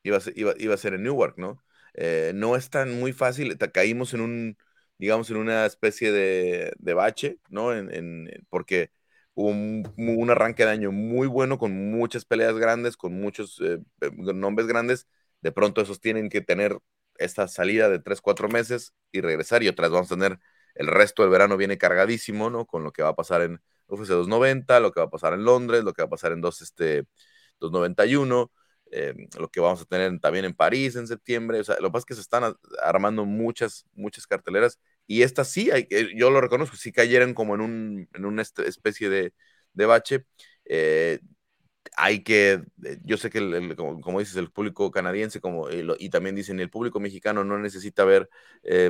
iba 0.03 0.17
a 0.19 0.21
ser, 0.21 0.35
iba, 0.37 0.75
a 0.75 0.77
ser 0.77 0.95
en 0.95 1.03
Newark, 1.03 1.39
¿no? 1.39 1.63
Eh, 1.95 2.33
no 2.35 2.57
es 2.57 2.71
tan 2.71 2.99
muy 2.99 3.13
fácil, 3.13 3.57
caímos 3.73 4.15
en 4.15 4.21
un, 4.21 4.59
digamos, 4.99 5.31
en 5.31 5.37
una 5.37 5.67
especie 5.67 6.13
de, 6.13 6.73
de 6.79 6.95
bache, 6.95 7.39
¿no? 7.49 7.75
En, 7.75 8.29
porque 8.49 8.91
hubo 9.35 9.49
un, 9.51 10.31
arranque 10.31 10.65
de 10.65 10.71
año 10.71 10.93
muy 10.93 11.27
bueno, 11.27 11.59
con 11.59 11.91
muchas 11.91 12.25
peleas 12.25 12.57
grandes, 12.57 12.97
con 12.97 13.15
muchos 13.15 13.61
eh, 13.63 13.79
eh, 14.01 14.11
nombres 14.17 14.67
grandes. 14.67 15.09
De 15.41 15.53
pronto 15.53 15.81
esos 15.81 16.01
tienen 16.01 16.29
que 16.29 16.41
tener 16.43 16.79
esta 17.17 17.49
salida 17.49 17.89
de 17.89 17.99
3, 18.01 18.21
4 18.21 18.49
meses 18.49 18.95
y 19.13 19.21
regresar, 19.21 19.63
y 19.63 19.69
otras 19.69 19.91
vamos 19.91 20.11
a 20.13 20.17
tener, 20.17 20.39
el 20.75 20.87
resto 20.87 21.23
del 21.23 21.31
verano 21.31 21.57
viene 21.57 21.79
cargadísimo, 21.79 22.51
¿no? 22.51 22.67
Con 22.67 22.85
lo 22.85 22.93
que 22.93 23.03
va 23.03 23.11
a 23.11 23.15
pasar 23.17 23.43
en 23.43 23.61
UFC 23.89 24.09
290, 24.11 24.81
lo 24.81 24.93
que 24.93 25.01
va 25.01 25.07
a 25.07 25.11
pasar 25.11 25.35
en 25.35 25.45
Londres, 25.45 25.85
lo 25.85 25.93
que 25.93 26.03
va 26.03 26.07
a 26.07 26.11
pasar 26.11 26.33
en 26.33 26.41
2, 26.41 26.63
este, 26.63 27.07
291 27.61 28.51
eh, 28.91 29.15
lo 29.39 29.49
que 29.49 29.61
vamos 29.61 29.83
a 29.83 29.85
tener 29.85 30.19
también 30.21 30.45
en 30.45 30.55
París 30.55 30.97
en 30.97 31.07
septiembre. 31.07 31.61
O 31.61 31.65
sea, 31.65 31.77
lo 31.81 31.89
que 31.89 31.93
pasa 31.93 32.01
es 32.01 32.07
que 32.07 32.15
se 32.15 32.21
están 32.21 32.55
armando 32.83 33.25
muchas, 33.25 33.87
muchas 33.95 34.27
carteleras 34.27 34.81
y 35.07 35.23
estas 35.23 35.49
sí, 35.51 35.71
hay, 35.71 35.89
yo 36.17 36.31
lo 36.31 36.41
reconozco, 36.41 36.77
sí 36.77 36.93
cayeron 36.93 37.35
como 37.35 37.55
en, 37.55 37.61
un, 37.61 38.09
en 38.15 38.25
una 38.25 38.43
especie 38.43 39.09
de, 39.09 39.33
de 39.75 39.87
bache. 39.87 40.25
Eh, 40.65 41.21
hay 41.97 42.23
que, 42.23 42.63
eh, 42.85 42.99
yo 43.05 43.17
sé 43.17 43.31
que, 43.31 43.75
como, 43.77 44.19
dices, 44.21 44.37
el 44.37 44.51
público 44.53 44.91
canadiense 44.91 45.41
como, 45.41 45.69
y, 45.71 46.11
también 46.11 46.37
dicen, 46.37 46.61
el 46.61 46.71
público 46.71 47.01
mexicano 47.01 47.45
no 47.45 47.59
necesita 47.59 48.05
ver 48.05 48.29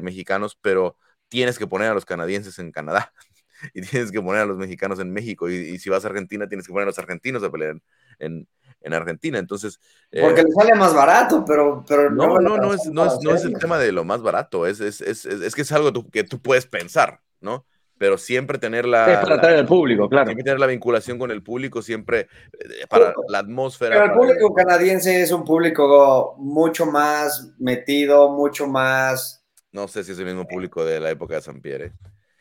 mexicanos, 0.02 0.58
pero 0.60 0.96
tienes 1.28 1.58
que 1.58 1.66
poner 1.66 1.90
a 1.90 1.94
los 1.94 2.04
canadienses 2.04 2.58
en 2.58 2.72
Canadá 2.72 3.12
y 3.74 3.82
tienes 3.82 4.12
que 4.12 4.20
poner 4.20 4.42
a 4.42 4.46
los 4.46 4.58
mexicanos 4.58 5.00
en 5.00 5.12
México 5.12 5.48
y, 5.48 5.78
si 5.78 5.90
vas 5.90 6.04
a 6.04 6.08
Argentina 6.08 6.48
tienes 6.48 6.66
que 6.66 6.72
poner 6.72 6.84
a 6.84 6.90
los 6.90 6.98
argentinos 6.98 7.42
a 7.42 7.50
pelear 7.50 7.70
en, 7.70 7.82
en 8.18 8.48
Argentina. 8.94 9.38
Entonces. 9.38 9.80
Porque 10.10 10.40
eh, 10.40 10.44
le 10.44 10.52
sale 10.52 10.74
más 10.74 10.94
barato, 10.94 11.44
pero. 11.46 11.84
pero 11.86 12.10
no, 12.10 12.38
no, 12.38 12.56
no, 12.56 12.74
es, 12.74 12.86
no, 12.86 13.06
es, 13.06 13.18
no 13.22 13.34
es 13.34 13.44
el 13.44 13.58
tema 13.58 13.78
de 13.78 13.92
lo 13.92 14.04
más 14.04 14.22
barato, 14.22 14.66
es, 14.66 14.80
es, 14.80 15.00
es, 15.00 15.24
es 15.26 15.54
que 15.54 15.62
es 15.62 15.72
algo 15.72 15.92
que 16.10 16.24
tú 16.24 16.40
puedes 16.40 16.66
pensar, 16.66 17.20
¿no? 17.40 17.64
Pero 18.00 18.16
siempre 18.16 18.56
tener 18.58 18.86
la. 18.86 19.12
Es 19.12 19.18
para 19.18 19.34
atraer 19.34 19.58
al 19.58 19.66
público, 19.66 20.08
claro. 20.08 20.26
Siempre 20.26 20.44
tener 20.44 20.58
la 20.58 20.66
vinculación 20.66 21.18
con 21.18 21.30
el 21.30 21.42
público, 21.42 21.82
siempre 21.82 22.28
eh, 22.52 22.86
para 22.88 23.12
la 23.28 23.40
atmósfera. 23.40 23.96
Pero 23.96 24.06
el 24.06 24.18
público 24.18 24.54
canadiense 24.54 25.20
es 25.20 25.30
un 25.32 25.44
público 25.44 26.34
mucho 26.38 26.86
más 26.86 27.52
metido, 27.58 28.30
mucho 28.30 28.66
más. 28.66 29.44
No 29.72 29.86
sé 29.86 30.02
si 30.02 30.12
es 30.12 30.18
el 30.18 30.24
mismo 30.24 30.48
público 30.48 30.82
de 30.82 30.98
la 30.98 31.10
época 31.10 31.34
de 31.34 31.42
San 31.42 31.60
Pierre. 31.60 31.92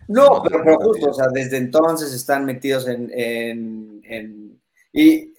No, 0.08 0.42
pero, 0.42 0.64
pero, 0.64 0.80
justo, 0.80 1.10
o 1.10 1.14
sea, 1.14 1.28
desde 1.32 1.58
entonces 1.58 2.14
están 2.14 2.46
metidos 2.46 2.88
en, 2.88 3.12
en, 3.14 4.02
en 4.06 4.62
y 4.94 5.34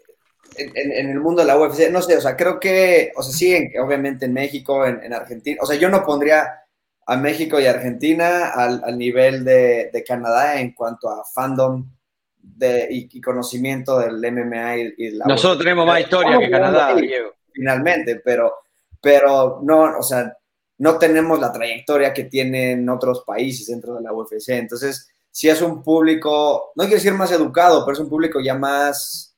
en, 0.57 1.11
el 1.11 1.21
mundo 1.21 1.43
de 1.43 1.49
la 1.49 1.59
UFC, 1.59 1.91
no 1.91 2.03
sé, 2.03 2.17
o 2.17 2.21
sea, 2.21 2.37
creo 2.37 2.59
que, 2.59 3.13
o 3.17 3.23
sea, 3.23 3.33
sí, 3.33 3.71
obviamente 3.79 4.27
en 4.27 4.33
México, 4.33 4.85
en, 4.85 5.13
Argentina, 5.13 5.59
o 5.63 5.67
sea, 5.67 5.77
yo 5.77 5.89
no 5.89 6.05
pondría 6.05 6.65
a 7.07 7.17
México 7.17 7.59
y 7.59 7.67
Argentina 7.67 8.51
al, 8.51 8.97
nivel 8.97 9.45
de, 9.45 10.05
Canadá 10.07 10.61
en 10.61 10.73
cuanto 10.73 11.09
a 11.09 11.25
fandom 11.25 11.91
de, 12.39 12.89
y, 12.91 13.21
conocimiento 13.21 13.99
del 13.99 14.17
MMA 14.33 14.77
y, 14.77 15.11
la 15.13 15.25
Nosotros 15.27 15.59
tenemos 15.59 15.87
más 15.87 16.01
historia 16.01 16.39
que 16.39 16.51
Canadá, 16.51 16.95
Diego. 16.95 17.33
Finalmente, 17.53 18.21
pero, 18.25 18.55
pero 19.01 19.61
no, 19.63 19.99
o 19.99 20.03
sea, 20.03 20.37
no 20.79 20.99
tenemos 20.99 21.39
la 21.41 21.53
trayectoria 21.53 22.13
que 22.15 22.25
tienen 22.25 22.89
otros 22.89 23.23
países 23.27 23.67
dentro 23.67 23.95
de 23.97 24.03
la 24.03 24.13
UFC. 24.13 24.51
Entonces, 24.51 25.11
si 25.31 25.49
es 25.49 25.61
un 25.63 25.83
público, 25.83 26.73
no 26.75 26.85
quiero 26.85 26.97
decir 26.97 27.13
más 27.13 27.31
educado, 27.33 27.85
pero 27.85 27.95
es 27.95 28.01
un 28.01 28.09
público 28.09 28.41
ya 28.41 28.55
más 28.55 29.30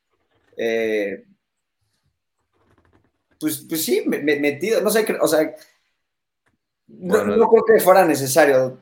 eh, 0.56 1.24
pues, 3.38 3.66
pues 3.68 3.84
sí, 3.84 4.04
metido, 4.06 4.80
no 4.80 4.90
sé, 4.90 5.04
o 5.20 5.26
sea, 5.26 5.54
no, 6.86 7.48
creo 7.48 7.64
que 7.66 7.80
fuera 7.80 8.04
necesario. 8.04 8.78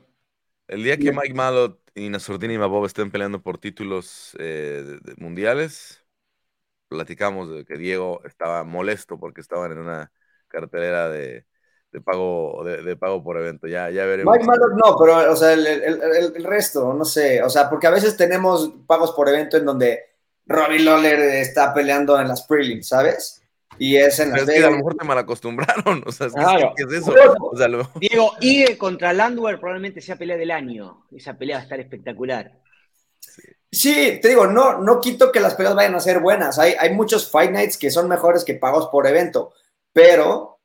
El 0.68 0.84
día 0.84 0.96
que 0.96 1.12
Mike 1.12 1.34
Malo 1.34 1.80
y 1.94 2.08
Nasruddin 2.08 2.50
y 2.50 2.58
Mabov 2.58 2.84
estén 2.86 3.10
peleando 3.10 3.42
por 3.42 3.58
títulos 3.58 4.36
eh, 4.38 4.98
mundiales, 5.16 6.04
platicamos 6.88 7.50
de 7.50 7.64
que 7.64 7.76
Diego 7.76 8.20
estaba 8.24 8.64
molesto 8.64 9.18
porque 9.18 9.40
estaban 9.40 9.72
en 9.72 9.78
una 9.78 10.12
cartelera 10.48 11.08
de, 11.08 11.46
pago 12.04 12.62
de, 12.64 12.96
pago 12.96 13.22
por 13.22 13.38
evento. 13.38 13.66
Ya, 13.66 13.90
ya 13.90 14.04
veremos. 14.04 14.32
Mike 14.32 14.46
Malo 14.46 14.68
no, 14.76 14.96
pero 14.98 15.32
o 15.32 15.36
sea, 15.36 15.52
el, 15.52 15.66
el, 15.66 16.44
resto, 16.44 16.92
no 16.92 17.04
sé, 17.04 17.42
o 17.42 17.48
sea, 17.48 17.70
porque 17.70 17.86
a 17.86 17.90
veces 17.90 18.16
tenemos 18.16 18.72
pagos 18.86 19.12
por 19.12 19.28
evento 19.28 19.56
en 19.56 19.64
donde 19.64 20.09
Robbie 20.51 20.80
Lawler 20.80 21.20
está 21.20 21.72
peleando 21.72 22.20
en 22.20 22.26
las 22.26 22.42
prelims, 22.42 22.88
¿sabes? 22.88 23.40
Y 23.78 23.96
es 23.96 24.18
en 24.18 24.32
las. 24.32 24.42
Es 24.42 24.51
que 24.51 24.64
a 24.64 24.70
lo 24.70 24.78
mejor 24.78 24.96
te 24.96 25.05
malacostumbraron. 25.05 26.03
O 26.07 26.11
sea, 26.11 26.28
¿qué 26.76 26.82
es 26.82 26.92
eso? 26.92 27.14
Diego, 28.01 28.32
Ige 28.40 28.76
contra 28.76 29.12
Landwehr 29.12 29.61
probablemente 29.61 30.01
sea 30.01 30.16
pelea 30.16 30.36
del 30.36 30.51
año. 30.51 31.07
Esa 31.16 31.34
pelea 31.34 31.57
va 31.57 31.61
a 31.61 31.62
estar 31.62 31.78
espectacular. 31.78 32.59
Sí. 33.70 34.18
te 34.20 34.28
digo, 34.28 34.48
no, 34.48 34.78
no 34.78 35.01
quito 35.01 35.30
que 35.30 35.38
las 35.38 35.55
peleas 35.55 35.76
vayan 35.76 35.94
a 35.94 36.01
ser 36.01 36.18
buenas. 36.18 36.59
Hay, 36.59 36.74
hay 36.78 36.92
muchos 36.92 37.30
Fight 37.30 37.53
Nights 37.53 37.78
que 37.78 37.92
son 37.92 38.09
mejores 38.09 38.44
que 38.44 38.55
pagos 38.55 38.88
por 38.88 39.07
evento, 39.07 39.53
pero 39.92 40.59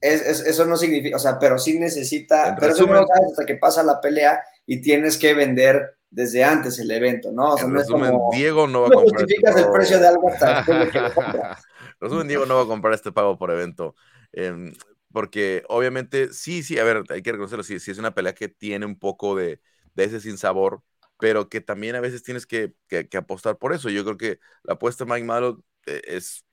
eso 0.00 0.64
no 0.64 0.76
significa, 0.76 1.16
o 1.16 1.18
sea, 1.18 1.38
pero 1.38 1.58
sí 1.58 1.78
necesita, 1.78 2.56
pero 2.58 2.72
eso 2.72 2.86
no 2.86 3.06
sabes 3.06 3.32
hasta 3.32 3.44
que 3.44 3.56
pasa 3.56 3.82
la 3.82 4.00
pelea 4.00 4.42
y 4.64 4.80
tienes 4.80 5.18
que 5.18 5.34
vender 5.34 5.95
desde 6.10 6.44
antes 6.44 6.78
el 6.78 6.90
evento, 6.90 7.32
¿no? 7.32 7.54
O 7.54 7.58
sea, 7.58 7.68
no 7.68 7.80
es 7.80 7.88
como, 7.88 8.30
Diego 8.32 8.66
no 8.66 8.82
va 8.82 8.88
a 8.88 8.90
comprar. 8.90 9.22
Este 9.22 9.36
justificas 9.36 9.56
el 9.56 9.72
precio 9.72 9.98
de 9.98 10.06
algo 10.06 10.28
hasta 10.28 10.64
resumen, 12.00 12.28
Diego 12.28 12.46
no 12.46 12.56
va 12.56 12.62
a 12.62 12.66
comprar 12.66 12.94
este 12.94 13.12
pago 13.12 13.38
por 13.38 13.50
evento. 13.50 13.94
Em, 14.32 14.72
porque 15.12 15.64
obviamente, 15.68 16.32
sí, 16.32 16.62
sí, 16.62 16.78
a 16.78 16.84
ver, 16.84 17.04
hay 17.08 17.22
que 17.22 17.32
reconocerlo, 17.32 17.64
sí, 17.64 17.80
sí 17.80 17.90
es 17.90 17.98
una 17.98 18.14
pelea 18.14 18.34
que 18.34 18.48
tiene 18.48 18.86
un 18.86 18.98
poco 18.98 19.34
de, 19.34 19.60
de 19.94 20.04
ese 20.04 20.20
sinsabor, 20.20 20.82
pero 21.18 21.48
que 21.48 21.60
también 21.60 21.96
a 21.96 22.00
veces 22.00 22.22
tienes 22.22 22.46
que, 22.46 22.74
que, 22.88 23.08
apostar 23.16 23.56
por 23.56 23.72
eso. 23.72 23.88
Yo 23.88 24.04
creo 24.04 24.16
que 24.16 24.38
la 24.62 24.74
apuesta 24.74 25.04
de 25.04 25.12
Mike 25.12 25.26
Malo 25.26 25.64
eh, 25.86 26.02
es 26.04 26.44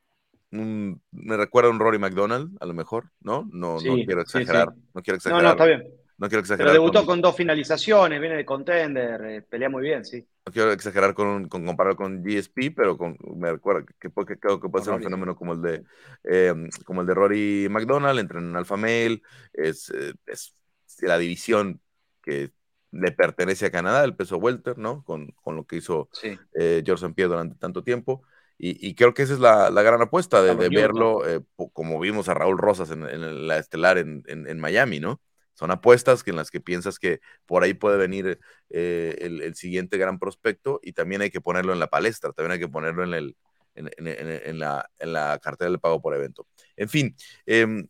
un, 0.51 1.01
me 1.11 1.35
recuerda 1.35 1.69
a 1.69 1.71
un 1.73 1.79
Rory 1.79 1.99
McDonald, 1.99 2.55
a 2.61 2.65
lo 2.65 2.73
mejor, 2.73 3.11
¿no? 3.19 3.47
No, 3.51 3.79
no 3.81 3.95
quiero 4.05 4.21
exagerar, 4.21 4.69
no 4.93 5.01
quiero 5.01 5.17
exagerar. 5.17 5.43
No, 5.43 5.47
no, 5.49 5.53
está 5.53 5.65
bien. 5.65 6.02
No 6.17 6.27
quiero 6.27 6.41
exagerar. 6.41 6.71
Pero 6.71 6.81
debutó 6.81 7.05
con, 7.05 7.21
dos 7.21 7.35
finalizaciones, 7.35 8.19
viene 8.19 8.35
de 8.35 8.45
contender, 8.45 9.21
eh, 9.25 9.41
pelea 9.41 9.69
muy 9.69 9.81
bien, 9.81 10.05
sí. 10.05 10.25
No 10.45 10.53
quiero 10.53 10.71
exagerar 10.71 11.13
con, 11.13 11.47
con 11.47 11.65
compararlo 11.65 11.97
con 11.97 12.23
GSP, 12.23 12.71
pero 12.75 12.97
con, 12.97 13.17
me 13.35 13.51
recuerda 13.51 13.85
que, 13.99 14.09
que 14.09 14.39
creo 14.39 14.59
que 14.59 14.69
puede 14.69 14.85
ser 14.85 14.93
un 14.93 15.01
fenómeno 15.03 15.35
como 15.35 15.53
el 15.53 15.61
de 15.61 15.83
em, 16.23 16.69
como 16.85 17.01
el 17.01 17.07
de 17.07 17.13
Rory 17.13 17.67
McDonald, 17.69 18.19
entra 18.19 18.39
en 18.39 18.55
Alpha 18.55 18.77
Male, 18.77 19.21
es, 19.53 19.89
eh, 19.89 20.13
es 20.25 20.55
la 21.01 21.17
división 21.17 21.81
que 22.21 22.51
le 22.93 23.11
pertenece 23.11 23.65
a 23.65 23.71
Canadá, 23.71 24.03
el 24.03 24.15
peso 24.15 24.37
welter, 24.37 24.77
¿no? 24.77 25.03
Con, 25.03 25.33
con 25.41 25.55
lo 25.55 25.65
que 25.65 25.77
hizo 25.77 26.09
eh, 26.53 26.83
George 26.85 27.05
St. 27.05 27.15
Pierre 27.15 27.29
durante 27.31 27.55
tanto 27.55 27.83
tiempo. 27.83 28.23
Y, 28.57 28.87
y, 28.87 28.93
creo 28.93 29.13
que 29.13 29.23
esa 29.23 29.33
es 29.33 29.39
la, 29.39 29.71
la 29.71 29.81
gran 29.81 30.01
apuesta 30.01 30.41
de, 30.43 30.55
de 30.55 30.69
verlo, 30.69 31.27
eh, 31.27 31.41
como 31.73 31.99
vimos 31.99 32.29
a 32.29 32.35
Raúl 32.35 32.59
Rosas 32.59 32.91
en, 32.91 33.03
en 33.03 33.47
la 33.47 33.57
estelar 33.57 33.97
en, 33.97 34.23
en, 34.27 34.59
Miami, 34.59 34.99
¿no? 34.99 35.19
Son 35.53 35.71
apuestas 35.71 36.23
en 36.25 36.35
las 36.35 36.49
que 36.49 36.59
piensas 36.59 36.99
que 36.99 37.21
por 37.45 37.63
ahí 37.63 37.73
puede 37.73 37.97
venir 37.97 38.39
eh, 38.69 39.15
el, 39.19 39.55
siguiente 39.55 39.97
gran 39.97 40.19
prospecto 40.19 40.79
y 40.83 40.93
también 40.93 41.21
hay 41.21 41.29
que 41.29 41.41
ponerlo 41.41 41.73
en 41.73 41.79
la 41.79 41.87
palestra, 41.87 42.31
también 42.31 42.53
hay 42.53 42.59
que 42.59 42.67
ponerlo 42.67 43.03
en, 43.03 43.13
el, 43.13 43.35
en, 43.75 44.59
la, 44.59 44.89
en 44.99 45.13
la 45.13 45.39
cartera 45.39 45.71
de 45.71 45.77
pago 45.77 46.01
por 46.01 46.15
evento. 46.15 46.47
En 46.75 46.89
fin, 46.89 47.15
em, 47.45 47.87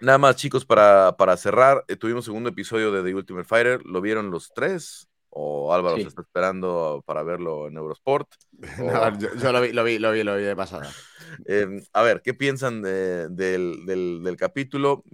nada 0.00 0.18
más 0.18 0.36
chicos, 0.36 0.64
para, 0.64 1.16
para 1.16 1.36
cerrar, 1.36 1.84
eh, 1.88 1.96
tuvimos 1.96 2.24
segundo 2.24 2.50
episodio 2.50 2.92
de 2.92 3.02
The 3.02 3.14
Ultimate 3.14 3.48
Fighter, 3.48 3.84
¿lo 3.84 4.00
vieron 4.00 4.30
los 4.30 4.52
tres? 4.52 5.08
O 5.40 5.72
Álvaro 5.72 5.94
se 5.96 6.08
está 6.08 6.22
esperando 6.22 7.04
para 7.06 7.22
verlo 7.22 7.68
en 7.68 7.76
Eurosport. 7.76 8.28
yo, 9.40 9.52
lo, 9.52 9.60
vi, 9.60 9.72
lo, 9.72 9.84
vi, 9.84 9.98
lo, 10.00 10.10
vi, 10.10 10.24
lo 10.24 10.36
vi, 10.36 10.42
de 10.42 10.56
pasada. 10.56 10.90
Em, 11.44 11.82
a 11.92 12.02
ver, 12.02 12.22
¿qué 12.22 12.32
piensan 12.32 12.80
del, 12.80 13.36
del, 13.36 14.36
capítulo? 14.38 15.04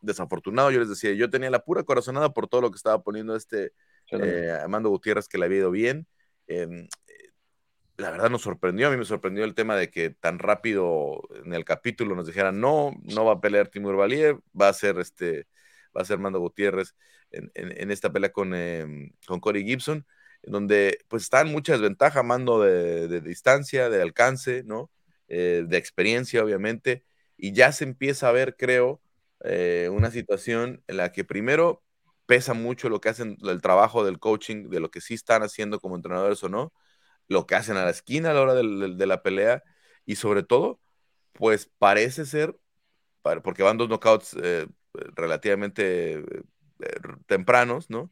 desafortunado, 0.00 0.70
yo 0.70 0.80
les 0.80 0.88
decía, 0.88 1.12
yo 1.12 1.28
tenía 1.28 1.50
la 1.50 1.62
pura 1.62 1.82
corazonada 1.82 2.32
por 2.32 2.48
todo 2.48 2.62
lo 2.62 2.70
que 2.70 2.76
estaba 2.76 3.02
poniendo 3.02 3.36
este 3.36 3.72
eh, 4.10 4.58
Amando 4.64 4.88
Gutiérrez, 4.88 5.28
que 5.28 5.36
le 5.36 5.44
había 5.44 5.58
ido 5.58 5.70
bien. 5.70 6.06
Em, 6.46 6.88
la 7.98 8.10
verdad 8.10 8.30
nos 8.30 8.42
sorprendió, 8.42 8.88
a 8.88 8.90
mí 8.90 8.96
me 8.96 9.04
sorprendió 9.04 9.44
el 9.44 9.54
tema 9.54 9.76
de 9.76 9.90
que 9.90 10.10
tan 10.10 10.38
rápido 10.38 11.20
en 11.44 11.52
el 11.52 11.64
capítulo 11.64 12.16
nos 12.16 12.26
dijeran, 12.26 12.60
no, 12.60 12.92
no 13.02 13.26
va 13.26 13.34
a 13.34 13.40
pelear 13.40 13.68
Timur 13.68 13.96
Valier, 13.96 14.38
va 14.58 14.68
a 14.68 14.72
ser 14.72 14.98
este, 14.98 15.46
va 15.96 16.00
a 16.00 16.06
ser 16.06 16.18
Mando 16.18 16.40
Gutiérrez 16.40 16.94
en, 17.32 17.90
esta 17.90 18.12
pelea 18.12 18.32
con, 18.32 18.52
eh, 18.54 19.12
con 19.26 19.40
Corey 19.40 19.64
Gibson, 19.64 20.06
en 20.42 20.52
donde 20.52 20.98
pues 21.08 21.24
está 21.24 21.40
en 21.40 21.48
mucha 21.48 21.72
desventaja, 21.72 22.22
mando 22.22 22.60
de, 22.60 23.20
distancia, 23.20 23.90
de 23.90 24.02
alcance, 24.02 24.62
¿no? 24.64 24.90
Eh, 25.28 25.64
de 25.66 25.76
experiencia, 25.76 26.42
obviamente, 26.42 27.04
y 27.36 27.52
ya 27.52 27.72
se 27.72 27.84
empieza 27.84 28.28
a 28.28 28.32
ver, 28.32 28.56
creo, 28.56 29.00
eh, 29.44 29.88
una 29.92 30.10
situación 30.10 30.82
en 30.86 30.96
la 30.96 31.12
que 31.12 31.24
primero 31.24 31.82
pesa 32.26 32.54
mucho 32.54 32.88
lo 32.88 33.00
que 33.00 33.10
hacen, 33.10 33.36
el 33.42 33.60
trabajo 33.62 34.04
del 34.04 34.18
coaching, 34.18 34.68
de 34.70 34.80
lo 34.80 34.90
que 34.90 35.00
sí 35.00 35.14
están 35.14 35.42
haciendo 35.42 35.80
como 35.80 35.96
entrenadores 35.96 36.42
o 36.44 36.48
no, 36.48 36.72
lo 37.28 37.46
que 37.46 37.54
hacen 37.56 37.76
a 37.76 37.84
la 37.84 37.90
esquina 37.90 38.30
a 38.30 38.34
la 38.34 38.42
hora 38.42 38.54
de, 38.54 39.06
la 39.06 39.22
pelea, 39.22 39.62
y 40.06 40.16
sobre 40.16 40.42
todo, 40.42 40.80
pues 41.32 41.70
parece 41.78 42.26
ser, 42.26 42.56
porque 43.42 43.62
van 43.62 43.76
dos 43.76 43.88
knockouts 43.88 44.36
relativamente 45.14 46.14
eh, 46.14 46.42
tempranos, 47.26 47.90
¿no? 47.90 48.10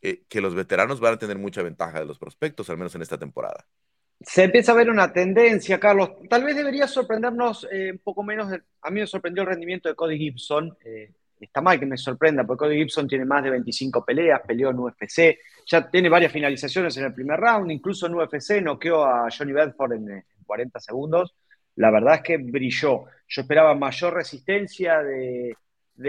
Eh, 0.00 0.24
que 0.28 0.40
los 0.40 0.54
veteranos 0.54 1.00
van 1.00 1.14
a 1.14 1.18
tener 1.18 1.38
mucha 1.38 1.62
ventaja 1.62 2.00
de 2.00 2.06
los 2.06 2.18
prospectos, 2.18 2.68
al 2.70 2.76
menos 2.76 2.94
en 2.94 3.02
esta 3.02 3.18
temporada. 3.18 3.66
Se 4.20 4.44
empieza 4.44 4.72
a 4.72 4.76
ver 4.76 4.90
una 4.90 5.12
tendencia, 5.12 5.78
Carlos. 5.78 6.10
Tal 6.28 6.44
vez 6.44 6.56
debería 6.56 6.86
sorprendernos 6.86 7.66
eh, 7.70 7.92
un 7.92 7.98
poco 7.98 8.22
menos. 8.22 8.52
a 8.82 8.90
mí 8.90 9.00
me 9.00 9.06
sorprendió 9.06 9.42
el 9.42 9.48
rendimiento 9.48 9.88
de 9.88 9.94
Cody 9.94 10.18
Gibson. 10.18 10.76
está 11.40 11.60
mal 11.60 11.78
que 11.78 11.86
me 11.86 11.96
sorprenda, 11.96 12.44
porque 12.44 12.66
Cody 12.66 12.76
Gibson 12.78 13.08
tiene 13.08 13.24
más 13.24 13.42
de 13.42 13.50
25 13.50 14.04
peleas, 14.04 14.42
peleó 14.46 14.70
en 14.70 14.78
UFC, 14.78 15.38
ya 15.66 15.88
tiene 15.90 16.08
varias 16.08 16.32
finalizaciones 16.32 16.96
en 16.96 17.04
el 17.04 17.14
primer 17.14 17.38
round, 17.38 17.70
incluso 17.70 18.06
en 18.06 18.14
UFC 18.14 18.60
noqueó 18.62 19.04
a 19.04 19.28
Johnny 19.36 19.52
Bedford 19.52 19.92
en, 19.94 20.24
40 20.52 20.80
segundos. 20.80 21.34
La 21.76 21.90
verdad 21.90 22.16
es 22.16 22.22
que 22.22 22.36
brilló. 22.36 23.04
Yo 23.26 23.42
esperaba 23.42 23.74
mayor 23.74 24.14
resistencia 24.14 25.02
de, 25.02 25.56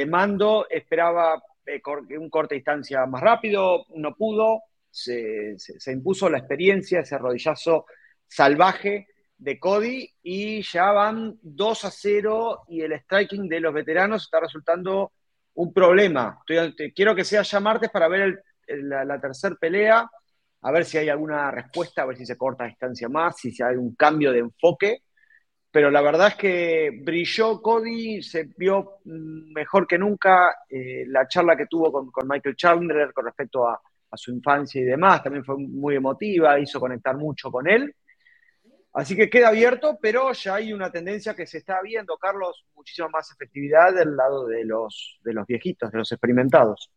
mando, 0.05 0.67
esperaba 0.69 1.35
eh, 1.35 1.52
un 2.19 2.29
corte 2.29 2.55
de 2.55 2.59
distancia 2.59 3.05
más 3.05 3.21
rápido, 3.21 3.85
no 3.95 4.15
pudo, 4.15 4.61
se, 4.89 5.55
impuso 5.87 6.29
la 6.29 6.39
experiencia, 6.39 6.99
ese 6.99 7.17
rodillazo 7.17 7.85
salvaje 8.27 9.07
de 9.37 9.59
Cody 9.59 10.09
y 10.21 10.61
ya 10.61 10.91
van 10.91 11.37
2 11.41 11.85
a 11.85 11.91
0 11.91 12.63
y 12.69 12.81
el 12.81 12.93
striking 12.93 13.47
de 13.47 13.59
los 13.59 13.73
veteranos 13.73 14.23
está 14.23 14.39
resultando 14.39 15.11
un 15.55 15.73
problema. 15.73 16.39
quiero 16.95 17.15
que 17.15 17.23
sea 17.23 17.41
ya 17.41 17.59
martes 17.59 17.89
para 17.89 18.07
ver 18.07 18.43
la, 18.67 19.03
la 19.03 19.19
tercera 19.19 19.55
pelea, 19.59 20.09
a 20.61 20.71
ver 20.71 20.85
si 20.85 20.97
hay 20.97 21.09
alguna 21.09 21.51
respuesta, 21.51 22.03
a 22.03 22.05
ver 22.05 22.17
si 22.17 22.25
se 22.25 22.37
corta 22.37 22.63
a 22.63 22.67
distancia 22.67 23.09
más, 23.09 23.37
si 23.37 23.51
hay 23.61 23.75
un 23.75 23.95
cambio 23.95 24.31
de 24.31 24.39
enfoque 24.39 25.03
pero 25.73 25.89
la 25.89 26.01
verdad 26.01 26.27
es 26.27 26.35
que 26.35 26.99
brilló 27.01 27.59
Cody, 27.59 28.21
se 28.21 28.43
vio 28.55 28.99
mm, 29.05 29.53
mejor 29.53 29.87
que 29.87 29.97
nunca 29.97 30.55
eh, 30.69 31.03
la 31.07 31.27
charla 31.27 31.57
que 31.57 31.65
tuvo 31.65 32.11
con, 32.11 32.27
Michael 32.27 32.55
Chandler 32.55 33.11
con 33.11 33.25
respecto 33.25 33.67
a, 33.67 33.81
su 34.15 34.31
infancia 34.31 34.79
y 34.79 34.83
demás, 34.83 35.23
también 35.23 35.43
fue 35.43 35.57
muy 35.57 35.95
emotiva, 35.95 36.59
hizo 36.59 36.79
conectar 36.79 37.17
mucho 37.17 37.49
con 37.49 37.67
él. 37.67 37.95
Así 38.93 39.15
que 39.15 39.27
queda 39.27 39.47
abierto, 39.47 39.97
pero 39.99 40.31
ya 40.33 40.53
hay 40.53 40.71
una 40.71 40.91
tendencia 40.91 41.33
que 41.33 41.47
se 41.47 41.57
está 41.57 41.81
viendo, 41.81 42.15
Carlos, 42.17 42.67
muchísima 42.75 43.07
más 43.07 43.31
efectividad 43.31 43.95
del 43.95 44.15
lado 44.15 44.45
de 44.45 44.65
los, 44.65 45.19
de 45.23 45.33
los 45.33 45.47
viejitos, 45.47 45.91
de 45.91 45.97
los 45.97 46.11
experimentados. 46.11 46.91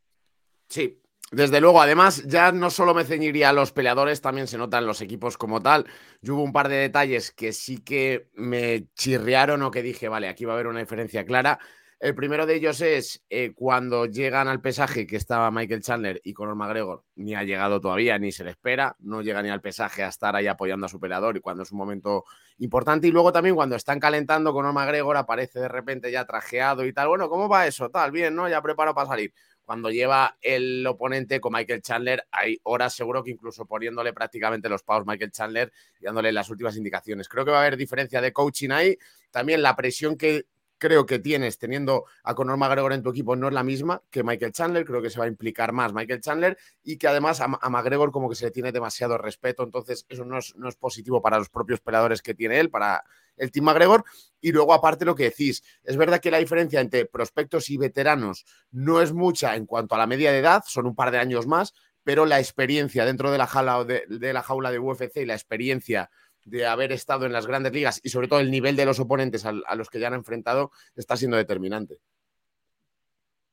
Sí, 0.69 1.01
desde 1.33 1.61
luego, 1.61 1.81
además, 1.81 2.23
ya 2.27 2.53
no 2.53 2.71
solo 2.71 2.95
me 2.95 3.05
ceñiría 3.05 3.49
a 3.49 3.53
los 3.53 3.73
peleadores, 3.73 4.21
también 4.21 4.47
se 4.47 4.59
notan 4.59 4.87
los 4.87 5.01
equipos 5.01 5.37
como 5.37 5.61
tal. 5.61 5.87
Yo 6.21 6.35
hubo 6.37 6.45
un 6.45 6.53
par 6.53 6.69
de 6.69 6.77
detalles 6.77 7.33
que 7.33 7.53
sí 7.53 7.79
que 7.79 8.29
me 8.35 8.87
chirriaron 8.95 9.61
o 9.63 9.73
que 9.73 9.83
dije, 9.83 10.09
vale, 10.09 10.29
aquí 10.29 10.45
va 10.45 10.53
a 10.53 10.55
haber 10.55 10.69
una 10.69 10.81
diferencia 10.81 11.25
clara. 11.25 11.59
El 11.99 12.15
primero 12.15 12.47
de 12.47 12.55
ellos 12.55 12.81
es 12.83 13.25
eh, 13.31 13.55
cuando 13.55 14.05
llegan 14.07 14.49
al 14.49 14.61
pesaje 14.61 15.07
que 15.07 15.17
estaba 15.17 15.51
Michael 15.51 15.81
Chandler 15.83 16.21
y 16.23 16.35
Conor 16.35 16.55
McGregor, 16.55 17.05
ni 17.17 17.35
ha 17.35 17.43
llegado 17.43 17.81
todavía, 17.81 18.19
ni 18.19 18.31
se 18.33 18.45
le 18.45 18.51
espera, 18.51 18.95
no 19.01 19.23
llega 19.23 19.43
ni 19.43 19.49
al 19.49 19.63
pesaje 19.63 20.05
a 20.05 20.09
estar 20.09 20.37
ahí 20.37 20.47
apoyando 20.47 20.87
a 20.87 20.89
su 20.91 21.01
peleador 21.01 21.39
y 21.39 21.41
cuando 21.41 21.63
es 21.63 21.73
un 21.73 21.79
momento 21.79 22.25
importante. 22.59 23.09
Y 23.09 23.13
luego 23.13 23.33
también 23.33 23.57
cuando 23.57 23.77
están 23.77 23.99
calentando, 23.99 24.53
Conor 24.53 24.75
McGregor 24.75 25.17
aparece 25.17 25.59
de 25.59 25.69
repente 25.69 26.13
ya 26.13 26.25
trajeado 26.27 26.85
y 26.85 26.93
tal. 26.93 27.09
Bueno, 27.09 27.31
¿cómo 27.31 27.49
va 27.49 27.67
eso? 27.67 27.91
Tal, 27.91 28.13
bien, 28.13 28.35
¿no? 28.37 28.47
Ya 28.47 28.61
preparo 28.61 28.95
para 28.95 29.09
salir 29.09 29.33
cuando 29.67 29.91
lleva 29.91 30.39
el 30.41 30.87
oponente 30.87 31.41
con 31.41 31.53
Michael 31.53 31.83
Chandler, 31.83 32.25
hay 32.31 32.61
horas 32.63 32.95
seguro 32.95 33.25
que 33.25 33.33
incluso 33.33 33.67
poniéndole 33.67 34.13
prácticamente 34.13 34.69
los 34.69 34.85
pavos 34.85 35.05
Michael 35.05 35.33
Chandler 35.33 35.73
y 36.01 36.05
dándole 36.05 36.31
las 36.31 36.49
últimas 36.49 36.77
indicaciones. 36.77 37.29
Creo 37.29 37.45
que 37.45 37.51
va 37.51 37.59
a 37.59 37.61
haber 37.63 37.77
diferencia 37.77 38.21
de 38.21 38.33
coaching 38.33 38.71
ahí. 38.71 38.97
También 39.33 39.63
la 39.63 39.75
presión 39.75 40.17
que 40.17 40.47
creo 40.79 41.07
que 41.07 41.19
tienes 41.19 41.59
teniendo 41.59 42.05
a 42.23 42.35
Conor 42.35 42.57
McGregor 42.57 42.93
en 42.93 43.03
tu 43.03 43.11
equipo 43.11 43.37
no 43.37 43.49
es 43.49 43.55
la 43.55 43.63
misma 43.63 44.03
que 44.11 44.23
Michael 44.23 44.53
Chandler, 44.53 44.85
creo 44.85 45.03
que 45.03 45.11
se 45.11 45.19
va 45.19 45.25
a 45.25 45.29
implicar 45.29 45.73
más 45.73 45.93
Michael 45.93 46.21
Chandler 46.21 46.59
y 46.83 46.97
que 46.97 47.09
además 47.09 47.41
a, 47.41 47.49
McGregor 47.49 48.13
como 48.13 48.29
que 48.29 48.35
se 48.35 48.47
le 48.47 48.51
tiene 48.51 48.73
demasiado 48.73 49.19
respeto, 49.19 49.63
entonces 49.63 50.07
eso 50.09 50.25
no 50.25 50.39
es, 50.39 50.55
no 50.57 50.69
es 50.69 50.77
positivo 50.77 51.23
para 51.23 51.39
los 51.39 51.49
propios 51.49 51.81
peleadores 51.81 52.23
que 52.23 52.35
tiene 52.35 52.61
él, 52.61 52.71
para 52.71 53.05
el 53.37 53.51
Team 53.51 53.65
McGregor. 53.67 54.05
Y 54.41 54.53
luego, 54.53 54.73
aparte, 54.73 55.05
lo 55.05 55.15
que 55.15 55.25
decís, 55.25 55.63
es 55.85 55.97
verdad 55.97 56.21
que 56.21 56.31
la 56.31 56.39
diferencia 56.39 56.81
entre 56.81 57.07
prospectos 57.07 57.71
y 57.71 57.77
veteranos 57.77 58.45
no 58.71 59.01
es 59.01 59.13
mucha 59.13 59.57
en 59.57 59.67
cuanto 59.67 59.95
a 59.95 59.99
la 59.99 60.07
media 60.07 60.33
de 60.33 60.39
edad, 60.39 60.63
son 60.67 60.87
un 60.87 60.95
par 60.95 61.11
de 61.11 61.19
años 61.19 61.47
más, 61.47 61.75
pero 62.07 62.25
la 62.25 62.39
experiencia 62.39 63.05
dentro 63.05 63.33
de 63.33 63.39
la 63.39 63.49
jaula 63.49 63.85
de, 63.85 64.33
la 64.33 64.43
jaula 64.43 64.71
de 64.71 64.79
UFC 64.79 65.17
y 65.17 65.27
la 65.27 65.35
experiencia 65.35 66.09
de 66.47 66.65
haber 66.65 66.93
estado 66.93 67.27
en 67.27 67.33
las 67.33 67.47
grandes 67.47 67.73
ligas 67.73 68.01
y 68.03 68.09
sobre 68.09 68.29
todo 68.29 68.41
el 68.41 68.51
nivel 68.51 68.77
de 68.77 68.87
los 68.87 69.01
oponentes 69.01 69.45
a, 69.45 69.53
los 69.53 69.91
que 69.91 69.99
ya 69.99 70.07
han 70.07 70.15
enfrentado 70.15 70.71
está 70.95 71.17
siendo 71.17 71.37
determinante. 71.37 71.99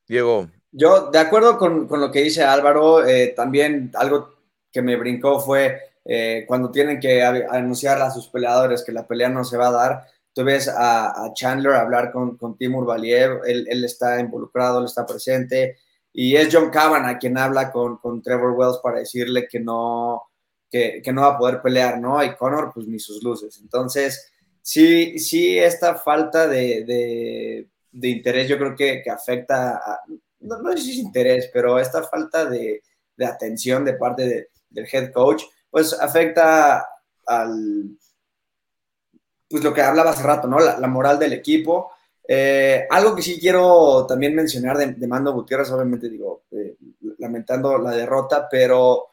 Diego. 0.08 0.50
Yo, 0.72 1.10
de 1.10 1.20
acuerdo 1.20 1.58
con, 1.58 1.88
lo 1.90 2.12
que 2.12 2.22
dice 2.22 2.44
Álvaro, 2.44 3.06
eh, 3.06 3.34
también 3.36 3.92
algo 3.96 4.36
que 4.72 4.82
me 4.82 4.96
brincó 4.96 5.40
fue 5.40 5.80
eh, 6.06 6.46
cuando 6.48 6.72
tienen 6.72 7.00
que 7.00 7.24
anunciar 7.24 8.02
a 8.02 8.12
sus 8.12 8.28
peleadores 8.28 8.84
que 8.84 8.92
la 8.92 9.08
pelea 9.08 9.30
no 9.30 9.44
se 9.44 9.58
va 9.58 9.70
a 9.70 9.72
dar, 9.72 10.08
tú 10.34 10.44
ves 10.44 10.68
a, 10.68 11.32
Chandler 11.34 11.74
hablar 11.74 12.12
con, 12.12 12.38
con 12.38 12.58
Timur 12.58 12.86
Valiev, 12.86 13.42
él, 13.46 13.84
está 13.84 14.20
involucrado, 14.20 14.80
él 14.80 14.86
está 14.86 15.06
presente, 15.06 15.78
y 16.12 16.36
es 16.36 16.50
John 16.54 16.72
a 16.76 17.18
quien 17.18 17.38
habla 17.38 17.72
con, 17.72 17.98
con 17.98 18.22
Trevor 18.22 18.52
Wells 18.52 18.80
para 18.84 19.00
decirle 19.00 19.48
que 19.48 19.60
no, 19.60 20.22
que, 20.74 21.14
no 21.14 21.22
va 21.22 21.28
a 21.28 21.38
poder 21.38 21.62
pelear, 21.62 22.00
¿no? 22.00 22.24
Y 22.24 22.36
Conor, 22.36 22.72
pues 22.74 22.88
ni 22.88 22.98
sus 22.98 23.22
luces. 23.22 23.60
Entonces, 23.62 24.32
sí, 24.60 25.20
sí, 25.20 25.60
esta 25.60 25.96
falta 25.96 26.48
de, 26.48 26.84
de, 26.84 27.68
de 27.92 28.10
interés 28.10 28.48
yo 28.48 28.58
creo 28.58 28.76
que, 28.76 29.02
que 29.04 29.10
afecta, 29.12 29.76
a, 29.76 30.00
no, 30.40 30.58
no, 30.58 30.72
sé 30.72 30.80
si 30.80 30.92
es 30.92 30.98
interés, 30.98 31.50
pero 31.54 31.80
esta 31.80 32.02
falta 32.02 32.46
de, 32.46 32.82
de 33.16 33.26
atención 33.26 33.86
de 33.86 33.94
parte 33.94 34.50
del 34.70 34.88
head 34.92 35.12
coach, 35.12 35.44
pues 35.70 35.94
afecta 35.94 36.88
al, 37.28 37.96
pues 39.48 39.64
lo 39.64 39.74
que 39.76 39.84
hablaba 39.84 40.10
hace 40.10 40.24
rato, 40.24 40.48
¿no? 40.48 40.58
La, 40.58 40.88
moral 40.88 41.20
del 41.20 41.34
equipo. 41.34 41.92
Eh, 42.28 42.88
algo 42.90 43.16
que 43.16 43.22
sí 43.22 43.40
quiero 43.40 44.08
también 44.08 44.34
mencionar 44.34 44.78
de, 44.78 45.08
Mando 45.08 45.34
Gutiérrez, 45.34 45.70
obviamente 45.70 46.10
digo, 46.10 46.46
eh, 46.50 46.78
lamentando 47.20 47.78
la 47.78 47.92
derrota, 47.92 48.48
pero 48.50 49.13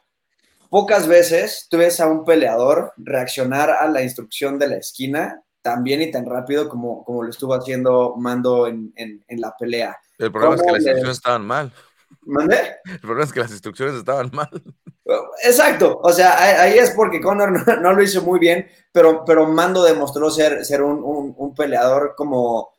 pocas 0.71 1.05
veces 1.05 1.67
tú 1.69 1.77
ves 1.77 1.99
a 1.99 2.07
un 2.07 2.23
peleador 2.23 2.93
reaccionar 2.95 3.69
a 3.69 3.89
la 3.89 4.01
instrucción 4.01 4.57
de 4.57 4.69
la 4.69 4.77
esquina 4.77 5.43
tan 5.61 5.83
bien 5.83 6.01
y 6.01 6.09
tan 6.09 6.25
rápido 6.25 6.69
como, 6.69 7.03
como 7.03 7.23
lo 7.23 7.29
estuvo 7.29 7.53
haciendo 7.53 8.15
Mando 8.17 8.67
en, 8.67 8.93
la 9.27 9.53
pelea. 9.59 9.97
El 10.17 10.31
problema 10.31 10.55
es 10.55 10.61
que 10.61 10.71
las 10.71 10.77
instrucciones 10.77 11.17
estaban 11.17 11.45
mal. 11.45 11.73
¿Mandé? 12.21 12.77
El 12.85 12.99
problema 12.99 13.25
es 13.25 13.33
que 13.33 13.39
las 13.41 13.51
instrucciones 13.51 13.95
estaban 13.95 14.31
mal. 14.31 14.49
Exacto, 15.43 15.99
o 16.01 16.13
sea, 16.13 16.61
ahí 16.61 16.77
es 16.77 16.91
porque 16.91 17.19
Conor 17.19 17.81
no, 17.81 17.93
lo 17.93 18.01
hizo 18.01 18.21
muy 18.21 18.39
bien, 18.39 18.65
pero, 18.93 19.25
pero 19.25 19.47
Mando 19.47 19.83
demostró 19.83 20.31
ser, 20.31 20.63
ser 20.63 20.81
un, 20.83 21.53
peleador 21.53 22.13
como 22.15 22.71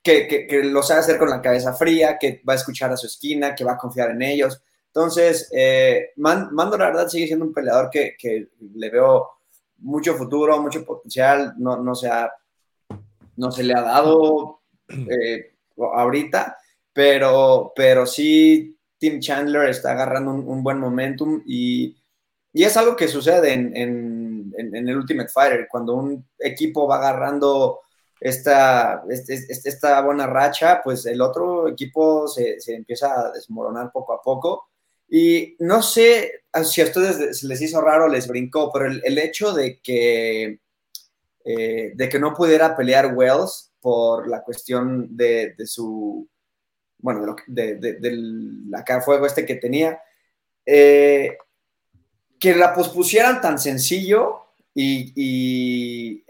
que, 0.00 0.46
lo 0.62 0.84
sabe 0.84 1.00
hacer 1.00 1.18
con 1.18 1.28
la 1.28 1.42
cabeza 1.42 1.74
fría, 1.74 2.18
que 2.20 2.40
va 2.48 2.52
a 2.52 2.56
escuchar 2.56 2.92
a 2.92 2.96
su 2.96 3.08
esquina, 3.08 3.56
que 3.56 3.64
va 3.64 3.72
a 3.72 3.78
confiar 3.78 4.12
en 4.12 4.22
ellos. 4.22 4.62
Entonces, 4.94 5.48
eh, 5.52 6.10
Mando 6.16 6.76
la 6.76 6.86
verdad 6.86 7.08
sigue 7.08 7.26
siendo 7.26 7.46
un 7.46 7.54
peleador 7.54 7.88
que, 7.90 8.48
le 8.74 8.90
veo 8.90 9.30
mucho 9.78 10.14
futuro, 10.14 10.60
mucho 10.60 10.84
potencial, 10.84 11.54
no, 11.56 11.78
no, 11.78 11.94
se, 11.94 12.10
no 13.36 13.50
se 13.50 13.64
le 13.64 13.72
ha 13.72 13.80
dado 13.80 14.60
eh, 14.88 15.54
ahorita, 15.76 16.58
pero, 16.92 17.72
pero 17.74 18.04
sí 18.04 18.76
Tim 18.98 19.18
Chandler 19.18 19.70
está 19.70 19.92
agarrando 19.92 20.30
un, 20.32 20.62
buen 20.62 20.78
momentum 20.78 21.42
y 21.46 21.96
y 22.54 22.64
es 22.64 22.76
algo 22.76 22.94
que 22.96 23.08
sucede 23.08 23.54
en, 23.54 23.74
en, 23.74 24.52
en, 24.58 24.88
el 24.88 24.96
Ultimate 24.98 25.30
Fighter, 25.30 25.66
cuando 25.70 25.94
un 25.94 26.28
equipo 26.38 26.86
va 26.86 26.96
agarrando 26.96 27.80
esta, 28.20 29.02
este, 29.08 29.34
esta 29.48 30.02
buena 30.02 30.26
racha, 30.26 30.82
pues 30.84 31.06
el 31.06 31.22
otro 31.22 31.66
equipo 31.68 32.28
se, 32.28 32.60
se, 32.60 32.74
empieza 32.74 33.18
a 33.18 33.32
desmoronar 33.32 33.90
poco 33.90 34.12
a 34.12 34.20
poco. 34.20 34.68
Y 35.14 35.56
no 35.58 35.82
sé 35.82 36.42
si 36.64 36.80
a 36.80 36.84
ustedes 36.84 37.38
se 37.38 37.46
les 37.46 37.60
hizo 37.60 37.82
raro, 37.82 38.08
les 38.08 38.26
brincó, 38.26 38.72
pero 38.72 38.86
el, 38.86 39.02
el 39.04 39.18
hecho 39.18 39.52
de 39.52 39.78
que, 39.78 40.58
eh, 41.44 41.92
de 41.94 42.08
que 42.08 42.18
no 42.18 42.32
pudiera 42.32 42.74
pelear 42.74 43.14
Wells 43.14 43.74
por 43.78 44.26
la 44.26 44.42
cuestión 44.42 45.14
de, 45.14 45.54
de 45.58 45.66
su, 45.66 46.26
bueno, 46.96 47.36
de, 47.46 47.74
de, 47.74 47.92
de, 48.00 48.10
la 48.70 48.82
cara 48.84 49.02
fuego 49.02 49.26
este 49.26 49.44
que 49.44 49.56
tenía, 49.56 50.00
eh, 50.64 51.36
que 52.40 52.54
la 52.54 52.72
pospusieran 52.72 53.42
tan 53.42 53.58
sencillo 53.58 54.46
y, 54.74 55.12
y 55.14 56.24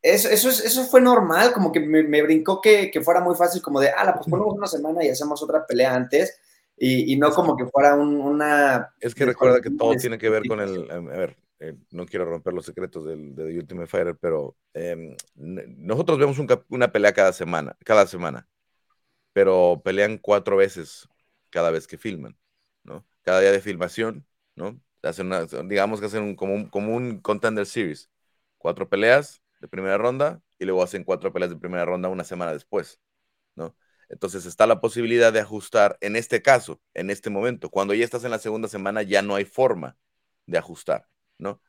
eso, 0.00 0.30
eso, 0.30 0.48
eso, 0.48 0.86
fue 0.86 1.02
normal, 1.02 1.52
como 1.52 1.70
que 1.70 1.80
me, 1.80 2.02
me 2.02 2.22
brincó 2.22 2.62
que, 2.62 2.90
que, 2.90 3.02
fuera 3.02 3.20
muy 3.20 3.36
fácil, 3.36 3.60
como 3.60 3.78
de, 3.78 3.90
ah, 3.90 4.04
la 4.04 4.14
posponemos 4.14 4.54
una 4.54 4.68
semana 4.68 5.04
y 5.04 5.10
hacemos 5.10 5.42
otra 5.42 5.66
pelea 5.66 5.94
antes, 5.94 6.38
y, 6.76 7.12
y 7.12 7.16
no 7.16 7.30
como 7.30 7.56
que 7.56 7.66
fuera 7.66 7.94
un, 7.94 8.16
una... 8.20 8.92
Es 9.00 9.14
que 9.14 9.24
recuerda 9.24 9.60
que 9.60 9.70
todo 9.70 9.94
tiene 9.94 10.18
que 10.18 10.28
ver 10.30 10.46
con 10.46 10.60
el, 10.60 10.90
a 10.90 10.98
ver, 11.00 11.36
eh, 11.60 11.74
no 11.90 12.06
quiero 12.06 12.24
romper 12.24 12.52
los 12.52 12.66
secretos 12.66 13.04
del, 13.06 13.34
de 13.34 13.46
The 13.48 13.58
Ultimate 13.58 13.86
Fighter, 13.86 14.16
pero 14.20 14.56
eh, 14.74 15.16
nosotros 15.34 16.18
vemos 16.18 16.38
un, 16.38 16.48
una 16.68 16.92
pelea 16.92 17.12
cada 17.12 17.32
semana, 17.32 17.76
cada 17.84 18.06
semana, 18.06 18.48
pero 19.32 19.80
pelean 19.84 20.18
cuatro 20.18 20.56
veces 20.56 21.08
cada 21.50 21.70
vez 21.70 21.86
que 21.86 21.98
filman, 21.98 22.36
¿no? 22.84 23.06
Cada 23.22 23.40
día 23.40 23.52
de 23.52 23.60
filmación, 23.60 24.26
¿no? 24.54 24.80
Hacen 25.02 25.26
una, 25.26 25.46
digamos 25.64 26.00
que 26.00 26.06
hacen 26.06 26.22
un, 26.22 26.34
como, 26.36 26.54
un, 26.54 26.68
como 26.68 26.94
un 26.94 27.20
contender 27.20 27.66
series, 27.66 28.10
cuatro 28.58 28.88
peleas, 28.88 29.42
de 29.60 29.68
primera 29.68 29.98
ronda 29.98 30.42
y 30.58 30.64
luego 30.64 30.82
hacen 30.82 31.04
cuatro 31.04 31.32
peleas 31.32 31.50
de 31.50 31.56
primera 31.56 31.84
ronda 31.84 32.08
una 32.08 32.24
semana 32.24 32.52
después. 32.52 33.00
Entonces 34.08 34.46
está 34.46 34.66
la 34.66 34.80
posibilidad 34.80 35.32
de 35.32 35.40
ajustar 35.40 35.98
en 36.00 36.16
este 36.16 36.42
caso, 36.42 36.80
en 36.94 37.10
este 37.10 37.30
momento. 37.30 37.70
Cuando 37.70 37.94
ya 37.94 38.04
estás 38.04 38.24
en 38.24 38.30
la 38.30 38.38
segunda 38.38 38.68
semana 38.68 39.02
ya 39.02 39.22
no 39.22 39.34
hay 39.34 39.44
forma 39.44 39.96
de 40.46 40.58
ajustar, 40.58 41.08
¿no? 41.38 41.60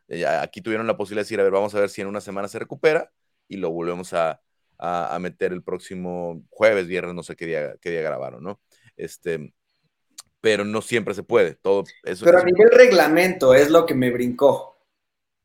aquí 0.42 0.62
tuvieron 0.62 0.86
la 0.86 0.98
posibilidad 0.98 1.22
de 1.22 1.26
decir, 1.26 1.40
a 1.40 1.44
ver, 1.44 1.52
vamos 1.52 1.74
a 1.74 1.80
ver 1.80 1.90
si 1.90 2.02
en 2.02 2.08
una 2.08 2.22
semana 2.22 2.48
se 2.48 2.60
recupera 2.60 3.12
y 3.48 3.58
lo 3.58 3.72
volvemos 3.72 4.14
a, 4.14 4.42
a, 4.78 5.16
a 5.16 5.20
meter 5.20 5.52
el 5.52 5.64
próximo 5.64 6.44
jueves, 6.50 6.88
viernes, 6.88 7.16
no 7.16 7.24
sé 7.24 7.36
qué 7.36 7.48
día, 7.48 7.76
qué 7.82 7.90
día 7.90 8.02
grabaron, 8.02 8.44
¿no? 8.44 8.62
Este, 8.96 9.54
pero 10.42 10.64
no 10.64 10.82
siempre 10.82 11.16
se 11.16 11.24
puede. 11.24 11.56
Todo 11.56 11.86
eso 12.04 12.24
pero 12.24 12.40
a 12.40 12.44
nivel 12.44 12.70
reglamento 12.72 13.56
es 13.56 13.72
lo 13.72 13.86
que 13.86 13.96
me 13.96 14.12
brincó 14.12 14.78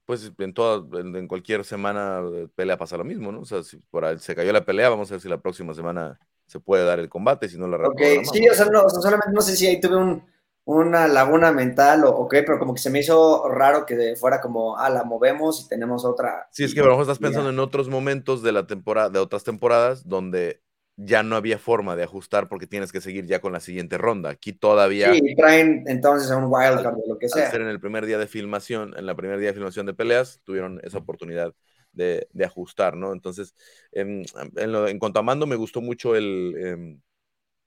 pues 0.04 0.32
en, 0.38 0.52
toda, 0.52 1.00
en, 1.00 1.28
cualquier 1.28 1.64
semana 1.64 2.20
de 2.22 2.48
pelea 2.48 2.76
pasa 2.76 2.96
lo 2.96 3.04
mismo, 3.04 3.32
¿no? 3.32 3.40
O 3.40 3.44
sea, 3.44 3.62
si 3.62 3.78
por 3.78 4.04
ahí 4.04 4.18
se 4.18 4.34
cayó 4.34 4.52
la 4.52 4.64
pelea, 4.64 4.88
vamos 4.88 5.10
a 5.10 5.14
ver 5.14 5.20
si 5.20 5.28
la 5.28 5.40
próxima 5.40 5.74
semana 5.74 6.18
se 6.46 6.60
puede 6.60 6.84
dar 6.84 6.98
el 6.98 7.08
combate, 7.08 7.48
si 7.48 7.58
no 7.58 7.66
la 7.66 7.76
Ok, 7.88 8.00
sí, 8.32 8.48
o 8.48 8.54
sea, 8.54 8.66
no, 8.66 8.88
solamente 8.88 9.32
no 9.32 9.40
sé 9.40 9.56
si 9.56 9.66
ahí 9.66 9.80
tuve 9.80 9.96
un, 9.96 10.24
una 10.64 11.08
laguna 11.08 11.52
mental 11.52 12.04
o, 12.04 12.10
o 12.10 12.28
qué, 12.28 12.42
pero 12.42 12.58
como 12.58 12.74
que 12.74 12.80
se 12.80 12.90
me 12.90 13.00
hizo 13.00 13.48
raro 13.48 13.84
que 13.84 14.14
fuera 14.16 14.40
como, 14.40 14.76
ah, 14.76 14.90
la 14.90 15.04
movemos 15.04 15.64
y 15.64 15.68
tenemos 15.68 16.04
otra. 16.04 16.48
Sí, 16.52 16.64
es 16.64 16.74
que 16.74 16.80
a 16.80 16.84
lo 16.84 16.90
mejor 16.90 17.02
estás 17.02 17.18
pensando 17.18 17.50
en 17.50 17.58
otros 17.58 17.88
momentos 17.88 18.42
de 18.42 18.52
la 18.52 18.66
temporada, 18.66 19.10
de 19.10 19.18
otras 19.18 19.44
temporadas, 19.44 20.08
donde 20.08 20.60
ya 20.96 21.22
no 21.22 21.36
había 21.36 21.58
forma 21.58 21.96
de 21.96 22.04
ajustar 22.04 22.48
porque 22.48 22.66
tienes 22.66 22.92
que 22.92 23.00
seguir 23.00 23.26
ya 23.26 23.40
con 23.40 23.52
la 23.52 23.60
siguiente 23.60 23.98
ronda. 23.98 24.30
Aquí 24.30 24.52
todavía. 24.52 25.12
Sí, 25.12 25.34
traen 25.34 25.84
entonces 25.86 26.30
a 26.30 26.36
un 26.36 26.44
wildcard 26.44 26.94
o 26.94 27.08
lo 27.08 27.18
que 27.18 27.28
sea. 27.28 27.46
Al 27.46 27.50
ser 27.50 27.62
en 27.62 27.68
el 27.68 27.80
primer 27.80 28.06
día 28.06 28.18
de 28.18 28.26
filmación, 28.26 28.94
en 28.96 29.06
la 29.06 29.14
primer 29.14 29.38
día 29.38 29.48
de 29.48 29.54
filmación 29.54 29.86
de 29.86 29.94
peleas, 29.94 30.40
tuvieron 30.44 30.80
esa 30.84 30.98
oportunidad 30.98 31.54
de, 31.92 32.26
ajustar, 32.44 32.96
¿no? 32.96 33.12
Entonces, 33.12 33.54
en, 33.92 34.24
en, 34.56 34.72
lo, 34.72 34.88
en, 34.88 34.98
cuanto 34.98 35.20
a 35.20 35.22
mando, 35.22 35.46
me 35.46 35.56
gustó 35.56 35.80
mucho 35.80 36.16
el. 36.16 36.54
Eh, 36.58 36.98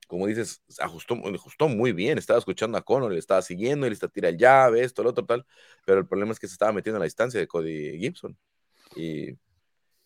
como 0.08 0.28
dices, 0.28 0.62
ajustó, 0.80 1.16
ajustó 1.34 1.68
muy 1.68 1.92
bien. 1.92 2.18
Estaba 2.18 2.40
escuchando 2.40 2.78
a 2.78 2.84
Conor, 2.84 3.12
le 3.12 3.20
estaba 3.20 3.42
siguiendo, 3.42 3.88
él 3.88 3.94
está 3.94 4.08
tira 4.08 4.30
el 4.30 4.38
llave, 4.38 4.84
esto, 4.84 5.04
lo 5.04 5.10
otro, 5.12 5.26
tal. 5.26 5.46
Pero 5.86 6.00
el 6.00 6.08
problema 6.08 6.32
es 6.32 6.40
que 6.40 6.48
se 6.48 6.54
estaba 6.54 6.72
metiendo 6.74 6.98
en 6.98 7.02
la 7.02 7.06
distancia 7.06 7.40
de 7.40 7.48
Cody 7.48 7.98
Gibson. 8.00 8.38
Y 8.96 9.38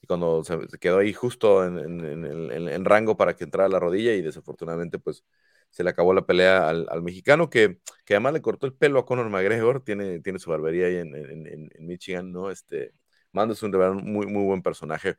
cuando 0.08 0.44
se, 0.44 0.58
quedó 0.80 1.00
ahí 1.00 1.14
justo 1.14 1.64
en, 1.66 2.86
rango 2.86 3.18
para 3.18 3.36
que 3.36 3.44
entrara 3.44 3.70
la 3.70 3.80
rodilla 3.80 4.14
y 4.14 4.22
desafortunadamente 4.24 4.98
pues 5.00 5.24
se 5.70 5.84
le 5.84 5.92
acabó 5.92 6.14
la 6.16 6.26
pelea 6.26 6.68
al, 6.70 7.04
mexicano 7.04 7.50
que, 7.50 7.80
que 8.06 8.16
además 8.16 8.34
le 8.34 8.42
cortó 8.42 8.66
el 8.66 8.74
pelo 8.74 9.00
a 9.00 9.06
Conor 9.06 9.30
McGregor, 9.30 9.84
tiene, 9.84 10.20
tiene 10.20 10.40
su 10.40 10.50
barbería 10.50 10.88
ahí 10.88 10.96
en, 10.96 11.70
Michigan, 11.86 12.32
¿no? 12.32 12.50
Este, 12.50 12.94
Mando 13.32 13.54
es 13.54 13.64
un, 13.64 13.72
muy, 14.04 14.28
muy 14.28 14.44
buen 14.44 14.62
personaje 14.62 15.18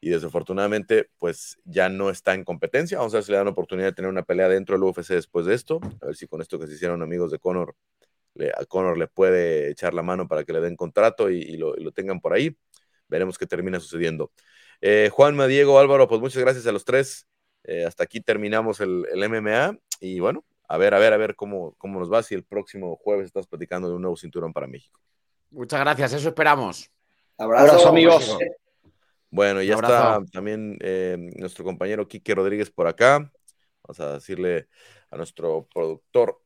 y 0.00 0.10
desafortunadamente 0.10 1.10
pues 1.18 1.58
ya 1.64 1.88
no 1.88 2.10
está 2.10 2.34
en 2.34 2.44
competencia, 2.44 2.98
vamos 2.98 3.14
a 3.14 3.18
ver 3.18 3.24
si 3.24 3.30
le 3.30 3.36
dan 3.36 3.46
la 3.46 3.52
oportunidad 3.52 3.88
de 3.88 3.92
tener 3.92 4.10
una 4.10 4.22
pelea 4.24 4.48
dentro 4.48 4.76
del 4.76 4.82
UFC 4.82 5.10
después 5.10 5.46
de 5.46 5.54
esto, 5.54 5.80
a 6.00 6.06
ver 6.06 6.16
si 6.16 6.26
con 6.26 6.40
esto 6.40 6.58
que 6.58 6.66
se 6.66 6.74
hicieron 6.74 7.02
amigos 7.02 7.30
de 7.30 7.38
Conor, 7.38 7.76
a 8.56 8.64
Conor 8.64 8.98
le 8.98 9.06
puede 9.06 9.70
echar 9.70 9.94
la 9.94 10.02
mano 10.02 10.26
para 10.26 10.44
que 10.44 10.52
le 10.52 10.60
den 10.60 10.74
contrato 10.74 11.30
y, 11.30 11.56
lo, 11.56 11.76
lo 11.76 11.92
tengan 11.92 12.20
por 12.20 12.32
ahí 12.32 12.56
veremos 13.12 13.38
qué 13.38 13.46
termina 13.46 13.78
sucediendo. 13.78 14.32
Eh, 14.80 15.10
Juanma, 15.12 15.46
Diego, 15.46 15.78
Álvaro, 15.78 16.08
pues 16.08 16.20
muchas 16.20 16.42
gracias 16.42 16.66
a 16.66 16.72
los 16.72 16.84
tres. 16.84 17.28
Eh, 17.62 17.84
hasta 17.84 18.02
aquí 18.02 18.20
terminamos 18.20 18.80
el, 18.80 19.06
el, 19.12 19.22
MMA 19.22 19.78
y 20.00 20.18
bueno, 20.18 20.44
a 20.66 20.76
ver, 20.78 20.94
a 20.94 20.98
ver, 20.98 21.12
a 21.12 21.16
ver 21.16 21.36
cómo, 21.36 21.74
cómo 21.78 22.00
nos 22.00 22.12
va 22.12 22.24
si 22.24 22.34
el 22.34 22.42
próximo 22.42 22.96
jueves 22.96 23.26
estás 23.26 23.46
platicando 23.46 23.88
de 23.88 23.94
un 23.94 24.02
nuevo 24.02 24.16
cinturón 24.16 24.52
para 24.52 24.66
México. 24.66 24.98
Muchas 25.50 25.78
gracias, 25.78 26.14
eso 26.14 26.30
esperamos. 26.30 26.91
Abrazo, 27.42 27.72
Abrazo 27.72 27.88
amigos. 27.88 28.38
Bueno, 29.28 29.62
ya 29.62 29.74
está 29.74 30.20
también 30.30 30.78
eh, 30.80 31.16
nuestro 31.36 31.64
compañero 31.64 32.06
Quique 32.06 32.36
Rodríguez 32.36 32.70
por 32.70 32.86
acá. 32.86 33.32
Vamos 33.82 33.98
a 33.98 34.12
decirle 34.12 34.68
a 35.10 35.16
nuestro 35.16 35.66
productor 35.74 36.40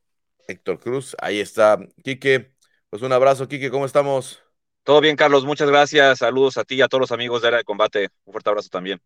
Héctor 0.47 0.79
Cruz. 0.79 1.15
Ahí 1.19 1.39
está, 1.39 1.77
Quique. 2.03 2.51
Pues 2.89 3.03
un 3.03 3.13
abrazo, 3.13 3.47
Quique, 3.47 3.69
¿cómo 3.69 3.85
estamos? 3.85 4.41
Todo 4.81 4.99
bien, 4.99 5.15
Carlos, 5.15 5.45
muchas 5.45 5.69
gracias. 5.69 6.17
Saludos 6.17 6.57
a 6.57 6.63
ti 6.63 6.75
y 6.75 6.81
a 6.81 6.87
todos 6.87 7.01
los 7.01 7.11
amigos 7.11 7.43
de 7.43 7.49
Era 7.49 7.57
de 7.57 7.63
Combate. 7.63 8.09
Un 8.25 8.31
fuerte 8.31 8.49
abrazo 8.49 8.69
también. 8.69 8.99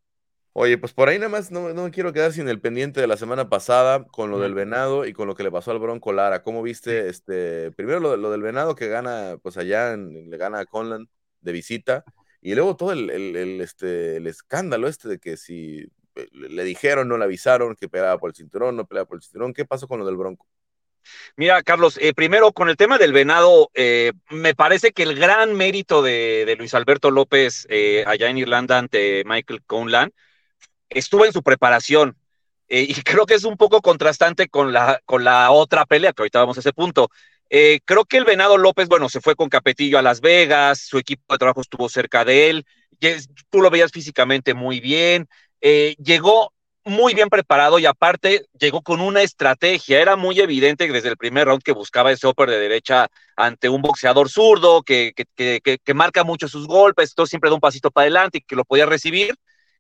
Oye, 0.54 0.78
pues 0.78 0.94
por 0.94 1.10
ahí 1.10 1.18
nada 1.18 1.30
más 1.30 1.52
no, 1.52 1.74
no, 1.74 1.84
me 1.84 1.92
quiero 1.92 2.14
quedar 2.14 2.32
sin 2.32 2.48
el 2.48 2.62
pendiente 2.62 3.02
de 3.02 3.08
la 3.08 3.18
semana 3.18 3.50
pasada 3.50 4.06
con 4.06 4.32
lo 4.32 4.40
del 4.40 4.54
venado 4.54 5.06
y 5.06 5.12
con 5.12 5.28
lo 5.28 5.36
que 5.36 5.44
le 5.44 5.52
pasó 5.52 5.72
al 5.72 5.80
Bronco 5.80 6.14
Lara. 6.14 6.42
¿Cómo 6.42 6.62
viste 6.62 7.10
este 7.10 7.72
primero 7.72 8.00
lo, 8.00 8.16
lo 8.16 8.32
del 8.32 8.44
venado 8.44 8.76
que 8.76 8.88
gana, 8.88 9.38
pues 9.44 9.58
allá 9.58 9.92
en, 9.92 10.30
le 10.30 10.38
gana 10.38 10.60
a 10.60 10.66
Conlan 10.66 11.10
de 11.42 11.52
visita, 11.52 12.04
y 12.42 12.56
luego 12.56 12.76
todo 12.76 12.92
el, 12.94 13.10
el, 13.10 13.62
este, 13.62 14.18
el 14.18 14.28
escándalo 14.28 14.88
este 14.88 15.10
de 15.10 15.20
que 15.20 15.38
si 15.38 15.88
eh, 16.16 16.28
le 16.32 16.64
dijeron, 16.64 17.08
no 17.08 17.18
le 17.18 17.26
avisaron 17.26 17.76
que 17.76 17.90
peleaba 17.90 18.18
por 18.18 18.30
el 18.32 18.36
cinturón, 18.36 18.76
no 18.76 18.86
peleaba 18.86 19.08
por 19.08 19.18
el 19.18 19.24
cinturón. 19.24 19.54
¿Qué 19.54 19.66
pasó 19.66 19.88
con 19.88 20.00
lo 20.00 20.06
del 20.06 20.18
Bronco? 20.18 20.48
Mira, 21.36 21.64
Carlos, 21.64 21.98
eh, 22.02 22.14
primero 22.14 22.52
con 22.52 22.70
el 22.70 22.78
tema 22.78 22.98
del 22.98 23.14
venado, 23.14 23.70
eh, 23.74 24.14
me 24.30 24.56
parece 24.56 24.92
que 24.92 25.04
el 25.04 25.18
gran 25.18 25.54
mérito 25.54 26.02
de, 26.02 26.44
de 26.46 26.56
Luis 26.56 26.74
Alberto 26.74 27.12
López 27.12 27.66
eh, 27.70 28.04
allá 28.08 28.30
en 28.30 28.38
Irlanda 28.38 28.78
ante 28.78 29.24
Michael 29.26 29.64
Conlan 29.66 30.12
estuvo 30.90 31.26
en 31.26 31.34
su 31.34 31.44
preparación. 31.44 32.18
Y 32.68 32.94
creo 33.04 33.26
que 33.26 33.36
es 33.36 33.44
un 33.44 33.58
poco 33.58 33.82
contrastante 33.82 34.50
con 34.50 34.74
la, 34.74 35.02
con 35.06 35.24
la 35.24 35.52
otra 35.52 35.86
pelea, 35.86 36.14
que 36.14 36.22
ahorita 36.22 36.40
vamos 36.40 36.58
a 36.58 36.62
ese 36.62 36.74
punto. 36.74 37.10
Creo 37.86 38.06
que 38.06 38.18
el 38.18 38.26
venado 38.26 38.58
López, 38.58 38.88
bueno, 38.88 39.10
se 39.10 39.22
fue 39.22 39.36
con 39.36 39.50
Capetillo 39.50 40.00
a 40.00 40.02
Las 40.02 40.22
Vegas, 40.22 40.80
su 40.80 40.98
equipo 40.98 41.34
de 41.34 41.38
trabajo 41.38 41.62
estuvo 41.62 41.90
cerca 41.90 42.24
de 42.24 42.50
él, 42.50 42.66
tú 43.50 43.62
lo 43.62 43.70
veías 43.70 43.92
físicamente 43.92 44.54
muy 44.54 44.80
bien, 44.80 45.28
llegó 45.60 46.54
muy 46.84 47.14
bien 47.14 47.30
preparado 47.30 47.80
y 47.80 47.86
aparte 47.86 48.46
llegó 48.60 48.82
con 48.82 49.02
una 49.02 49.22
estrategia. 49.22 50.02
Era 50.02 50.16
muy 50.16 50.40
evidente 50.40 50.88
desde 50.88 51.10
el 51.10 51.18
primer 51.18 51.48
round 51.48 51.64
que 51.64 51.74
buscaba 51.74 52.12
ese 52.12 52.28
upper 52.28 52.50
de 52.50 52.60
derecha 52.60 53.08
ante 53.36 53.70
un 53.70 53.82
boxeador 53.82 54.30
zurdo 54.30 54.82
que, 54.84 55.14
que, 55.16 55.62
que, 55.62 55.78
que 55.78 55.94
marca 55.94 56.24
mucho 56.24 56.48
sus 56.48 56.68
golpes, 56.68 57.14
todo 57.14 57.26
siempre 57.28 57.50
da 57.50 57.56
un 57.56 57.62
pasito 57.62 57.92
para 57.92 58.04
adelante 58.04 58.40
y 58.40 58.42
que 58.42 58.56
lo 58.56 58.66
podía 58.66 58.86
recibir. 58.86 59.36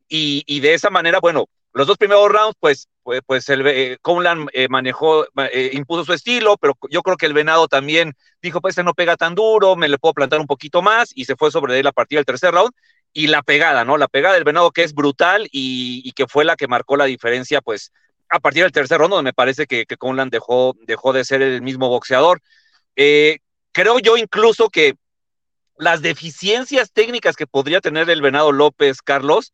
Y, 0.07 0.43
y, 0.45 0.59
de 0.59 0.73
esa 0.73 0.89
manera, 0.89 1.19
bueno, 1.21 1.47
los 1.73 1.87
dos 1.87 1.97
primeros 1.97 2.29
rounds, 2.29 2.55
pues, 2.59 2.89
pues, 3.03 3.21
pues 3.25 3.47
el 3.49 3.65
eh, 3.65 3.97
Conlan 4.01 4.47
eh, 4.53 4.67
manejó, 4.69 5.25
eh, 5.51 5.71
impuso 5.73 6.03
su 6.03 6.13
estilo, 6.13 6.57
pero 6.57 6.77
yo 6.89 7.01
creo 7.01 7.17
que 7.17 7.25
el 7.25 7.33
Venado 7.33 7.67
también 7.67 8.13
dijo, 8.41 8.61
pues 8.61 8.73
este 8.73 8.83
no 8.83 8.93
pega 8.93 9.15
tan 9.15 9.35
duro, 9.35 9.75
me 9.75 9.89
le 9.89 9.97
puedo 9.97 10.13
plantar 10.13 10.39
un 10.39 10.47
poquito 10.47 10.81
más 10.81 11.11
y 11.15 11.25
se 11.25 11.35
fue 11.35 11.51
sobre 11.51 11.79
él 11.79 11.87
a 11.87 11.91
partir 11.91 12.17
del 12.17 12.25
tercer 12.25 12.53
round 12.53 12.71
y 13.13 13.27
la 13.27 13.41
pegada, 13.41 13.85
¿no? 13.85 13.97
La 13.97 14.07
pegada 14.07 14.35
del 14.35 14.43
venado 14.43 14.71
que 14.71 14.83
es 14.83 14.93
brutal 14.93 15.47
y, 15.51 16.01
y, 16.03 16.11
que 16.11 16.27
fue 16.27 16.45
la 16.45 16.55
que 16.55 16.67
marcó 16.67 16.97
la 16.97 17.05
diferencia, 17.05 17.61
pues, 17.61 17.91
a 18.29 18.39
partir 18.39 18.63
del 18.63 18.71
tercer 18.71 18.97
round, 18.99 19.13
donde 19.13 19.29
me 19.29 19.33
parece 19.33 19.65
que, 19.67 19.85
que 19.85 19.97
Conlan 19.97 20.29
dejó, 20.29 20.75
dejó 20.85 21.13
de 21.13 21.25
ser 21.25 21.41
el 21.41 21.61
mismo 21.61 21.89
boxeador. 21.89 22.41
Eh, 22.95 23.39
creo 23.71 23.99
yo 23.99 24.17
incluso 24.17 24.69
que 24.69 24.95
las 25.77 26.01
deficiencias 26.01 26.91
técnicas 26.91 27.35
que 27.35 27.47
podría 27.47 27.81
tener 27.81 28.09
el 28.09 28.21
venado 28.21 28.51
López, 28.51 29.01
Carlos, 29.01 29.51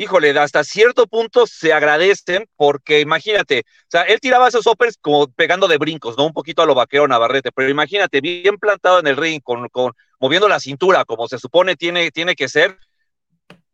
híjole, 0.00 0.30
hasta 0.38 0.64
cierto 0.64 1.06
punto 1.06 1.46
se 1.46 1.74
agradecen 1.74 2.48
porque 2.56 3.00
imagínate, 3.00 3.64
o 3.66 3.90
sea, 3.90 4.02
él 4.04 4.18
tiraba 4.18 4.48
esos 4.48 4.66
uppers 4.66 4.96
como 4.98 5.30
pegando 5.30 5.68
de 5.68 5.76
brincos, 5.76 6.16
¿no? 6.16 6.24
Un 6.24 6.32
poquito 6.32 6.62
a 6.62 6.66
lo 6.66 6.74
vaquero 6.74 7.06
Navarrete, 7.06 7.52
pero 7.52 7.68
imagínate, 7.68 8.22
bien 8.22 8.56
plantado 8.56 9.00
en 9.00 9.06
el 9.06 9.18
ring, 9.18 9.42
con, 9.42 9.68
con 9.68 9.92
moviendo 10.18 10.48
la 10.48 10.58
cintura 10.58 11.04
como 11.04 11.28
se 11.28 11.38
supone 11.38 11.76
tiene, 11.76 12.10
tiene 12.10 12.34
que 12.34 12.48
ser. 12.48 12.78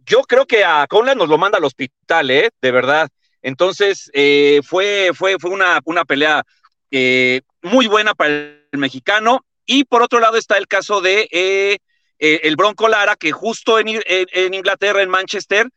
Yo 0.04 0.22
creo 0.22 0.46
que 0.46 0.64
a 0.64 0.86
Conlan 0.88 1.16
nos 1.16 1.28
lo 1.28 1.38
manda 1.38 1.58
al 1.58 1.64
hospital, 1.64 2.28
¿eh? 2.30 2.50
De 2.60 2.70
verdad. 2.72 3.08
Entonces, 3.40 4.10
eh, 4.12 4.62
fue, 4.64 5.12
fue, 5.14 5.36
fue 5.38 5.50
una, 5.50 5.80
una 5.84 6.04
pelea 6.04 6.42
eh, 6.90 7.42
muy 7.62 7.86
buena 7.86 8.14
para 8.14 8.30
el 8.30 8.66
mexicano. 8.72 9.44
Y 9.64 9.84
por 9.84 10.02
otro 10.02 10.18
lado 10.18 10.36
está 10.36 10.58
el 10.58 10.66
caso 10.66 11.00
de 11.00 11.28
eh, 11.30 11.78
el 12.18 12.56
Bronco 12.56 12.88
Lara, 12.88 13.14
que 13.14 13.30
justo 13.30 13.78
en, 13.78 13.86
en, 14.06 14.54
Inglaterra, 14.54 15.02
en 15.02 15.10
Manchester, 15.10 15.68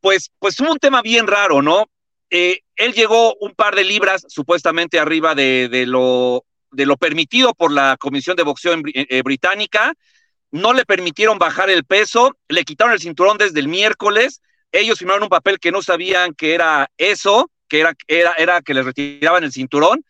pues, 0.00 0.30
pues 0.38 0.58
hubo 0.60 0.72
un 0.72 0.78
tema 0.78 1.02
bien 1.02 1.26
raro, 1.26 1.62
¿no? 1.62 1.86
él 2.28 2.92
llegó 2.92 3.36
un 3.36 3.54
par 3.54 3.76
de 3.76 3.84
libras 3.84 4.24
supuestamente 4.28 4.98
arriba 4.98 5.36
de, 5.36 5.84
lo, 5.86 6.44
de 6.72 6.84
lo 6.84 6.96
permitido 6.96 7.54
por 7.54 7.70
la 7.70 7.96
Comisión 7.98 8.36
de 8.36 8.42
Boxeo 8.42 8.74
Británica. 9.24 9.94
No 10.50 10.72
le 10.72 10.84
permitieron 10.84 11.38
bajar 11.38 11.70
el 11.70 11.84
peso, 11.84 12.36
le 12.48 12.64
quitaron 12.64 12.92
el 12.92 13.00
cinturón 13.00 13.38
desde 13.38 13.60
el 13.60 13.68
miércoles 13.68 14.42
ellos 14.72 14.98
firmaron 14.98 15.24
un 15.24 15.28
papel 15.28 15.58
que 15.58 15.72
no 15.72 15.82
sabían 15.82 16.34
que 16.34 16.54
era 16.54 16.90
eso, 16.98 17.50
que 17.68 17.80
era, 17.80 17.94
era, 18.06 18.34
era 18.34 18.62
que 18.62 18.74
les 18.74 18.84
retiraban 18.84 19.44
el 19.44 19.52
cinturón, 19.52 20.04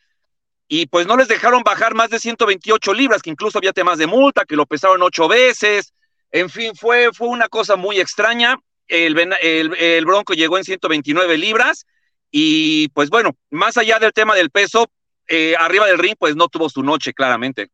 y 0.69 0.87
pues 0.87 1.07
no 1.07 1.17
les 1.17 1.29
dejaron 1.29 1.63
bajar 1.63 1.95
más 1.95 2.11
de 2.11 2.19
128 2.19 2.93
libras, 2.93 3.23
que 3.23 3.31
incluso 3.31 3.59
había 3.59 3.73
temas 3.73 3.99
de 3.99 4.07
multa, 4.07 4.45
que 4.45 4.57
lo 4.57 4.67
pesaron 4.67 5.03
ocho 5.03 5.29
veces, 5.29 5.95
en 6.33 6.51
fin, 6.51 6.75
fue, 6.75 7.11
fue 7.13 7.29
una 7.29 7.49
cosa 7.49 7.77
muy 7.77 8.01
extraña. 8.01 8.59
El, 8.89 9.19
el, 9.41 10.05
Bronco 10.05 10.35
llegó 10.35 10.59
en 10.59 10.65
129 10.65 11.39
libras, 11.39 11.87
y 12.31 12.89
pues 12.89 13.11
bueno, 13.11 13.37
más 13.51 13.77
allá 13.77 13.99
del 13.99 14.13
tema 14.13 14.35
del 14.35 14.51
peso, 14.51 14.91
eh, 15.29 15.55
arriba 15.59 15.87
del 15.87 15.99
ring, 15.99 16.15
pues 16.19 16.37
no 16.37 16.49
tuvo 16.49 16.69
su 16.69 16.83
noche, 16.83 17.13
claramente. 17.13 17.71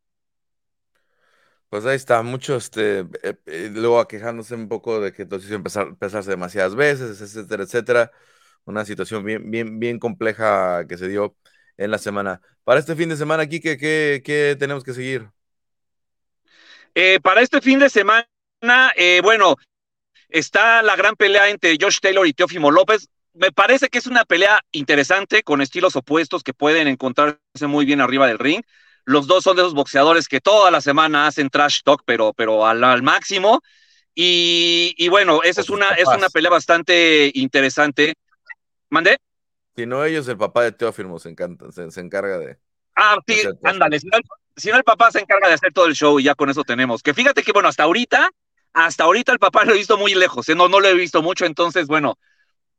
Pues 1.73 1.87
ahí 1.87 1.97
está, 1.97 2.23
mucho, 2.23 2.57
este, 2.57 3.01
eh, 3.23 3.35
eh, 3.47 3.71
luego 3.73 4.07
quejándose 4.07 4.55
un 4.55 4.69
poco 4.69 5.01
de 5.01 5.11
que 5.11 5.23
entonces 5.23 5.51
empezar, 5.51 5.97
pesarse 5.97 6.29
demasiadas 6.29 6.75
veces, 6.75 7.19
etcétera, 7.19 7.63
etcétera. 7.63 8.11
Una 8.67 8.85
situación 8.85 9.25
bien, 9.25 9.51
bien, 9.51 9.81
bien 9.81 9.99
compleja 9.99 10.87
que 10.87 10.99
se 10.99 11.09
dio 11.09 11.35
en 11.79 11.91
la 11.91 11.97
semana. 11.97 12.43
Para 12.65 12.79
este 12.79 12.95
fin 12.95 13.09
de 13.09 13.17
semana, 13.17 13.45
aquí, 13.45 13.59
¿qué, 13.59 13.79
qué, 13.79 14.57
tenemos 14.59 14.85
que 14.85 14.93
seguir? 14.93 15.31
Eh, 16.95 17.19
para 17.23 17.41
este 17.41 17.63
fin 17.63 17.79
de 17.79 17.89
semana, 17.89 18.29
bueno, 19.23 19.57
está 20.33 20.83
la 20.83 20.97
gran 20.97 21.14
pelea 21.14 21.49
entre 21.49 21.76
Josh 21.80 21.99
Taylor 22.01 22.26
y 22.26 22.33
Teófimo 22.33 22.70
López. 22.70 23.09
Me 23.35 23.53
parece 23.53 23.89
que 23.89 23.99
es 23.99 24.07
una 24.07 24.24
pelea 24.24 24.61
interesante 24.72 25.43
con 25.43 25.61
estilos 25.61 25.97
opuestos 25.97 26.43
que 26.43 26.55
pueden 26.55 26.89
encontrarse 26.89 27.66
muy 27.66 27.85
bien 27.85 28.01
arriba 28.01 28.26
del 28.26 28.39
ring. 28.39 28.62
Los 29.05 29.26
dos 29.26 29.45
son 29.45 29.57
de 29.57 29.62
esos 29.62 29.74
boxeadores 29.74 30.28
que 30.28 30.41
toda 30.41 30.70
la 30.70 30.80
semana 30.80 31.26
hacen 31.26 31.51
trash 31.51 31.80
talk, 31.85 32.03
pero, 32.05 32.33
pero 32.35 32.66
al, 32.66 33.03
máximo. 33.03 33.61
Y, 34.14 35.09
bueno, 35.09 35.43
esa 35.43 35.62
es 35.62 35.70
una, 35.70 35.91
es 35.91 36.07
una 36.07 36.28
pelea 36.28 36.51
bastante 36.51 37.30
interesante. 37.35 38.14
¿Mandé? 38.91 39.18
Si 39.74 39.87
no 39.87 40.05
ellos, 40.05 40.28
el 40.28 40.37
papá 40.37 40.64
de 40.64 40.72
Teófimo 40.72 41.18
se, 41.18 41.30
encanta, 41.30 41.72
se, 41.72 42.01
encarga 42.01 42.39
de... 42.39 42.59
Ah, 42.95 43.16
sí, 43.26 43.41
ándale. 43.64 43.99
Si 44.55 44.70
no, 44.70 44.76
el 44.76 44.85
papá 44.85 45.11
se 45.11 45.20
encarga 45.20 45.49
de 45.49 45.55
hacer 45.55 45.72
todo 45.72 45.87
el 45.87 45.95
show 45.95 46.20
y 46.20 46.24
ya 46.24 46.35
con 46.35 46.51
eso 46.51 46.62
tenemos. 46.62 47.03
Que 47.03 47.14
fíjate 47.14 47.43
que, 47.43 47.53
bueno, 47.53 47.70
hasta 47.70 47.85
ahorita, 47.85 48.30
hasta 48.73 49.05
ahorita 49.05 49.33
el 49.33 49.39
papá 49.39 49.64
lo 49.64 49.75
he 49.75 49.79
visto 49.79 49.97
muy 49.97 50.14
lejos, 50.14 50.49
¿eh? 50.49 50.55
no, 50.55 50.68
no 50.68 50.81
lo 50.81 50.89
he 50.89 50.95
visto 50.95 51.23
mucho, 51.23 51.45
entonces, 51.45 51.87
bueno, 51.87 52.18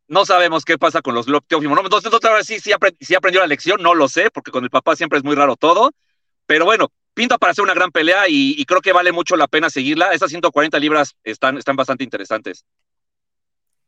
no 0.08 0.26
sabemos 0.26 0.66
qué 0.66 0.78
pasa 0.78 1.02
con 1.02 1.16
los 1.16 1.26
Teófimo. 1.48 1.80
Entonces, 1.80 2.14
otra 2.14 2.34
vez 2.34 2.46
sí, 2.46 2.60
sí, 2.60 2.72
aprendió 2.72 3.42
la 3.42 3.48
lección, 3.48 3.82
no 3.82 3.96
lo 3.96 4.08
sé, 4.08 4.30
porque 4.32 4.52
con 4.52 4.64
el 4.64 4.70
papá 4.70 4.96
siempre 4.96 5.18
es 5.18 5.24
muy 5.24 5.36
raro 5.36 5.56
todo. 5.56 5.92
Pero 6.46 6.66
bueno, 6.66 6.92
pinta 7.14 7.38
para 7.38 7.52
hacer 7.52 7.64
una 7.64 7.74
gran 7.74 7.92
pelea 7.92 8.26
y, 8.28 8.64
creo 8.66 8.82
que 8.82 8.94
vale 8.94 9.12
mucho 9.12 9.36
la 9.36 9.48
pena 9.48 9.70
seguirla. 9.70 10.12
Esas 10.12 10.30
140 10.30 10.78
libras 10.80 11.16
están, 11.24 11.58
están 11.58 11.76
bastante 11.76 12.04
interesantes. 12.04 12.66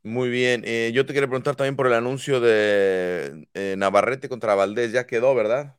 Muy 0.03 0.29
bien. 0.29 0.63
Eh, 0.65 0.91
yo 0.93 1.05
te 1.05 1.13
quería 1.13 1.27
preguntar 1.27 1.55
también 1.55 1.75
por 1.75 1.87
el 1.87 1.93
anuncio 1.93 2.39
de 2.39 3.47
eh, 3.53 3.75
Navarrete 3.77 4.29
contra 4.29 4.55
Valdés. 4.55 4.91
Ya 4.93 5.07
quedó, 5.07 5.35
¿verdad? 5.35 5.75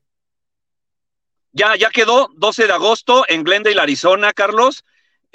Ya, 1.53 1.75
ya 1.77 1.89
quedó, 1.89 2.29
12 2.37 2.67
de 2.67 2.73
agosto 2.73 3.25
en 3.29 3.43
Glendale, 3.43 3.81
Arizona, 3.81 4.35
Carlos. 4.35 4.85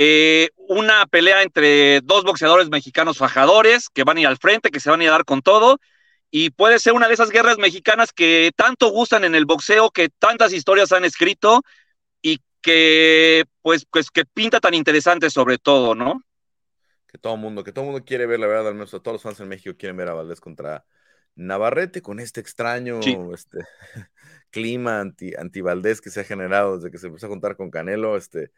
Eh, 0.04 0.50
una 0.68 1.06
pelea 1.06 1.44
entre 1.44 2.02
dos 2.02 2.24
boxeadores 2.24 2.72
mexicanos 2.72 3.20
fajadores 3.20 3.88
que 3.88 4.04
van 4.04 4.18
a 4.18 4.22
ir 4.22 4.26
al 4.26 4.40
frente, 4.40 4.72
que 4.72 4.80
se 4.80 4.90
van 4.90 5.00
a 5.00 5.04
ir 5.04 5.10
a 5.10 5.12
dar 5.12 5.26
con 5.26 5.44
todo 5.44 5.78
y 6.32 6.50
puede 6.50 6.80
ser 6.80 6.94
una 6.94 7.08
de 7.08 7.14
esas 7.14 7.30
guerras 7.30 7.60
mexicanas 7.60 8.12
que 8.12 8.50
tanto 8.56 8.90
gustan 8.90 9.26
en 9.26 9.36
el 9.36 9.46
boxeo, 9.46 9.92
que 9.92 10.10
tantas 10.10 10.54
historias 10.54 10.92
han 10.92 11.06
escrito 11.06 11.62
y 12.20 12.40
que 12.62 13.46
pues, 13.62 13.86
pues 13.86 14.10
que 14.10 14.26
pinta 14.26 14.60
tan 14.60 14.74
interesante 14.74 15.30
sobre 15.30 15.60
todo, 15.60 15.94
¿no? 15.94 16.24
Que 17.06 17.20
todo 17.20 17.36
el 17.36 17.40
mundo, 17.40 17.64
que 17.64 17.72
todo 17.72 17.86
mundo 17.86 18.04
quiere 18.04 18.26
ver, 18.26 18.40
la 18.40 18.48
verdad, 18.48 18.70
al 18.70 18.74
menos 18.74 18.90
todos 18.90 19.14
los 19.14 19.22
fans 19.22 19.40
en 19.40 19.50
México 19.50 19.76
quieren 19.78 19.98
ver 19.98 20.08
a 20.08 20.16
Valdés 20.16 20.42
contra 20.42 20.84
Navarrete 21.36 22.02
con 22.02 22.20
este 22.20 22.42
extraño 22.42 23.02
este, 23.36 23.60
clima 24.50 25.00
anti, 25.00 25.36
anti 25.36 25.62
Valdés 25.62 26.02
que 26.02 26.10
se 26.10 26.22
ha 26.22 26.24
generado 26.24 26.78
desde 26.78 26.90
que 26.90 26.98
se 26.98 27.06
empezó 27.06 27.28
a 27.28 27.30
contar 27.30 27.56
con 27.56 27.70
Canelo, 27.70 28.18
este, 28.18 28.52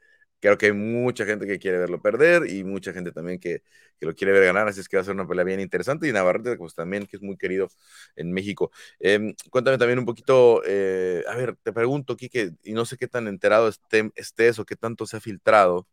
Creo 0.44 0.58
que 0.58 0.66
hay 0.66 0.74
mucha 0.74 1.26
gente 1.26 1.48
que 1.48 1.58
quiere 1.58 1.78
verlo 1.78 2.02
perder 2.02 2.50
y 2.50 2.66
mucha 2.66 2.92
gente 2.92 3.14
también 3.14 3.40
que, 3.40 3.64
lo 4.02 4.14
quiere 4.14 4.34
ver 4.34 4.44
ganar, 4.44 4.68
así 4.68 4.82
es 4.82 4.90
que 4.90 4.98
va 4.98 5.02
a 5.02 5.06
ser 5.06 5.14
una 5.16 5.26
pelea 5.26 5.46
bien 5.46 5.62
interesante. 5.62 6.06
Y 6.06 6.12
Navarrete, 6.12 6.58
pues 6.58 6.76
también, 6.76 7.06
que 7.06 7.16
es 7.16 7.22
muy 7.24 7.38
querido 7.38 7.70
en 8.18 8.34
México. 8.34 8.70
Em, 9.00 9.34
cuéntame 9.50 9.78
también 9.78 10.00
un 10.00 10.06
poquito, 10.06 10.62
eh, 10.66 11.24
a 11.30 11.36
ver, 11.38 11.56
te 11.64 11.72
pregunto, 11.72 12.18
Kike, 12.18 12.56
y 12.62 12.74
no 12.74 12.84
sé 12.84 12.98
qué 12.98 13.08
tan 13.08 13.30
enterado 13.30 13.70
esté, 13.70 14.12
estés 14.16 14.60
o 14.60 14.66
qué 14.66 14.76
tanto 14.76 15.06
se 15.06 15.16
ha 15.16 15.22
filtrado, 15.22 15.88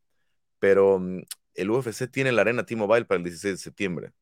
pero 0.58 0.98
mm, 0.98 1.20
el 1.54 1.70
UFC 1.70 2.08
tiene 2.10 2.32
la 2.32 2.40
arena 2.40 2.66
T-Mobile 2.66 3.04
para 3.04 3.18
el 3.18 3.24
16 3.24 3.54
de 3.54 3.58
septiembre. 3.58 4.12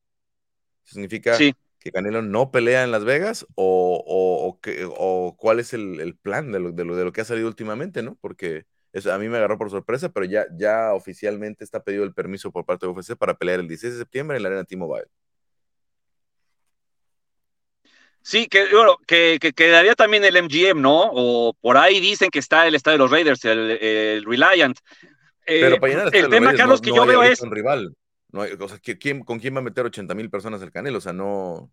¿Eso 0.85 0.93
significa 0.93 1.35
que 1.79 1.91
Canelo 1.91 2.21
no 2.21 2.51
pelea 2.51 2.83
en 2.83 2.91
Las 2.91 3.03
Vegas 3.03 3.47
o, 3.55 4.03
o, 4.05 5.37
cuál 5.37 5.59
es 5.59 5.73
el, 5.73 6.15
plan 6.21 6.51
de 6.51 6.59
lo, 6.59 6.71
de, 6.71 6.85
lo, 6.85 6.95
de 6.95 7.03
lo 7.03 7.11
que 7.11 7.21
ha 7.21 7.25
salido 7.25 7.47
últimamente, 7.47 8.03
¿no? 8.03 8.15
Porque 8.21 8.67
a 9.11 9.17
mí 9.17 9.29
me 9.29 9.37
agarró 9.37 9.57
por 9.57 9.69
sorpresa, 9.69 10.09
pero 10.09 10.25
ya, 10.25 10.45
ya 10.57 10.93
oficialmente 10.93 11.63
está 11.63 11.83
pedido 11.83 12.03
el 12.03 12.13
permiso 12.13 12.51
por 12.51 12.65
parte 12.65 12.85
de 12.85 12.91
UFC 12.91 13.15
para 13.15 13.37
pelear 13.37 13.59
el 13.59 13.67
16 13.67 13.93
de 13.93 13.99
septiembre 13.99 14.37
en 14.37 14.43
la 14.43 14.49
Arena 14.49 14.63
T-Mobile. 14.63 15.07
Sí, 18.21 18.47
que, 18.47 18.65
bueno, 18.71 18.97
que, 19.07 19.39
quedaría 19.55 19.95
también 19.95 20.23
el 20.23 20.43
MGM, 20.43 20.81
¿no? 20.81 21.09
O 21.13 21.53
por 21.61 21.77
ahí 21.77 21.99
dicen 21.99 22.29
que 22.29 22.39
está 22.39 22.67
el 22.67 22.75
estadio 22.75 22.97
de 22.97 23.03
los 23.03 23.11
Raiders, 23.11 23.45
el, 23.45 24.23
Reliant. 24.25 24.77
Eh, 25.45 25.61
pero 25.61 25.79
para 25.79 25.93
llenar 25.93 26.15
el, 26.15 26.29
tema, 26.29 26.53
Carlos, 26.53 26.81
que 26.81 26.93
yo 26.93 27.05
veo 27.05 27.23
es. 27.23 27.41
Un 27.41 27.51
rival. 27.51 27.95
No 28.31 28.41
o 28.41 28.67
sea, 28.67 28.77
¿quién, 28.79 29.23
¿Con 29.23 29.39
quién 29.39 29.55
va 29.55 29.59
a 29.59 29.63
meter 29.63 29.85
80 29.85 30.13
mil 30.13 30.29
personas 30.29 30.61
el 30.61 30.71
Canelo? 30.71 30.99
O 30.99 31.01
sea, 31.01 31.13
no, 31.13 31.71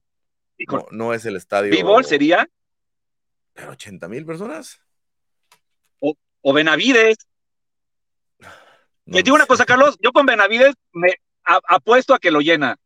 no, 0.90 1.12
es 1.12 1.26
el 1.26 1.36
estadio. 1.36 1.70
¿Bivol 1.70 2.04
sería? 2.04 2.48
¿Pero 3.52 3.72
80 3.72 4.08
mil 4.08 4.24
personas? 4.24 4.80
O 6.49 6.53
Benavides. 6.53 7.16
Le 9.07 9.22
digo 9.24 9.34
una 9.34 9.47
cosa, 9.47 9.64
Carlos, 9.64 9.99
yo 10.01 10.12
con 10.12 10.26
Benavides 10.26 10.74
me 10.92 11.14
apuesto 11.44 12.14
a 12.14 12.20
que 12.20 12.30
lo 12.30 12.40
llena. 12.40 12.76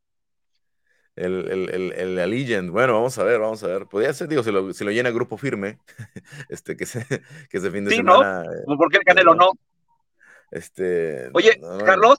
El, 1.14 1.46
el, 1.46 1.92
el, 1.92 2.18
Allegiant, 2.18 2.70
bueno, 2.70 2.94
vamos 2.94 3.18
a 3.18 3.24
ver, 3.24 3.38
vamos 3.38 3.62
a 3.62 3.66
ver. 3.66 3.86
Podría 3.86 4.14
ser, 4.14 4.28
digo, 4.28 4.42
si 4.42 4.50
lo, 4.50 4.72
si 4.72 4.82
lo 4.82 4.90
llena 4.90 5.10
grupo 5.10 5.36
firme, 5.36 5.78
este, 6.48 6.74
que 6.74 6.86
se, 6.86 7.04
que 7.50 7.60
se 7.60 7.70
fin 7.70 7.84
de 7.84 7.96
semana. 7.96 8.44
¿no? 8.66 8.78
¿Por 8.78 8.90
qué 8.90 8.96
el 8.96 9.04
Canelo 9.04 9.34
no? 9.34 9.50
Este. 10.50 11.28
Oye, 11.34 11.60
Carlos. 11.84 12.18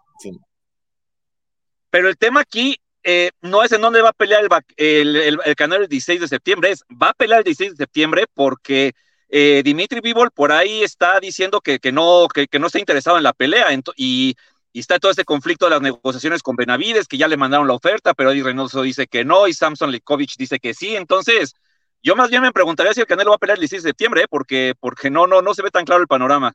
Pero 1.89 2.07
el 2.07 2.17
tema 2.17 2.41
aquí 2.41 2.79
eh, 3.03 3.31
no 3.41 3.63
es 3.63 3.71
en 3.71 3.81
dónde 3.81 4.03
va 4.03 4.09
a 4.09 4.13
pelear 4.13 4.43
el, 4.77 5.15
el, 5.15 5.39
el, 5.43 5.55
Canelo 5.55 5.83
el 5.85 5.89
16 5.89 6.21
de 6.21 6.27
septiembre, 6.27 6.69
es 6.69 6.83
va 7.01 7.09
a 7.09 7.13
pelear 7.13 7.39
el 7.39 7.45
16 7.45 7.71
de 7.71 7.77
septiembre 7.77 8.25
porque 8.31 8.93
eh, 9.33 9.61
Dimitri 9.63 10.01
Vivol 10.01 10.29
por 10.31 10.51
ahí 10.51 10.83
está 10.83 11.17
diciendo 11.21 11.61
que, 11.61 11.79
que 11.79 11.93
no, 11.93 12.27
que, 12.27 12.59
no 12.59 12.67
está 12.67 12.79
interesado 12.79 13.15
en 13.15 13.23
la 13.23 13.31
pelea 13.31 13.67
y, 13.95 14.35
está 14.73 14.99
todo 14.99 15.11
este 15.11 15.23
conflicto 15.23 15.65
de 15.65 15.71
las 15.71 15.81
negociaciones 15.81 16.43
con 16.43 16.57
Benavides, 16.57 17.07
que 17.07 17.17
ya 17.17 17.29
le 17.29 17.37
mandaron 17.37 17.67
la 17.67 17.73
oferta, 17.73 18.13
pero 18.13 18.31
Eddie 18.31 18.43
Reynoso 18.43 18.81
dice 18.81 19.07
que 19.07 19.25
no 19.25 19.47
y 19.47 19.53
Samson 19.53 19.91
Likovic 19.91 20.35
dice 20.37 20.59
que 20.59 20.73
sí. 20.73 20.95
Entonces, 20.95 21.55
yo 22.03 22.15
más 22.15 22.29
bien 22.29 22.41
me 22.41 22.51
preguntaría 22.51 22.93
si 22.93 22.99
el 22.99 23.05
Canelo 23.05 23.31
va 23.31 23.35
a 23.35 23.39
pelear 23.39 23.57
el 23.57 23.61
16 23.61 23.83
de 23.83 23.89
septiembre, 23.89 24.23
¿eh? 24.23 24.27
porque, 24.29 24.73
porque 24.79 25.09
no, 25.09 25.27
no, 25.27 25.41
no 25.41 25.53
se 25.53 25.61
ve 25.61 25.71
tan 25.71 25.85
claro 25.85 26.01
el 26.01 26.07
panorama. 26.07 26.53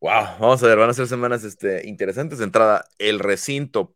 Wow, 0.00 0.38
vamos 0.40 0.62
a 0.62 0.66
ver, 0.66 0.78
van 0.78 0.90
a 0.90 0.94
ser 0.94 1.06
semanas 1.06 1.44
este, 1.44 1.86
interesantes. 1.86 2.38
De 2.38 2.44
entrada, 2.44 2.86
el 2.98 3.18
recinto, 3.18 3.94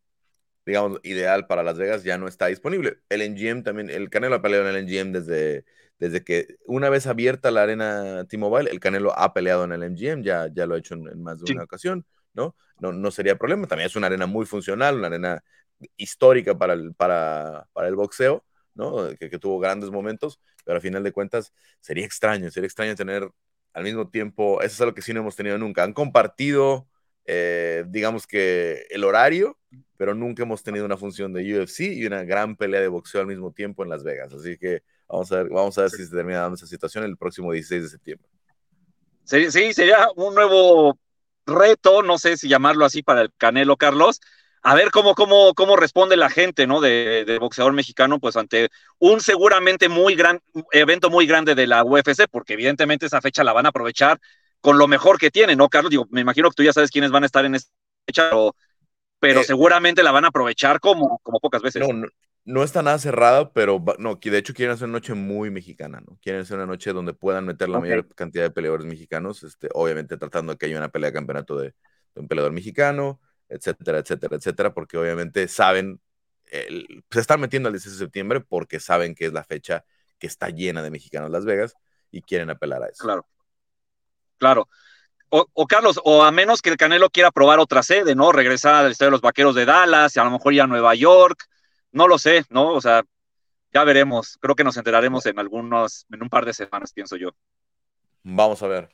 digamos, 0.64 1.01
ideal 1.03 1.47
para 1.47 1.62
Las 1.62 1.79
Vegas 1.79 2.05
ya 2.05 2.19
no 2.19 2.29
está 2.29 2.47
disponible. 2.47 2.99
El 3.09 3.23
NGM 3.23 3.62
también, 3.62 3.91
el 3.91 4.11
Canelo 4.11 4.37
ha 4.37 4.43
peleado 4.43 4.69
en 4.69 4.77
el 4.77 4.87
NGM 4.87 5.12
desde 5.12 5.64
desde 5.99 6.22
que 6.24 6.57
una 6.66 6.90
vez 6.90 7.07
abierta 7.07 7.51
la 7.51 7.62
arena 7.62 8.24
T-Mobile, 8.28 8.70
el 8.70 8.80
Canelo 8.80 9.18
ha 9.18 9.32
peleado 9.32 9.64
en 9.64 9.72
el 9.72 9.82
MGM, 9.90 10.22
ya, 10.22 10.49
ya 10.53 10.66
lo 10.66 10.74
ha 10.74 10.78
hecho 10.78 10.94
en, 10.94 11.22
más 11.22 11.40
de 11.40 11.53
una 11.53 11.64
ocasión, 11.64 12.05
¿no? 12.34 12.55
¿no? 12.80 12.92
No 12.92 13.11
sería 13.11 13.36
problema. 13.36 13.66
También 13.66 13.86
es 13.86 13.97
una 13.97 14.09
arena 14.09 14.26
muy 14.26 14.47
funcional, 14.47 14.97
una 14.97 15.07
arena 15.07 15.42
histórica 15.97 16.57
para 16.57 16.74
el, 16.74 16.94
para, 16.94 17.66
para 17.72 17.88
el 17.88 17.97
boxeo, 17.97 18.44
¿no? 18.74 19.09
Que, 19.18 19.30
que, 19.30 19.38
tuvo 19.38 19.59
grandes 19.59 19.90
momentos, 19.90 20.40
pero 20.64 20.78
a 20.78 20.80
final 20.80 21.03
de 21.03 21.12
cuentas 21.12 21.53
sería 21.80 22.05
extraño, 22.05 22.51
sería 22.51 22.66
extraño 22.66 22.94
tener 22.94 23.30
al 23.72 23.84
mismo 23.84 24.09
tiempo, 24.09 24.62
eso 24.62 24.74
es 24.74 24.80
algo 24.80 24.94
que 24.94 25.03
sí 25.03 25.12
no 25.12 25.20
hemos 25.20 25.36
tenido 25.36 25.59
nunca. 25.59 25.82
Han 25.82 25.92
compartido, 25.92 26.88
eh, 27.26 27.84
digamos 27.88 28.26
que 28.26 28.86
el 28.90 29.05
horario, 29.05 29.59
pero 29.97 30.14
nunca 30.14 30.42
hemos 30.42 30.62
tenido 30.62 30.84
una 30.84 30.97
función 30.97 31.32
de 31.32 31.61
UFC 31.61 31.80
y 31.80 32.07
una 32.07 32.24
gran 32.24 32.57
pelea 32.57 32.80
de 32.80 32.88
boxeo 32.88 33.20
al 33.20 33.26
mismo 33.26 33.53
tiempo 33.53 33.82
en 33.82 33.90
Las 33.90 34.03
Vegas. 34.05 34.32
Así 34.32 34.57
que 34.59 34.82
vamos 35.09 35.32
a 35.32 35.36
ver, 35.36 35.48
vamos 35.50 35.78
a 35.78 35.82
ver 35.82 35.90
si 35.90 36.04
se 36.04 36.14
termina 36.14 36.40
dando 36.40 36.57
esa 36.57 36.66
situación 36.66 37.04
el 37.04 37.16
próximo 37.16 37.52
16 37.52 37.82
de 37.82 37.88
septiembre. 37.88 38.28
Sí, 39.24 39.50
sí, 39.50 39.72
sería 39.72 40.09
un 40.16 40.34
nuevo 40.34 40.98
reto, 41.46 42.02
no 42.02 42.18
sé 42.18 42.36
si 42.36 42.48
llamarlo 42.48 42.84
así 42.84 43.02
para 43.02 43.22
el 43.22 43.32
Canelo 43.36 43.76
Carlos, 43.76 44.20
a 44.62 44.74
ver 44.74 44.90
cómo, 44.90 45.14
cómo, 45.14 45.54
cómo 45.54 45.76
responde 45.76 46.16
la 46.16 46.28
gente, 46.28 46.66
¿no? 46.66 46.80
De, 46.80 47.24
de, 47.24 47.38
boxeador 47.38 47.72
mexicano, 47.72 48.18
pues 48.18 48.36
ante 48.36 48.68
un 48.98 49.20
seguramente 49.20 49.88
muy 49.88 50.16
gran 50.16 50.40
evento 50.72 51.09
muy 51.09 51.26
grande 51.26 51.54
de 51.54 51.68
la 51.68 51.84
UFC, 51.84 52.26
porque 52.28 52.54
evidentemente 52.54 53.07
esa 53.07 53.20
fecha 53.20 53.44
la 53.44 53.52
van 53.52 53.66
a 53.66 53.68
aprovechar 53.68 54.18
con 54.61 54.78
lo 54.78 54.88
mejor 54.88 55.18
que 55.18 55.30
tienen, 55.30 55.59
¿no, 55.59 55.68
Carlos? 55.68 55.90
Digo, 55.90 56.09
me 56.11 56.20
imagino 56.20 56.50
que 56.50 56.57
tú 56.57 56.62
ya 56.64 56.72
sabes 56.72 56.90
quiénes 56.90 57.12
van 57.12 57.22
a 57.22 57.26
estar 57.26 57.44
en 57.44 57.54
esta 57.54 57.70
fecha, 58.04 58.28
pero, 58.28 58.57
pero 59.20 59.40
eh, 59.42 59.44
seguramente 59.44 60.02
la 60.02 60.11
van 60.11 60.24
a 60.24 60.28
aprovechar 60.28 60.80
como, 60.80 61.20
como 61.22 61.38
pocas 61.38 61.62
veces. 61.62 61.86
No, 61.86 61.94
no, 61.94 62.09
no, 62.47 62.62
está 62.62 62.82
nada 62.82 62.99
cerrado, 62.99 63.53
pero 63.53 63.84
no, 63.99 64.18
de 64.22 64.38
hecho 64.38 64.55
quieren 64.55 64.74
hacer 64.74 64.88
una 64.88 64.94
noche 64.94 65.12
muy 65.12 65.51
mexicana, 65.51 66.01
¿no? 66.01 66.18
Quieren 66.22 66.42
hacer 66.42 66.57
una 66.57 66.66
noche 66.66 66.94
donde 66.94 67.12
puedan 67.12 67.44
meter 67.44 67.68
la 67.68 67.78
okay. 67.78 67.90
mayor 67.90 68.14
cantidad 68.14 68.44
de 68.44 68.51
peleadores 68.51 68.86
mexicanos, 68.86 69.42
este, 69.42 69.68
obviamente 69.74 70.16
tratando 70.16 70.53
de 70.53 70.59
que 70.59 70.66
haya 70.66 70.78
una 70.78 70.88
pelea 70.88 71.11
de 71.11 71.14
campeonato 71.14 71.59
de, 71.59 71.74
de 72.14 72.20
un 72.20 72.28
peleador 72.28 72.53
mexicano 72.53 73.20
etcétera, 73.49 73.99
etcétera, 73.99 74.36
etcétera, 74.36 74.74
porque 74.74 74.99
obviamente 74.99 75.49
saben, 75.49 76.01
el, 76.47 77.05
se 77.11 77.20
están 77.20 77.40
metiendo 77.40 77.68
al 77.68 77.74
16 77.74 77.99
de 77.99 78.05
septiembre 78.05 78.40
porque 78.40 78.80
saben 78.80 79.14
que 79.14 79.26
es 79.26 79.32
la 79.32 79.44
fecha 79.44 79.84
que 80.18 80.26
está 80.26 80.49
llena 80.49 80.82
de 80.82 80.90
mexicanos 80.90 81.30
Las 81.30 81.44
Vegas 81.44 81.74
y 82.11 82.22
quieren 82.22 82.51
apelar 82.51 82.82
a 82.82 82.86
eso. 82.86 83.05
Claro, 83.05 83.26
claro. 84.38 84.68
O, 85.28 85.44
o, 85.53 85.66
Carlos, 85.66 86.01
o 86.05 86.22
a 86.22 86.30
menos 86.30 86.62
que 86.62 86.70
el 86.70 86.76
Canelo 86.76 87.11
quiera 87.11 87.32
probar 87.32 87.59
otra 87.59 87.82
sede, 87.82 88.14
¿no? 88.14 88.30
Regresar 88.30 88.74
al 88.74 88.92
Estadio 88.92 89.09
de 89.09 89.12
los 89.12 89.20
Vaqueros 89.20 89.57
de 89.57 89.64
Dallas, 89.64 90.14
y 90.16 90.20
a 90.20 90.24
lo 90.24 90.30
mejor 90.30 90.55
ir 90.55 90.62
a 90.62 90.68
Nueva 90.68 90.94
York, 90.94 91.47
no 91.97 92.07
lo 92.07 92.18
sé, 92.18 92.44
¿no? 92.51 92.74
O 92.74 92.80
sea, 92.80 93.03
ya 93.72 93.82
veremos. 93.82 94.38
Creo 94.40 94.55
que 94.55 94.64
nos 94.64 94.76
enteraremos 94.76 95.24
en 95.26 95.38
algunos, 95.38 96.07
en 96.12 96.22
un 96.22 96.28
par 96.28 96.44
de 96.44 96.53
semanas, 96.53 96.92
pienso 96.92 97.16
yo. 97.16 97.30
Vamos 98.22 98.62
a 98.62 98.68
ver. 98.68 98.90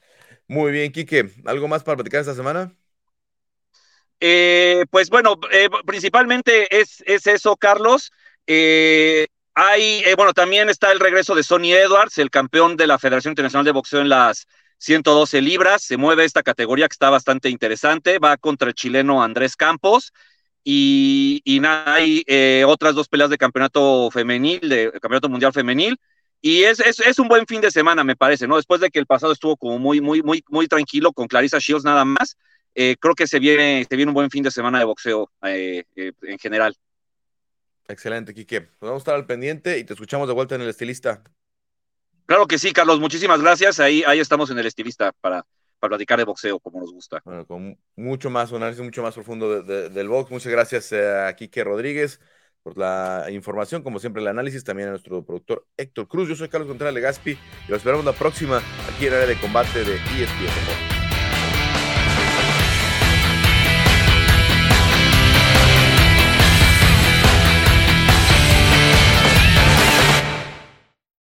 Muy 0.47 0.71
bien, 0.71 0.93
Quique. 0.93 1.31
¿Algo 1.45 1.67
más 1.67 1.83
para 1.83 1.97
platicar 1.97 2.21
esta 2.21 2.35
semana? 2.35 2.73
Eh, 4.21 4.85
pues 4.91 5.11
bueno, 5.11 5.37
eh, 5.51 5.69
principalmente 5.85 6.81
es, 6.81 7.03
es, 7.05 7.27
eso, 7.27 7.57
Carlos. 7.57 8.13
Eh, 8.47 9.27
hay, 9.55 10.05
bueno, 10.17 10.33
también 10.33 10.71
está 10.71 10.93
el 10.93 11.01
regreso 11.01 11.35
de 11.35 11.43
Sonny 11.43 11.73
Edwards, 11.73 12.19
el 12.19 12.31
campeón 12.31 12.77
de 12.77 12.87
la 12.87 13.01
Federación 13.01 13.33
Internacional 13.33 13.65
de 13.65 13.73
Boxeo 13.73 14.01
en 14.01 14.11
las 14.11 14.47
112 14.79 15.43
libras. 15.43 15.83
Se 15.83 15.97
mueve 15.97 16.25
esta 16.25 16.45
categoría 16.45 16.87
que 16.87 16.95
está 16.95 17.11
bastante 17.11 17.49
interesante. 17.49 18.21
Va 18.21 18.37
contra 18.37 18.69
el 18.69 18.75
chileno 18.75 19.25
Andrés 19.25 19.57
Campos. 19.57 20.13
Y, 20.65 21.41
y 21.45 21.61
nada, 21.61 21.95
hay 21.95 22.25
otras 22.67 22.95
dos 22.95 23.09
peleas 23.09 23.31
de 23.31 23.39
campeonato 23.39 24.11
femenil, 24.11 24.61
de 24.61 24.93
campeonato 24.93 25.29
mundial 25.29 25.53
femenil. 25.53 25.99
Y 26.41 26.65
es, 26.65 26.81
es, 26.81 26.99
es, 27.01 27.19
un 27.19 27.29
buen 27.29 27.47
fin 27.47 27.61
de 27.61 27.71
semana, 27.71 28.03
me 28.03 28.17
parece, 28.17 28.49
¿no? 28.49 28.57
Después 28.57 28.81
de 28.81 28.91
que 28.91 28.99
el 28.99 29.07
pasado 29.07 29.33
estuvo 29.33 29.57
como 29.57 29.79
muy, 29.79 30.01
muy, 30.01 30.23
muy, 30.23 30.45
muy 30.49 30.67
tranquilo 30.67 31.13
con 31.13 31.29
Clarissa 31.29 31.59
Shields 31.59 31.85
nada 31.85 32.05
más 32.05 32.37
eh, 32.75 32.97
creo 32.99 33.15
que 33.15 33.27
se 33.27 33.39
viene, 33.39 33.87
se 33.89 33.97
viene 33.97 34.11
un 34.11 34.15
buen 34.15 34.31
fin 34.31 34.43
de 34.43 34.51
semana 34.51 34.79
de 34.79 34.85
boxeo 34.85 35.31
eh, 35.43 35.85
eh, 35.95 36.13
en 36.23 36.39
general. 36.39 36.75
Excelente, 37.89 38.33
Quique. 38.33 38.63
Pues 38.63 38.89
vamos 38.89 39.01
a 39.01 39.03
estar 39.03 39.15
al 39.15 39.27
pendiente 39.27 39.79
y 39.79 39.85
te 39.85 39.93
escuchamos 39.93 40.27
de 40.27 40.35
vuelta 40.35 40.55
en 40.55 40.63
el 40.63 40.69
estilista. 40.69 41.23
Claro 42.25 42.47
que 42.47 42.59
sí, 42.59 42.73
Carlos. 42.73 43.01
Muchísimas 43.01 43.43
gracias. 43.43 43.81
Ahí, 43.81 44.03
ahí 44.07 44.21
estamos 44.21 44.51
en 44.51 44.59
el 44.59 44.67
estilista 44.67 45.13
para, 45.21 45.45
para 45.83 45.97
platicar 45.97 46.17
de 46.17 46.25
boxeo 46.25 46.61
como 46.61 46.79
nos 46.79 46.93
gusta. 46.93 47.21
Bueno, 47.25 47.45
con 47.45 47.77
mucho 47.97 48.31
más, 48.31 48.53
un 48.53 48.59
análisis 48.59 48.85
mucho 48.85 49.03
más 49.03 49.15
profundo 49.15 49.63
de, 49.63 49.63
de, 49.65 49.89
del 49.89 50.09
box. 50.09 50.31
Muchas 50.31 50.53
gracias 50.53 50.93
a 50.93 51.35
Quique 51.35 51.65
Rodríguez 51.65 52.21
por 52.63 52.79
la 52.79 53.27
información, 53.33 53.83
como 53.83 53.99
siempre 53.99 54.23
el 54.23 54.29
análisis, 54.29 54.63
también 54.63 54.91
a 54.91 54.93
nuestro 54.93 55.25
productor 55.25 55.67
Héctor 55.77 56.07
Cruz. 56.07 56.29
Yo 56.29 56.37
soy 56.37 56.49
Carlos 56.49 56.69
Contreras 56.69 56.95
Legaspi 56.95 57.33
y 57.33 57.39
lo 57.69 57.75
esperamos 57.75 58.05
la 58.05 58.13
próxima 58.13 58.63
aquí 58.95 59.07
en 59.07 59.13
el 59.13 59.23
área 59.23 59.35
de 59.35 59.41
combate 59.41 59.83
de 59.83 59.97
ESPN. 59.97 60.92